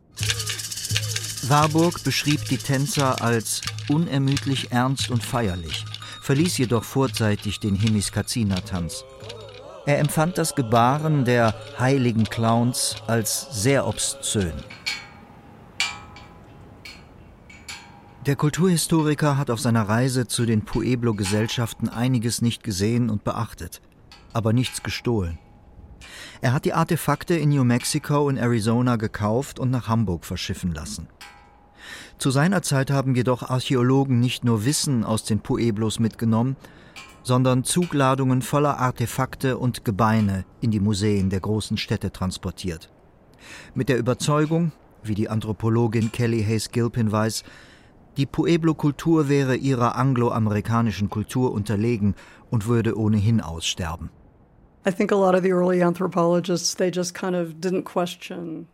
Warburg 1.48 2.02
beschrieb 2.02 2.44
die 2.46 2.58
Tänzer 2.58 3.22
als 3.22 3.60
unermüdlich 3.88 4.72
ernst 4.72 5.10
und 5.10 5.22
feierlich 5.22 5.84
verließ 6.26 6.58
jedoch 6.58 6.82
vorzeitig 6.82 7.60
den 7.60 7.76
Hemiskaziner-Tanz. 7.76 9.04
Er 9.86 10.00
empfand 10.00 10.36
das 10.38 10.56
Gebaren 10.56 11.24
der 11.24 11.54
heiligen 11.78 12.24
Clowns 12.24 12.96
als 13.06 13.46
sehr 13.62 13.86
obszön. 13.86 14.52
Der 18.26 18.34
Kulturhistoriker 18.34 19.38
hat 19.38 19.50
auf 19.50 19.60
seiner 19.60 19.88
Reise 19.88 20.26
zu 20.26 20.46
den 20.46 20.64
Pueblo-Gesellschaften 20.64 21.88
einiges 21.88 22.42
nicht 22.42 22.64
gesehen 22.64 23.08
und 23.08 23.22
beachtet, 23.22 23.80
aber 24.32 24.52
nichts 24.52 24.82
gestohlen. 24.82 25.38
Er 26.40 26.52
hat 26.52 26.64
die 26.64 26.72
Artefakte 26.72 27.34
in 27.36 27.50
New 27.50 27.62
Mexico 27.62 28.26
und 28.26 28.36
Arizona 28.36 28.96
gekauft 28.96 29.60
und 29.60 29.70
nach 29.70 29.86
Hamburg 29.86 30.24
verschiffen 30.24 30.74
lassen. 30.74 31.06
Zu 32.18 32.30
seiner 32.30 32.62
Zeit 32.62 32.90
haben 32.90 33.14
jedoch 33.14 33.42
Archäologen 33.42 34.20
nicht 34.20 34.44
nur 34.44 34.64
Wissen 34.64 35.04
aus 35.04 35.24
den 35.24 35.40
Pueblos 35.40 35.98
mitgenommen, 35.98 36.56
sondern 37.22 37.64
Zugladungen 37.64 38.42
voller 38.42 38.78
Artefakte 38.78 39.58
und 39.58 39.84
Gebeine 39.84 40.44
in 40.60 40.70
die 40.70 40.80
Museen 40.80 41.28
der 41.28 41.40
großen 41.40 41.76
Städte 41.76 42.12
transportiert. 42.12 42.92
Mit 43.74 43.88
der 43.88 43.98
Überzeugung, 43.98 44.72
wie 45.02 45.14
die 45.14 45.28
Anthropologin 45.28 46.12
Kelly 46.12 46.44
Hayes 46.44 46.70
Gilpin 46.70 47.10
weiß, 47.10 47.42
die 48.16 48.26
Pueblo-Kultur 48.26 49.28
wäre 49.28 49.56
ihrer 49.56 49.96
angloamerikanischen 49.96 51.10
Kultur 51.10 51.52
unterlegen 51.52 52.14
und 52.50 52.66
würde 52.66 52.96
ohnehin 52.98 53.40
aussterben. 53.40 54.10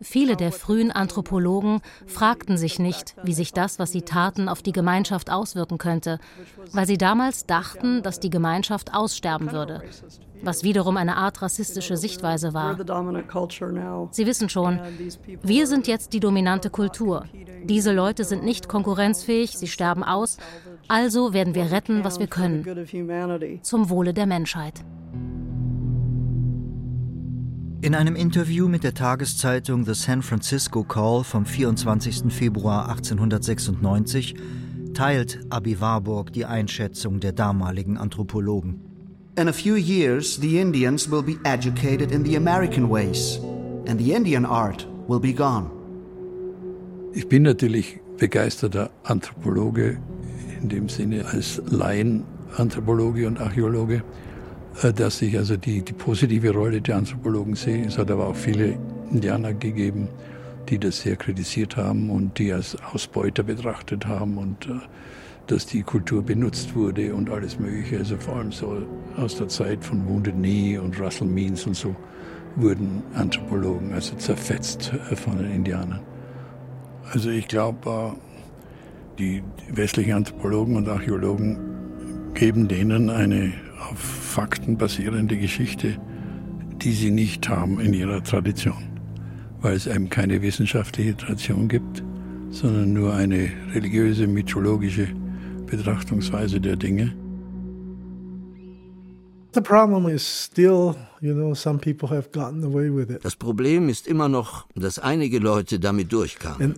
Viele 0.02 0.36
der 0.36 0.52
frühen 0.52 0.90
Anthropologen 0.90 1.80
fragten 2.06 2.58
sich 2.58 2.78
nicht, 2.78 3.16
wie 3.22 3.32
sich 3.32 3.54
das, 3.54 3.78
was 3.78 3.92
sie 3.92 4.02
taten, 4.02 4.50
auf 4.50 4.60
die 4.60 4.72
Gemeinschaft 4.72 5.30
auswirken 5.30 5.78
könnte, 5.78 6.18
weil 6.72 6.86
sie 6.86 6.98
damals 6.98 7.46
dachten, 7.46 8.02
dass 8.02 8.20
die 8.20 8.28
Gemeinschaft 8.28 8.92
aussterben 8.92 9.52
würde, 9.52 9.80
was 10.42 10.62
wiederum 10.64 10.98
eine 10.98 11.16
Art 11.16 11.40
rassistische 11.40 11.96
Sichtweise 11.96 12.52
war. 12.52 12.76
Sie 14.10 14.26
wissen 14.26 14.50
schon, 14.50 14.80
wir 15.42 15.66
sind 15.66 15.86
jetzt 15.86 16.12
die 16.12 16.20
dominante 16.20 16.68
Kultur. 16.68 17.24
Diese 17.64 17.92
Leute 17.92 18.24
sind 18.24 18.44
nicht 18.44 18.68
konkurrenzfähig, 18.68 19.56
sie 19.56 19.68
sterben 19.68 20.04
aus, 20.04 20.36
also 20.88 21.32
werden 21.32 21.54
wir 21.54 21.70
retten, 21.70 22.04
was 22.04 22.18
wir 22.18 22.26
können, 22.26 23.62
zum 23.62 23.88
Wohle 23.88 24.12
der 24.12 24.26
Menschheit. 24.26 24.84
In 27.82 27.96
einem 27.96 28.14
Interview 28.14 28.68
mit 28.68 28.84
der 28.84 28.94
Tageszeitung 28.94 29.84
The 29.84 29.94
San 29.94 30.22
Francisco 30.22 30.84
Call 30.84 31.24
vom 31.24 31.44
24. 31.44 32.32
Februar 32.32 32.88
1896 32.88 34.36
teilt 34.94 35.40
Abi 35.50 35.80
Warburg 35.80 36.32
die 36.32 36.44
Einschätzung 36.44 37.18
der 37.18 37.32
damaligen 37.32 37.98
Anthropologen. 37.98 38.80
In 39.36 39.48
a 39.48 39.52
few 39.52 39.74
years, 39.74 40.36
the 40.40 40.60
Indians 40.60 41.10
will 41.10 41.24
be 41.24 41.40
educated 41.42 42.12
in 42.12 42.24
the 42.24 42.36
American 42.36 42.88
ways, 42.88 43.40
and 43.88 44.00
the 44.00 44.12
Indian 44.12 44.46
art 44.46 44.86
will 45.08 45.18
be 45.18 45.32
gone. 45.32 45.68
Ich 47.14 47.28
bin 47.28 47.42
natürlich 47.42 47.98
begeisterter 48.16 48.90
Anthropologe, 49.02 49.98
in 50.62 50.68
dem 50.68 50.88
Sinne 50.88 51.24
als 51.26 51.60
Laienanthropologe 51.66 53.26
und 53.26 53.40
Archäologe. 53.40 54.04
Äh, 54.80 54.92
dass 54.92 55.20
ich 55.22 55.36
also 55.36 55.56
die, 55.56 55.82
die 55.82 55.92
positive 55.92 56.50
Rolle 56.50 56.80
der 56.80 56.96
Anthropologen 56.96 57.54
sehe. 57.54 57.84
Es 57.86 57.98
hat 57.98 58.10
aber 58.10 58.28
auch 58.28 58.36
viele 58.36 58.78
Indianer 59.10 59.52
gegeben, 59.52 60.08
die 60.68 60.78
das 60.78 61.00
sehr 61.00 61.16
kritisiert 61.16 61.76
haben 61.76 62.10
und 62.10 62.38
die 62.38 62.52
als 62.52 62.76
Ausbeuter 62.92 63.42
betrachtet 63.42 64.06
haben 64.06 64.38
und 64.38 64.66
äh, 64.66 64.80
dass 65.48 65.66
die 65.66 65.82
Kultur 65.82 66.22
benutzt 66.22 66.74
wurde 66.74 67.14
und 67.14 67.28
alles 67.28 67.58
Mögliche. 67.58 67.98
Also 67.98 68.16
vor 68.16 68.36
allem 68.36 68.52
so 68.52 68.82
aus 69.16 69.36
der 69.36 69.48
Zeit 69.48 69.84
von 69.84 70.06
Wounded 70.08 70.34
Knee 70.34 70.78
und 70.78 70.98
Russell 71.00 71.26
Means 71.26 71.66
und 71.66 71.74
so 71.74 71.94
wurden 72.56 73.02
Anthropologen 73.14 73.92
also 73.92 74.14
zerfetzt 74.16 74.92
äh, 75.10 75.16
von 75.16 75.38
den 75.38 75.50
Indianern. 75.52 76.00
Also 77.12 77.28
ich 77.28 77.48
glaube, 77.48 78.14
die 79.18 79.42
westlichen 79.70 80.14
Anthropologen 80.14 80.76
und 80.76 80.88
Archäologen 80.88 81.58
geben 82.34 82.68
denen 82.68 83.10
eine 83.10 83.52
auf 83.90 83.98
Fakten 83.98 84.76
basierende 84.76 85.36
Geschichte, 85.36 85.96
die 86.82 86.92
sie 86.92 87.10
nicht 87.10 87.48
haben 87.48 87.80
in 87.80 87.92
ihrer 87.92 88.22
Tradition, 88.22 89.00
weil 89.60 89.74
es 89.74 89.86
eben 89.86 90.08
keine 90.08 90.42
wissenschaftliche 90.42 91.16
Tradition 91.16 91.68
gibt 91.68 92.02
sondern 92.52 92.92
nur 92.92 93.14
eine 93.14 93.50
religiöse, 93.74 94.26
mythologische 94.26 95.08
Betrachtungsweise 95.66 96.60
der 96.60 96.76
Dinge. 96.76 97.14
Das 103.22 103.36
Problem 103.36 103.88
ist 103.88 104.06
immer 104.06 104.28
noch, 104.28 104.66
dass 104.74 104.98
einige 104.98 105.38
Leute 105.38 105.78
damit 105.80 106.12
durchkamen. 106.12 106.74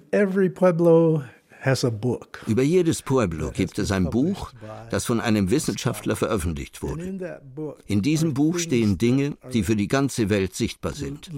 Über 2.46 2.62
jedes 2.62 3.02
Pueblo 3.02 3.50
gibt 3.50 3.78
es 3.78 3.90
ein 3.90 4.10
Buch, 4.10 4.52
das 4.90 5.06
von 5.06 5.20
einem 5.20 5.50
Wissenschaftler 5.50 6.14
veröffentlicht 6.14 6.82
wurde. 6.82 7.40
In 7.86 8.02
diesem 8.02 8.34
Buch 8.34 8.58
stehen 8.58 8.98
Dinge, 8.98 9.36
die 9.52 9.62
für 9.62 9.76
die 9.76 9.88
ganze 9.88 10.28
Welt 10.28 10.54
sichtbar 10.54 10.92
sind. 10.92 11.30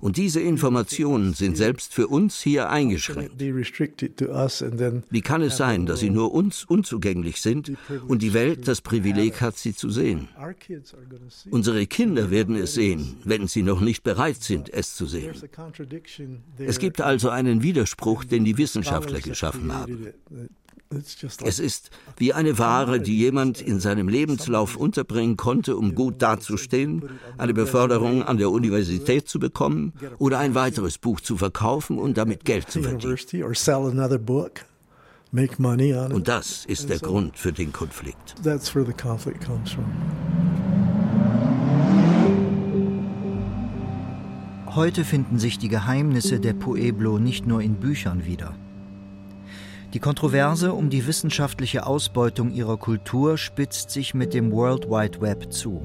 Und 0.00 0.16
diese 0.16 0.40
Informationen 0.40 1.32
sind 1.32 1.56
selbst 1.56 1.94
für 1.94 2.08
uns 2.08 2.40
hier 2.40 2.70
eingeschränkt. 2.70 3.38
Wie 3.38 5.20
kann 5.20 5.42
es 5.42 5.56
sein, 5.56 5.86
dass 5.86 6.00
sie 6.00 6.10
nur 6.10 6.34
uns 6.34 6.64
unzugänglich 6.64 7.40
sind 7.40 7.72
und 8.08 8.20
die 8.22 8.34
Welt 8.34 8.66
das 8.66 8.80
Privileg 8.80 9.40
hat, 9.40 9.56
sie 9.56 9.76
zu 9.76 9.90
sehen? 9.90 10.28
Unsere 11.50 11.86
Kinder 11.86 12.30
werden 12.32 12.56
es 12.56 12.74
sehen, 12.74 13.14
wenn 13.22 13.46
sie 13.46 13.62
noch 13.62 13.80
nicht 13.80 14.02
bereit 14.02 14.42
sind, 14.42 14.72
es 14.72 14.96
zu 14.96 15.06
sehen. 15.06 15.36
Es 16.58 16.78
gibt 16.80 17.00
also 17.00 17.28
einen 17.28 17.62
Widerspruch, 17.62 18.24
den 18.24 18.44
die 18.44 18.58
Wissenschaftler 18.58 19.20
geschaffen 19.20 19.72
haben. 19.72 20.08
Es 21.44 21.58
ist 21.58 21.90
wie 22.16 22.32
eine 22.32 22.58
Ware, 22.58 23.00
die 23.00 23.18
jemand 23.18 23.60
in 23.60 23.78
seinem 23.78 24.08
Lebenslauf 24.08 24.76
unterbringen 24.76 25.36
konnte, 25.36 25.76
um 25.76 25.94
gut 25.94 26.22
dazustehen, 26.22 27.02
eine 27.36 27.52
Beförderung 27.52 28.22
an 28.22 28.38
der 28.38 28.50
Universität 28.50 29.28
zu 29.28 29.38
bekommen 29.38 29.92
oder 30.18 30.38
ein 30.38 30.54
weiteres 30.54 30.96
Buch 30.96 31.20
zu 31.20 31.36
verkaufen 31.36 31.98
und 31.98 32.16
damit 32.16 32.44
Geld 32.44 32.70
zu 32.70 32.82
verdienen. 32.82 33.18
Und 36.12 36.28
das 36.28 36.64
ist 36.64 36.88
der 36.88 36.98
Grund 37.00 37.36
für 37.36 37.52
den 37.52 37.72
Konflikt. 37.72 38.34
Heute 44.74 45.04
finden 45.04 45.38
sich 45.38 45.58
die 45.58 45.68
Geheimnisse 45.68 46.40
der 46.40 46.54
Pueblo 46.54 47.18
nicht 47.18 47.46
nur 47.46 47.60
in 47.60 47.74
Büchern 47.74 48.24
wieder. 48.24 48.54
Die 49.94 50.00
Kontroverse 50.00 50.74
um 50.74 50.90
die 50.90 51.06
wissenschaftliche 51.06 51.86
Ausbeutung 51.86 52.52
ihrer 52.52 52.76
Kultur 52.76 53.38
spitzt 53.38 53.90
sich 53.90 54.12
mit 54.12 54.34
dem 54.34 54.52
World 54.52 54.90
Wide 54.90 55.22
Web 55.22 55.50
zu. 55.50 55.80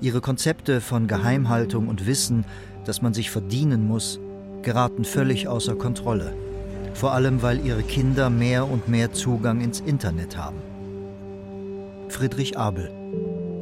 Ihre 0.00 0.20
Konzepte 0.20 0.80
von 0.80 1.08
Geheimhaltung 1.08 1.88
und 1.88 2.06
Wissen, 2.06 2.44
das 2.84 3.02
man 3.02 3.14
sich 3.14 3.32
verdienen 3.32 3.84
muss, 3.88 4.20
geraten 4.62 5.04
völlig 5.04 5.48
außer 5.48 5.74
Kontrolle. 5.74 6.34
Vor 6.94 7.12
allem, 7.12 7.42
weil 7.42 7.66
ihre 7.66 7.82
Kinder 7.82 8.30
mehr 8.30 8.68
und 8.70 8.88
mehr 8.88 9.12
Zugang 9.12 9.60
ins 9.60 9.80
Internet 9.80 10.36
haben. 10.36 10.58
Friedrich 12.08 12.56
Abel. 12.56 12.90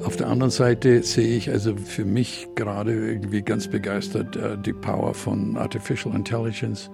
Auf 0.05 0.17
der 0.17 0.29
anderen 0.29 0.51
Seite 0.51 1.03
sehe 1.03 1.37
ich 1.39 1.51
also 1.51 1.75
für 1.75 2.05
mich 2.05 2.49
gerade 2.55 2.93
irgendwie 2.93 3.41
ganz 3.41 3.67
begeistert 3.67 4.37
äh, 4.37 4.59
die 4.59 4.75
Power 4.75 5.15
von 5.15 5.57
Artificial 5.57 6.15
Intelligence 6.15 6.91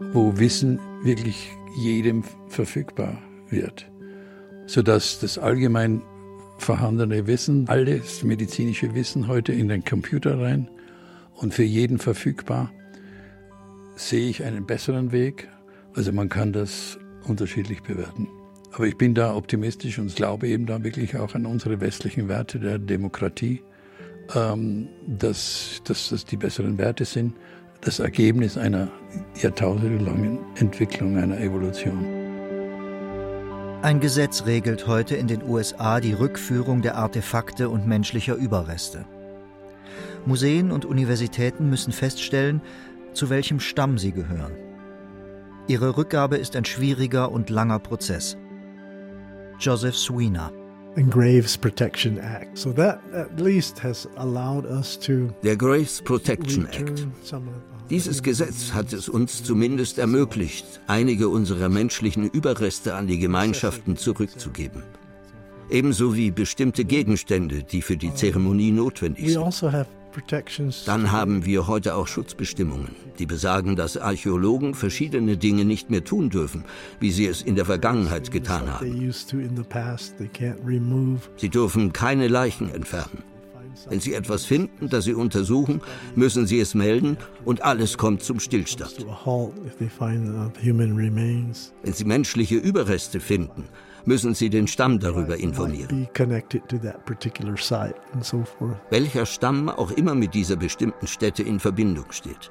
wo 0.00 0.38
Wissen 0.38 0.78
wirklich 1.02 1.50
jedem 1.76 2.24
verfügbar 2.48 3.18
wird, 3.48 3.90
sodass 4.66 5.20
das 5.20 5.38
allgemein 5.38 6.02
vorhandene 6.58 7.26
Wissen, 7.26 7.68
alles 7.68 8.22
medizinische 8.22 8.94
Wissen 8.94 9.28
heute 9.28 9.52
in 9.52 9.68
den 9.68 9.84
Computer 9.84 10.40
rein 10.40 10.70
und 11.34 11.52
für 11.52 11.64
jeden 11.64 11.98
verfügbar, 11.98 12.72
sehe 13.96 14.28
ich 14.28 14.44
einen 14.44 14.66
besseren 14.66 15.12
Weg. 15.12 15.48
Also 15.94 16.12
man 16.12 16.28
kann 16.28 16.52
das 16.52 16.98
unterschiedlich 17.26 17.82
bewerten. 17.82 18.28
Aber 18.72 18.86
ich 18.86 18.96
bin 18.96 19.14
da 19.14 19.34
optimistisch 19.34 19.98
und 19.98 20.14
glaube 20.16 20.48
eben 20.48 20.66
da 20.66 20.82
wirklich 20.82 21.16
auch 21.16 21.34
an 21.34 21.46
unsere 21.46 21.80
westlichen 21.80 22.28
Werte 22.28 22.58
der 22.58 22.78
Demokratie, 22.78 23.62
ähm, 24.34 24.88
dass, 25.06 25.80
dass 25.84 26.08
das 26.08 26.24
die 26.24 26.36
besseren 26.36 26.78
Werte 26.78 27.04
sind 27.04 27.34
das 27.84 27.98
Ergebnis 27.98 28.56
einer 28.56 28.88
jahrtausendelangen 29.40 30.38
Entwicklung, 30.56 31.18
einer 31.18 31.38
Evolution. 31.40 32.04
Ein 33.82 34.00
Gesetz 34.00 34.46
regelt 34.46 34.86
heute 34.86 35.16
in 35.16 35.28
den 35.28 35.42
USA 35.42 36.00
die 36.00 36.14
Rückführung 36.14 36.80
der 36.80 36.96
Artefakte 36.96 37.68
und 37.68 37.86
menschlicher 37.86 38.34
Überreste. 38.34 39.04
Museen 40.24 40.70
und 40.70 40.86
Universitäten 40.86 41.68
müssen 41.68 41.92
feststellen, 41.92 42.62
zu 43.12 43.28
welchem 43.28 43.60
Stamm 43.60 43.98
sie 43.98 44.12
gehören. 44.12 44.52
Ihre 45.66 45.96
Rückgabe 45.96 46.36
ist 46.36 46.56
ein 46.56 46.64
schwieriger 46.64 47.30
und 47.30 47.50
langer 47.50 47.78
Prozess. 47.78 48.38
Joseph 49.60 49.96
Sweener 49.96 50.50
and 50.96 51.10
Graves 51.10 51.56
Protection 51.56 52.18
Act. 52.18 52.56
So 52.56 52.72
that 52.72 53.00
at 53.12 53.38
least 53.38 53.82
has 53.82 54.08
allowed 54.16 54.66
us 54.66 54.98
to 55.00 55.28
Der 55.42 55.56
Graves 55.56 56.00
Protection 56.00 56.66
Act. 56.68 57.06
Dieses 57.90 58.22
Gesetz 58.22 58.72
hat 58.72 58.94
es 58.94 59.10
uns 59.10 59.44
zumindest 59.44 59.98
ermöglicht, 59.98 60.80
einige 60.86 61.28
unserer 61.28 61.68
menschlichen 61.68 62.30
Überreste 62.30 62.94
an 62.94 63.06
die 63.06 63.18
Gemeinschaften 63.18 63.98
zurückzugeben. 63.98 64.82
Ebenso 65.68 66.14
wie 66.14 66.30
bestimmte 66.30 66.86
Gegenstände, 66.86 67.62
die 67.62 67.82
für 67.82 67.98
die 67.98 68.14
Zeremonie 68.14 68.70
notwendig 68.70 69.28
sind. 69.28 69.42
Also 69.42 69.70
dann 70.86 71.12
haben 71.12 71.44
wir 71.44 71.66
heute 71.66 71.96
auch 71.96 72.06
Schutzbestimmungen, 72.06 72.94
die 73.18 73.26
besagen, 73.26 73.74
dass 73.74 73.96
Archäologen 73.96 74.74
verschiedene 74.74 75.36
Dinge 75.36 75.64
nicht 75.64 75.90
mehr 75.90 76.04
tun 76.04 76.30
dürfen, 76.30 76.64
wie 77.00 77.10
sie 77.10 77.26
es 77.26 77.42
in 77.42 77.56
der 77.56 77.64
Vergangenheit 77.64 78.30
getan 78.30 78.72
haben. 78.72 79.12
Sie 81.36 81.48
dürfen 81.48 81.92
keine 81.92 82.28
Leichen 82.28 82.72
entfernen. 82.72 83.33
Wenn 83.88 84.00
Sie 84.00 84.14
etwas 84.14 84.44
finden, 84.44 84.88
das 84.88 85.04
Sie 85.04 85.14
untersuchen, 85.14 85.80
müssen 86.14 86.46
Sie 86.46 86.60
es 86.60 86.74
melden 86.74 87.16
und 87.44 87.62
alles 87.62 87.98
kommt 87.98 88.22
zum 88.22 88.40
Stillstand. 88.40 89.06
Wenn 91.82 91.92
Sie 91.92 92.04
menschliche 92.04 92.56
Überreste 92.56 93.20
finden, 93.20 93.64
müssen 94.04 94.34
Sie 94.34 94.50
den 94.50 94.66
Stamm 94.66 94.98
darüber 94.98 95.36
informieren. 95.36 96.08
Welcher 98.90 99.26
Stamm 99.26 99.68
auch 99.68 99.90
immer 99.90 100.14
mit 100.14 100.34
dieser 100.34 100.56
bestimmten 100.56 101.06
Stätte 101.06 101.42
in 101.42 101.60
Verbindung 101.60 102.06
steht. 102.10 102.50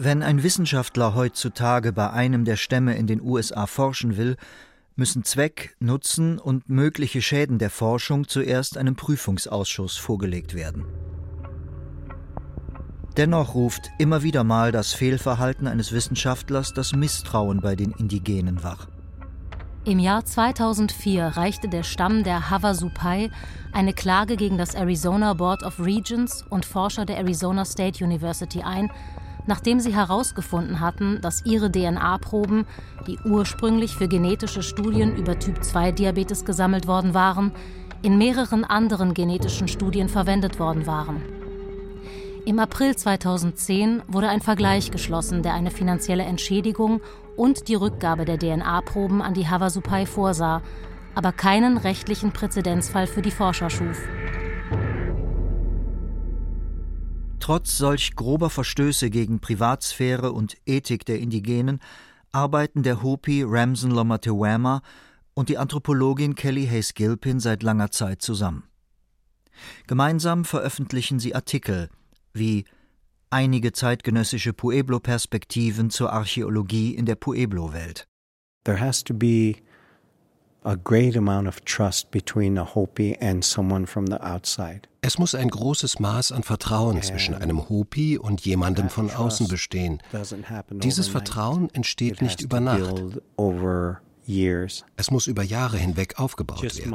Wenn 0.00 0.22
ein 0.22 0.44
Wissenschaftler 0.44 1.16
heutzutage 1.16 1.92
bei 1.92 2.10
einem 2.10 2.44
der 2.44 2.54
Stämme 2.54 2.96
in 2.96 3.08
den 3.08 3.20
USA 3.20 3.66
forschen 3.66 4.16
will, 4.16 4.36
müssen 4.98 5.22
Zweck, 5.22 5.76
Nutzen 5.78 6.38
und 6.38 6.68
mögliche 6.68 7.22
Schäden 7.22 7.58
der 7.58 7.70
Forschung 7.70 8.26
zuerst 8.26 8.76
einem 8.76 8.96
Prüfungsausschuss 8.96 9.96
vorgelegt 9.96 10.54
werden. 10.54 10.84
Dennoch 13.16 13.54
ruft 13.54 13.90
immer 13.98 14.22
wieder 14.22 14.44
mal 14.44 14.72
das 14.72 14.92
Fehlverhalten 14.92 15.66
eines 15.68 15.92
Wissenschaftlers 15.92 16.74
das 16.74 16.94
Misstrauen 16.94 17.60
bei 17.60 17.76
den 17.76 17.92
Indigenen 17.92 18.62
wach. 18.62 18.88
Im 19.84 20.00
Jahr 20.00 20.24
2004 20.24 21.24
reichte 21.24 21.68
der 21.68 21.82
Stamm 21.84 22.24
der 22.24 22.50
Havasupai 22.50 23.30
eine 23.72 23.92
Klage 23.92 24.36
gegen 24.36 24.58
das 24.58 24.74
Arizona 24.74 25.32
Board 25.32 25.62
of 25.62 25.78
Regents 25.80 26.44
und 26.50 26.66
Forscher 26.66 27.06
der 27.06 27.18
Arizona 27.18 27.64
State 27.64 28.04
University 28.04 28.62
ein, 28.62 28.90
nachdem 29.48 29.80
sie 29.80 29.94
herausgefunden 29.94 30.78
hatten, 30.78 31.20
dass 31.22 31.44
ihre 31.46 31.72
DNA-Proben, 31.72 32.66
die 33.06 33.18
ursprünglich 33.24 33.96
für 33.96 34.06
genetische 34.06 34.62
Studien 34.62 35.16
über 35.16 35.38
Typ-2-Diabetes 35.38 36.44
gesammelt 36.44 36.86
worden 36.86 37.14
waren, 37.14 37.52
in 38.02 38.18
mehreren 38.18 38.64
anderen 38.64 39.14
genetischen 39.14 39.66
Studien 39.66 40.10
verwendet 40.10 40.60
worden 40.60 40.86
waren. 40.86 41.22
Im 42.44 42.58
April 42.58 42.94
2010 42.94 44.02
wurde 44.06 44.28
ein 44.28 44.42
Vergleich 44.42 44.90
geschlossen, 44.90 45.42
der 45.42 45.54
eine 45.54 45.70
finanzielle 45.70 46.24
Entschädigung 46.24 47.00
und 47.34 47.68
die 47.68 47.74
Rückgabe 47.74 48.26
der 48.26 48.38
DNA-Proben 48.38 49.22
an 49.22 49.32
die 49.32 49.48
Havasupai 49.48 50.04
vorsah, 50.04 50.60
aber 51.14 51.32
keinen 51.32 51.78
rechtlichen 51.78 52.32
Präzedenzfall 52.32 53.06
für 53.06 53.22
die 53.22 53.30
Forscher 53.30 53.70
schuf. 53.70 53.98
Trotz 57.40 57.78
solch 57.78 58.14
grober 58.16 58.50
Verstöße 58.50 59.10
gegen 59.10 59.40
Privatsphäre 59.40 60.32
und 60.32 60.56
Ethik 60.66 61.04
der 61.04 61.18
Indigenen 61.18 61.80
arbeiten 62.32 62.82
der 62.82 63.02
Hopi 63.02 63.42
Ramson 63.46 63.90
Lomatewama 63.90 64.82
und 65.34 65.48
die 65.48 65.58
Anthropologin 65.58 66.34
Kelly 66.34 66.66
Hayes 66.66 66.94
Gilpin 66.94 67.40
seit 67.40 67.62
langer 67.62 67.90
Zeit 67.90 68.22
zusammen. 68.22 68.64
Gemeinsam 69.86 70.44
veröffentlichen 70.44 71.18
sie 71.18 71.34
Artikel 71.34 71.88
wie 72.32 72.64
einige 73.30 73.72
zeitgenössische 73.72 74.52
Pueblo-Perspektiven 74.52 75.90
zur 75.90 76.12
Archäologie 76.12 76.94
in 76.94 77.06
der 77.06 77.16
Pueblo-Welt. 77.16 78.06
There 78.64 78.80
has 78.80 79.02
to 79.04 79.14
be 79.14 79.56
a 80.64 80.76
great 80.76 81.16
amount 81.16 81.48
of 81.48 81.64
trust 81.64 82.10
between 82.10 82.58
a 82.58 82.64
Hopi 82.64 83.16
and 83.20 83.44
someone 83.44 83.86
from 83.86 84.06
the 84.06 84.20
outside. 84.22 84.88
Es 85.00 85.18
muss 85.18 85.34
ein 85.34 85.48
großes 85.48 86.00
Maß 86.00 86.32
an 86.32 86.42
Vertrauen 86.42 87.00
zwischen 87.02 87.34
einem 87.34 87.68
Hopi 87.68 88.18
und 88.18 88.44
jemandem 88.44 88.88
von 88.88 89.10
außen 89.10 89.48
bestehen. 89.48 90.02
Dieses 90.70 91.08
Vertrauen 91.08 91.70
entsteht 91.72 92.20
nicht 92.20 92.40
über 92.40 92.60
Nacht. 92.60 93.02
Es 94.96 95.10
muss 95.10 95.26
über 95.26 95.42
Jahre 95.42 95.78
hinweg 95.78 96.18
aufgebaut 96.18 96.62
werden. 96.62 96.92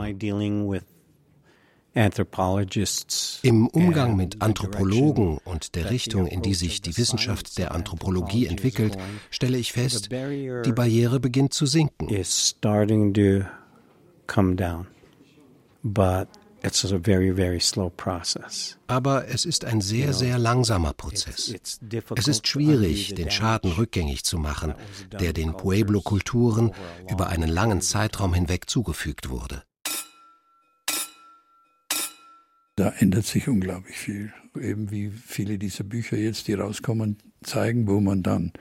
Im 3.43 3.67
Umgang 3.67 4.15
mit 4.15 4.41
Anthropologen 4.41 5.37
und 5.45 5.75
der 5.75 5.91
Richtung, 5.91 6.25
in 6.25 6.41
die 6.41 6.55
sich 6.55 6.81
die 6.81 6.97
Wissenschaft 6.97 7.57
der 7.57 7.71
Anthropologie 7.73 8.47
entwickelt, 8.47 8.97
stelle 9.29 9.57
ich 9.57 9.73
fest, 9.73 10.09
die 10.11 10.71
Barriere 10.71 11.19
beginnt 11.19 11.53
zu 11.53 11.65
sinken. 11.65 12.09
Aber 18.87 19.27
es 19.27 19.45
ist 19.45 19.65
ein 19.65 19.81
sehr, 19.81 20.13
sehr 20.13 20.39
langsamer 20.39 20.93
Prozess. 20.93 21.53
Es 22.15 22.27
ist 22.27 22.47
schwierig, 22.47 23.13
den 23.15 23.29
Schaden 23.29 23.73
rückgängig 23.73 24.23
zu 24.23 24.39
machen, 24.39 24.73
der 25.19 25.33
den 25.33 25.53
Pueblo-Kulturen 25.53 26.71
über 27.11 27.27
einen 27.27 27.49
langen 27.49 27.81
Zeitraum 27.81 28.33
hinweg 28.33 28.69
zugefügt 28.69 29.29
wurde. 29.29 29.63
Da 32.75 32.93
ändert 32.97 33.25
sich 33.25 33.47
unglaublich 33.47 33.97
viel. 33.97 34.33
Eben 34.59 34.91
wie 34.91 35.09
viele 35.09 35.57
dieser 35.57 35.83
Bücher 35.83 36.17
jetzt, 36.17 36.47
die 36.47 36.53
rauskommen, 36.53 37.17
zeigen, 37.43 37.87
wo 37.87 37.99
man 37.99 38.23
dann 38.23 38.51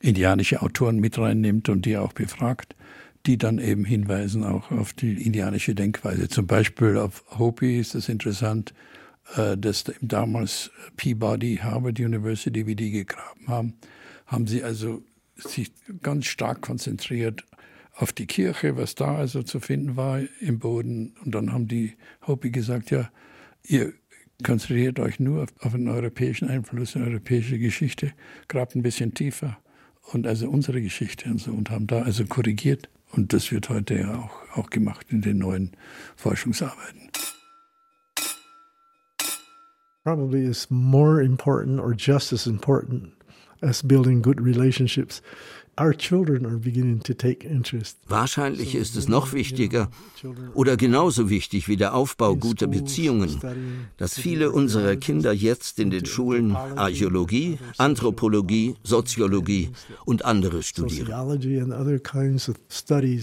indianische 0.00 0.62
Autoren 0.62 0.98
mit 0.98 1.18
reinnimmt 1.18 1.68
und 1.68 1.86
die 1.86 1.96
auch 1.96 2.12
befragt 2.12 2.76
die 3.26 3.38
dann 3.38 3.58
eben 3.58 3.84
hinweisen 3.84 4.44
auch 4.44 4.70
auf 4.70 4.92
die 4.92 5.14
indianische 5.24 5.74
Denkweise. 5.74 6.28
Zum 6.28 6.46
Beispiel 6.46 6.96
auf 6.96 7.24
Hopi 7.38 7.78
ist 7.78 7.94
es 7.94 8.08
interessant, 8.08 8.72
äh, 9.36 9.56
dass 9.56 9.84
damals 10.00 10.70
Peabody, 10.96 11.56
Harvard 11.56 11.98
University, 11.98 12.66
wie 12.66 12.76
die 12.76 12.92
gegraben 12.92 13.48
haben, 13.48 13.74
haben 14.26 14.46
sie 14.46 14.62
also 14.62 15.02
sich 15.34 15.72
ganz 16.02 16.26
stark 16.26 16.62
konzentriert 16.62 17.44
auf 17.94 18.12
die 18.12 18.26
Kirche, 18.26 18.76
was 18.76 18.94
da 18.94 19.16
also 19.16 19.42
zu 19.42 19.58
finden 19.58 19.96
war 19.96 20.20
im 20.40 20.58
Boden. 20.58 21.14
Und 21.24 21.34
dann 21.34 21.52
haben 21.52 21.66
die 21.66 21.94
Hopi 22.26 22.50
gesagt, 22.50 22.90
ja, 22.90 23.10
ihr 23.68 23.92
konzentriert 24.44 24.98
euch 24.98 25.18
nur 25.18 25.46
auf, 25.60 25.74
einen 25.74 25.88
europäischen 25.88 26.48
Einfluss, 26.48 26.96
eine 26.96 27.06
europäische 27.06 27.58
Geschichte, 27.58 28.12
grabt 28.48 28.74
ein 28.74 28.82
bisschen 28.82 29.14
tiefer 29.14 29.58
und 30.12 30.26
also 30.26 30.48
unsere 30.48 30.80
Geschichte 30.82 31.28
und 31.30 31.38
so 31.38 31.52
und 31.52 31.70
haben 31.70 31.86
da 31.86 32.02
also 32.02 32.24
korrigiert. 32.26 32.88
Und 33.12 33.32
das 33.32 33.50
wird 33.50 33.68
heute 33.68 33.94
ja 33.94 34.18
auch, 34.18 34.58
auch 34.58 34.70
gemacht 34.70 35.06
in 35.10 35.22
den 35.22 35.38
neuen 35.38 35.72
Forschungsarbeiten. 36.16 37.10
Probably 40.04 40.44
is 40.44 40.68
more 40.70 41.22
important 41.22 41.80
or 41.80 41.92
just 41.92 42.32
as 42.32 42.46
important 42.46 43.12
as 43.62 43.82
building 43.82 44.22
good 44.22 44.40
relationships 44.40 45.22
Wahrscheinlich 48.08 48.74
ist 48.74 48.96
es 48.96 49.08
noch 49.08 49.32
wichtiger 49.34 49.90
oder 50.54 50.76
genauso 50.78 51.28
wichtig 51.28 51.68
wie 51.68 51.76
der 51.76 51.94
Aufbau 51.94 52.34
guter 52.34 52.66
Beziehungen, 52.66 53.38
dass 53.98 54.18
viele 54.18 54.52
unserer 54.52 54.96
Kinder 54.96 55.32
jetzt 55.32 55.78
in 55.78 55.90
den 55.90 56.06
Schulen 56.06 56.56
Archäologie, 56.56 57.58
Anthropologie, 57.76 58.76
Soziologie 58.84 59.68
und 60.06 60.24
anderes 60.24 60.68
studieren. 60.68 61.12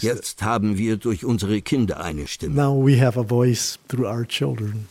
Jetzt 0.01 0.43
haben 0.43 0.77
wir 0.77 0.97
durch 0.97 1.25
unsere 1.25 1.61
Kinder 1.61 2.01
eine 2.03 2.27
Stimme. 2.27 2.53
Now 2.53 2.86
we 2.86 3.03
have 3.03 3.19
a 3.19 3.23
voice 3.23 3.79
through 3.88 4.05
our 4.05 4.27
children. 4.27 4.88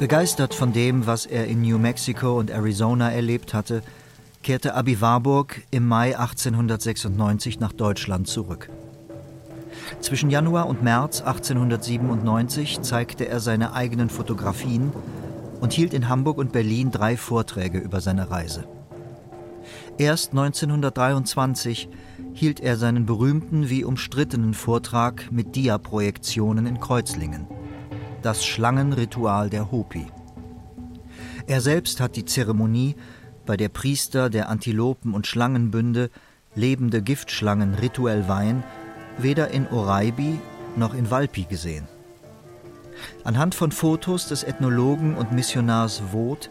Begeistert 0.00 0.54
von 0.54 0.72
dem, 0.72 1.06
was 1.06 1.26
er 1.26 1.46
in 1.46 1.60
New 1.60 1.76
Mexico 1.76 2.38
und 2.38 2.48
Arizona 2.48 3.12
erlebt 3.12 3.52
hatte, 3.52 3.82
kehrte 4.42 4.74
Abi 4.74 5.02
Warburg 5.02 5.60
im 5.70 5.86
Mai 5.86 6.16
1896 6.16 7.60
nach 7.60 7.74
Deutschland 7.74 8.26
zurück. 8.26 8.70
Zwischen 10.00 10.30
Januar 10.30 10.68
und 10.68 10.82
März 10.82 11.20
1897 11.20 12.80
zeigte 12.80 13.28
er 13.28 13.40
seine 13.40 13.74
eigenen 13.74 14.08
Fotografien 14.08 14.90
und 15.60 15.74
hielt 15.74 15.92
in 15.92 16.08
Hamburg 16.08 16.38
und 16.38 16.50
Berlin 16.50 16.90
drei 16.90 17.18
Vorträge 17.18 17.76
über 17.76 18.00
seine 18.00 18.30
Reise. 18.30 18.64
Erst 19.98 20.30
1923 20.30 21.90
hielt 22.32 22.60
er 22.60 22.78
seinen 22.78 23.04
berühmten 23.04 23.68
wie 23.68 23.84
umstrittenen 23.84 24.54
Vortrag 24.54 25.30
mit 25.30 25.56
Diaprojektionen 25.56 26.64
in 26.64 26.80
Kreuzlingen 26.80 27.59
das 28.22 28.44
Schlangenritual 28.44 29.50
der 29.50 29.70
Hopi. 29.70 30.06
Er 31.46 31.60
selbst 31.60 32.00
hat 32.00 32.16
die 32.16 32.24
Zeremonie, 32.24 32.96
bei 33.46 33.56
der 33.56 33.68
Priester 33.68 34.30
der 34.30 34.48
Antilopen- 34.48 35.14
und 35.14 35.26
Schlangenbünde 35.26 36.10
lebende 36.54 37.02
Giftschlangen 37.02 37.74
rituell 37.74 38.28
weihen, 38.28 38.62
weder 39.18 39.50
in 39.50 39.66
Oraibi 39.68 40.38
noch 40.76 40.94
in 40.94 41.10
Walpi 41.10 41.44
gesehen. 41.44 41.88
Anhand 43.24 43.54
von 43.54 43.72
Fotos 43.72 44.28
des 44.28 44.44
Ethnologen 44.44 45.14
und 45.14 45.32
Missionars 45.32 46.02
Voth 46.12 46.50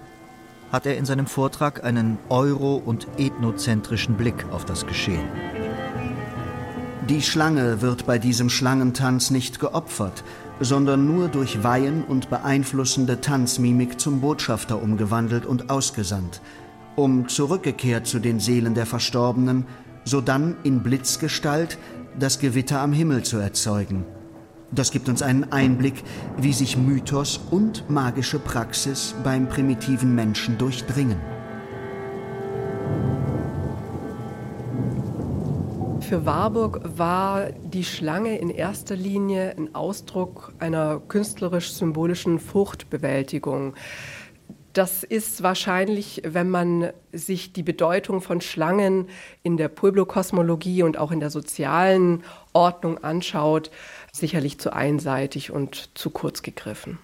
hat 0.72 0.86
er 0.86 0.98
in 0.98 1.06
seinem 1.06 1.28
Vortrag 1.28 1.84
einen 1.84 2.18
euro- 2.30 2.82
und 2.84 3.08
ethnozentrischen 3.18 4.16
Blick 4.16 4.46
auf 4.52 4.66
das 4.66 4.86
Geschehen. 4.86 5.28
Die 7.08 7.22
Schlange 7.22 7.82
wird 7.82 8.06
bei 8.06 8.20
diesem 8.20 8.50
Schlangentanz 8.50 9.32
nicht 9.32 9.60
geopfert, 9.60 10.24
sondern 10.60 11.06
nur 11.06 11.28
durch 11.28 11.64
Weihen 11.64 12.04
und 12.04 12.30
beeinflussende 12.30 13.22
Tanzmimik 13.22 14.00
zum 14.00 14.22
Botschafter 14.22 14.82
umgewandelt 14.82 15.46
und 15.46 15.70
ausgesandt, 15.70 16.42
um 16.96 17.28
zurückgekehrt 17.28 18.08
zu 18.08 18.20
den 18.20 18.40
Seelen 18.40 18.74
der 18.74 18.86
Verstorbenen, 18.86 19.66
sodann 20.04 20.56
in 20.64 20.82
Blitzgestalt 20.84 21.78
das 22.18 22.40
Gewitter 22.40 22.82
am 22.82 22.94
Himmel 22.94 23.24
zu 23.24 23.38
erzeugen. 23.38 24.06
Das 24.72 24.92
gibt 24.92 25.10
uns 25.10 25.22
einen 25.22 25.52
Einblick, 25.52 26.04
wie 26.38 26.54
sich 26.54 26.78
Mythos 26.78 27.40
und 27.50 27.90
magische 27.90 28.38
Praxis 28.38 29.16
beim 29.24 29.48
primitiven 29.48 30.14
Menschen 30.14 30.58
durchdringen. 30.58 31.39
Für 36.10 36.26
Warburg 36.26 36.82
war 36.98 37.52
die 37.52 37.84
Schlange 37.84 38.40
in 38.40 38.50
erster 38.50 38.96
Linie 38.96 39.54
ein 39.56 39.76
Ausdruck 39.76 40.54
einer 40.58 41.00
künstlerisch-symbolischen 41.08 42.40
Furchtbewältigung. 42.40 43.76
Das 44.74 45.04
ist 45.04 45.44
wahrscheinlich, 45.44 46.24
wenn 46.26 46.50
man 46.50 46.90
sich 47.14 47.54
die 47.54 47.62
Bedeutung 47.62 48.22
von 48.22 48.42
Schlangen 48.42 49.08
in 49.44 49.56
der 49.56 49.68
Pueblo-Kosmologie 49.68 50.82
und 50.82 50.98
auch 50.98 51.12
in 51.12 51.20
der 51.20 51.30
sozialen 51.30 52.24
Ordnung 52.54 53.04
anschaut, 53.04 53.70
sicherlich 54.12 54.60
zu 54.60 54.74
einseitig 54.74 55.52
und 55.52 55.92
zu 55.96 56.10
kurz 56.10 56.42
gegriffen. 56.42 56.98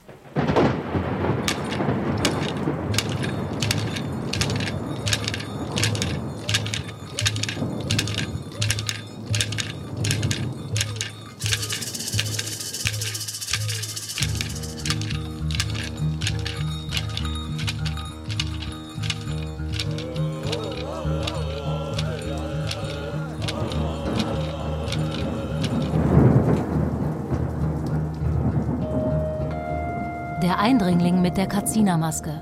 Katziner-Maske. 32.06 32.42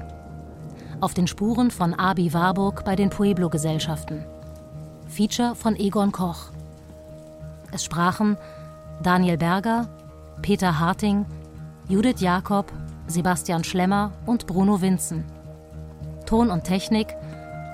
Auf 0.99 1.13
den 1.13 1.27
Spuren 1.27 1.71
von 1.71 1.93
Abi 1.93 2.33
Warburg 2.33 2.83
bei 2.85 2.95
den 2.95 3.09
Pueblo-Gesellschaften. 3.09 4.23
Feature 5.07 5.55
von 5.55 5.75
Egon 5.75 6.11
Koch. 6.11 6.51
Es 7.71 7.83
sprachen 7.83 8.37
Daniel 9.01 9.37
Berger, 9.37 9.87
Peter 10.41 10.79
Harting, 10.79 11.25
Judith 11.87 12.19
Jakob, 12.19 12.71
Sebastian 13.07 13.63
Schlemmer 13.63 14.11
und 14.25 14.47
Bruno 14.47 14.81
Winzen. 14.81 15.25
Ton 16.25 16.49
und 16.49 16.63
Technik 16.63 17.15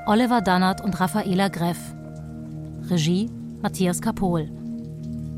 Oliver 0.07 0.41
Dannert 0.41 0.81
und 0.81 0.99
Raffaela 0.99 1.49
Greff. 1.49 1.79
Regie 2.89 3.29
Matthias 3.61 4.01
Kapohl. 4.01 4.49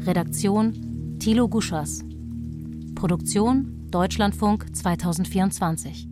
Redaktion 0.06 1.18
Thilo 1.20 1.48
Guschers. 1.48 2.04
Produktion 2.96 3.88
Deutschlandfunk 3.92 4.74
2024 4.76 6.11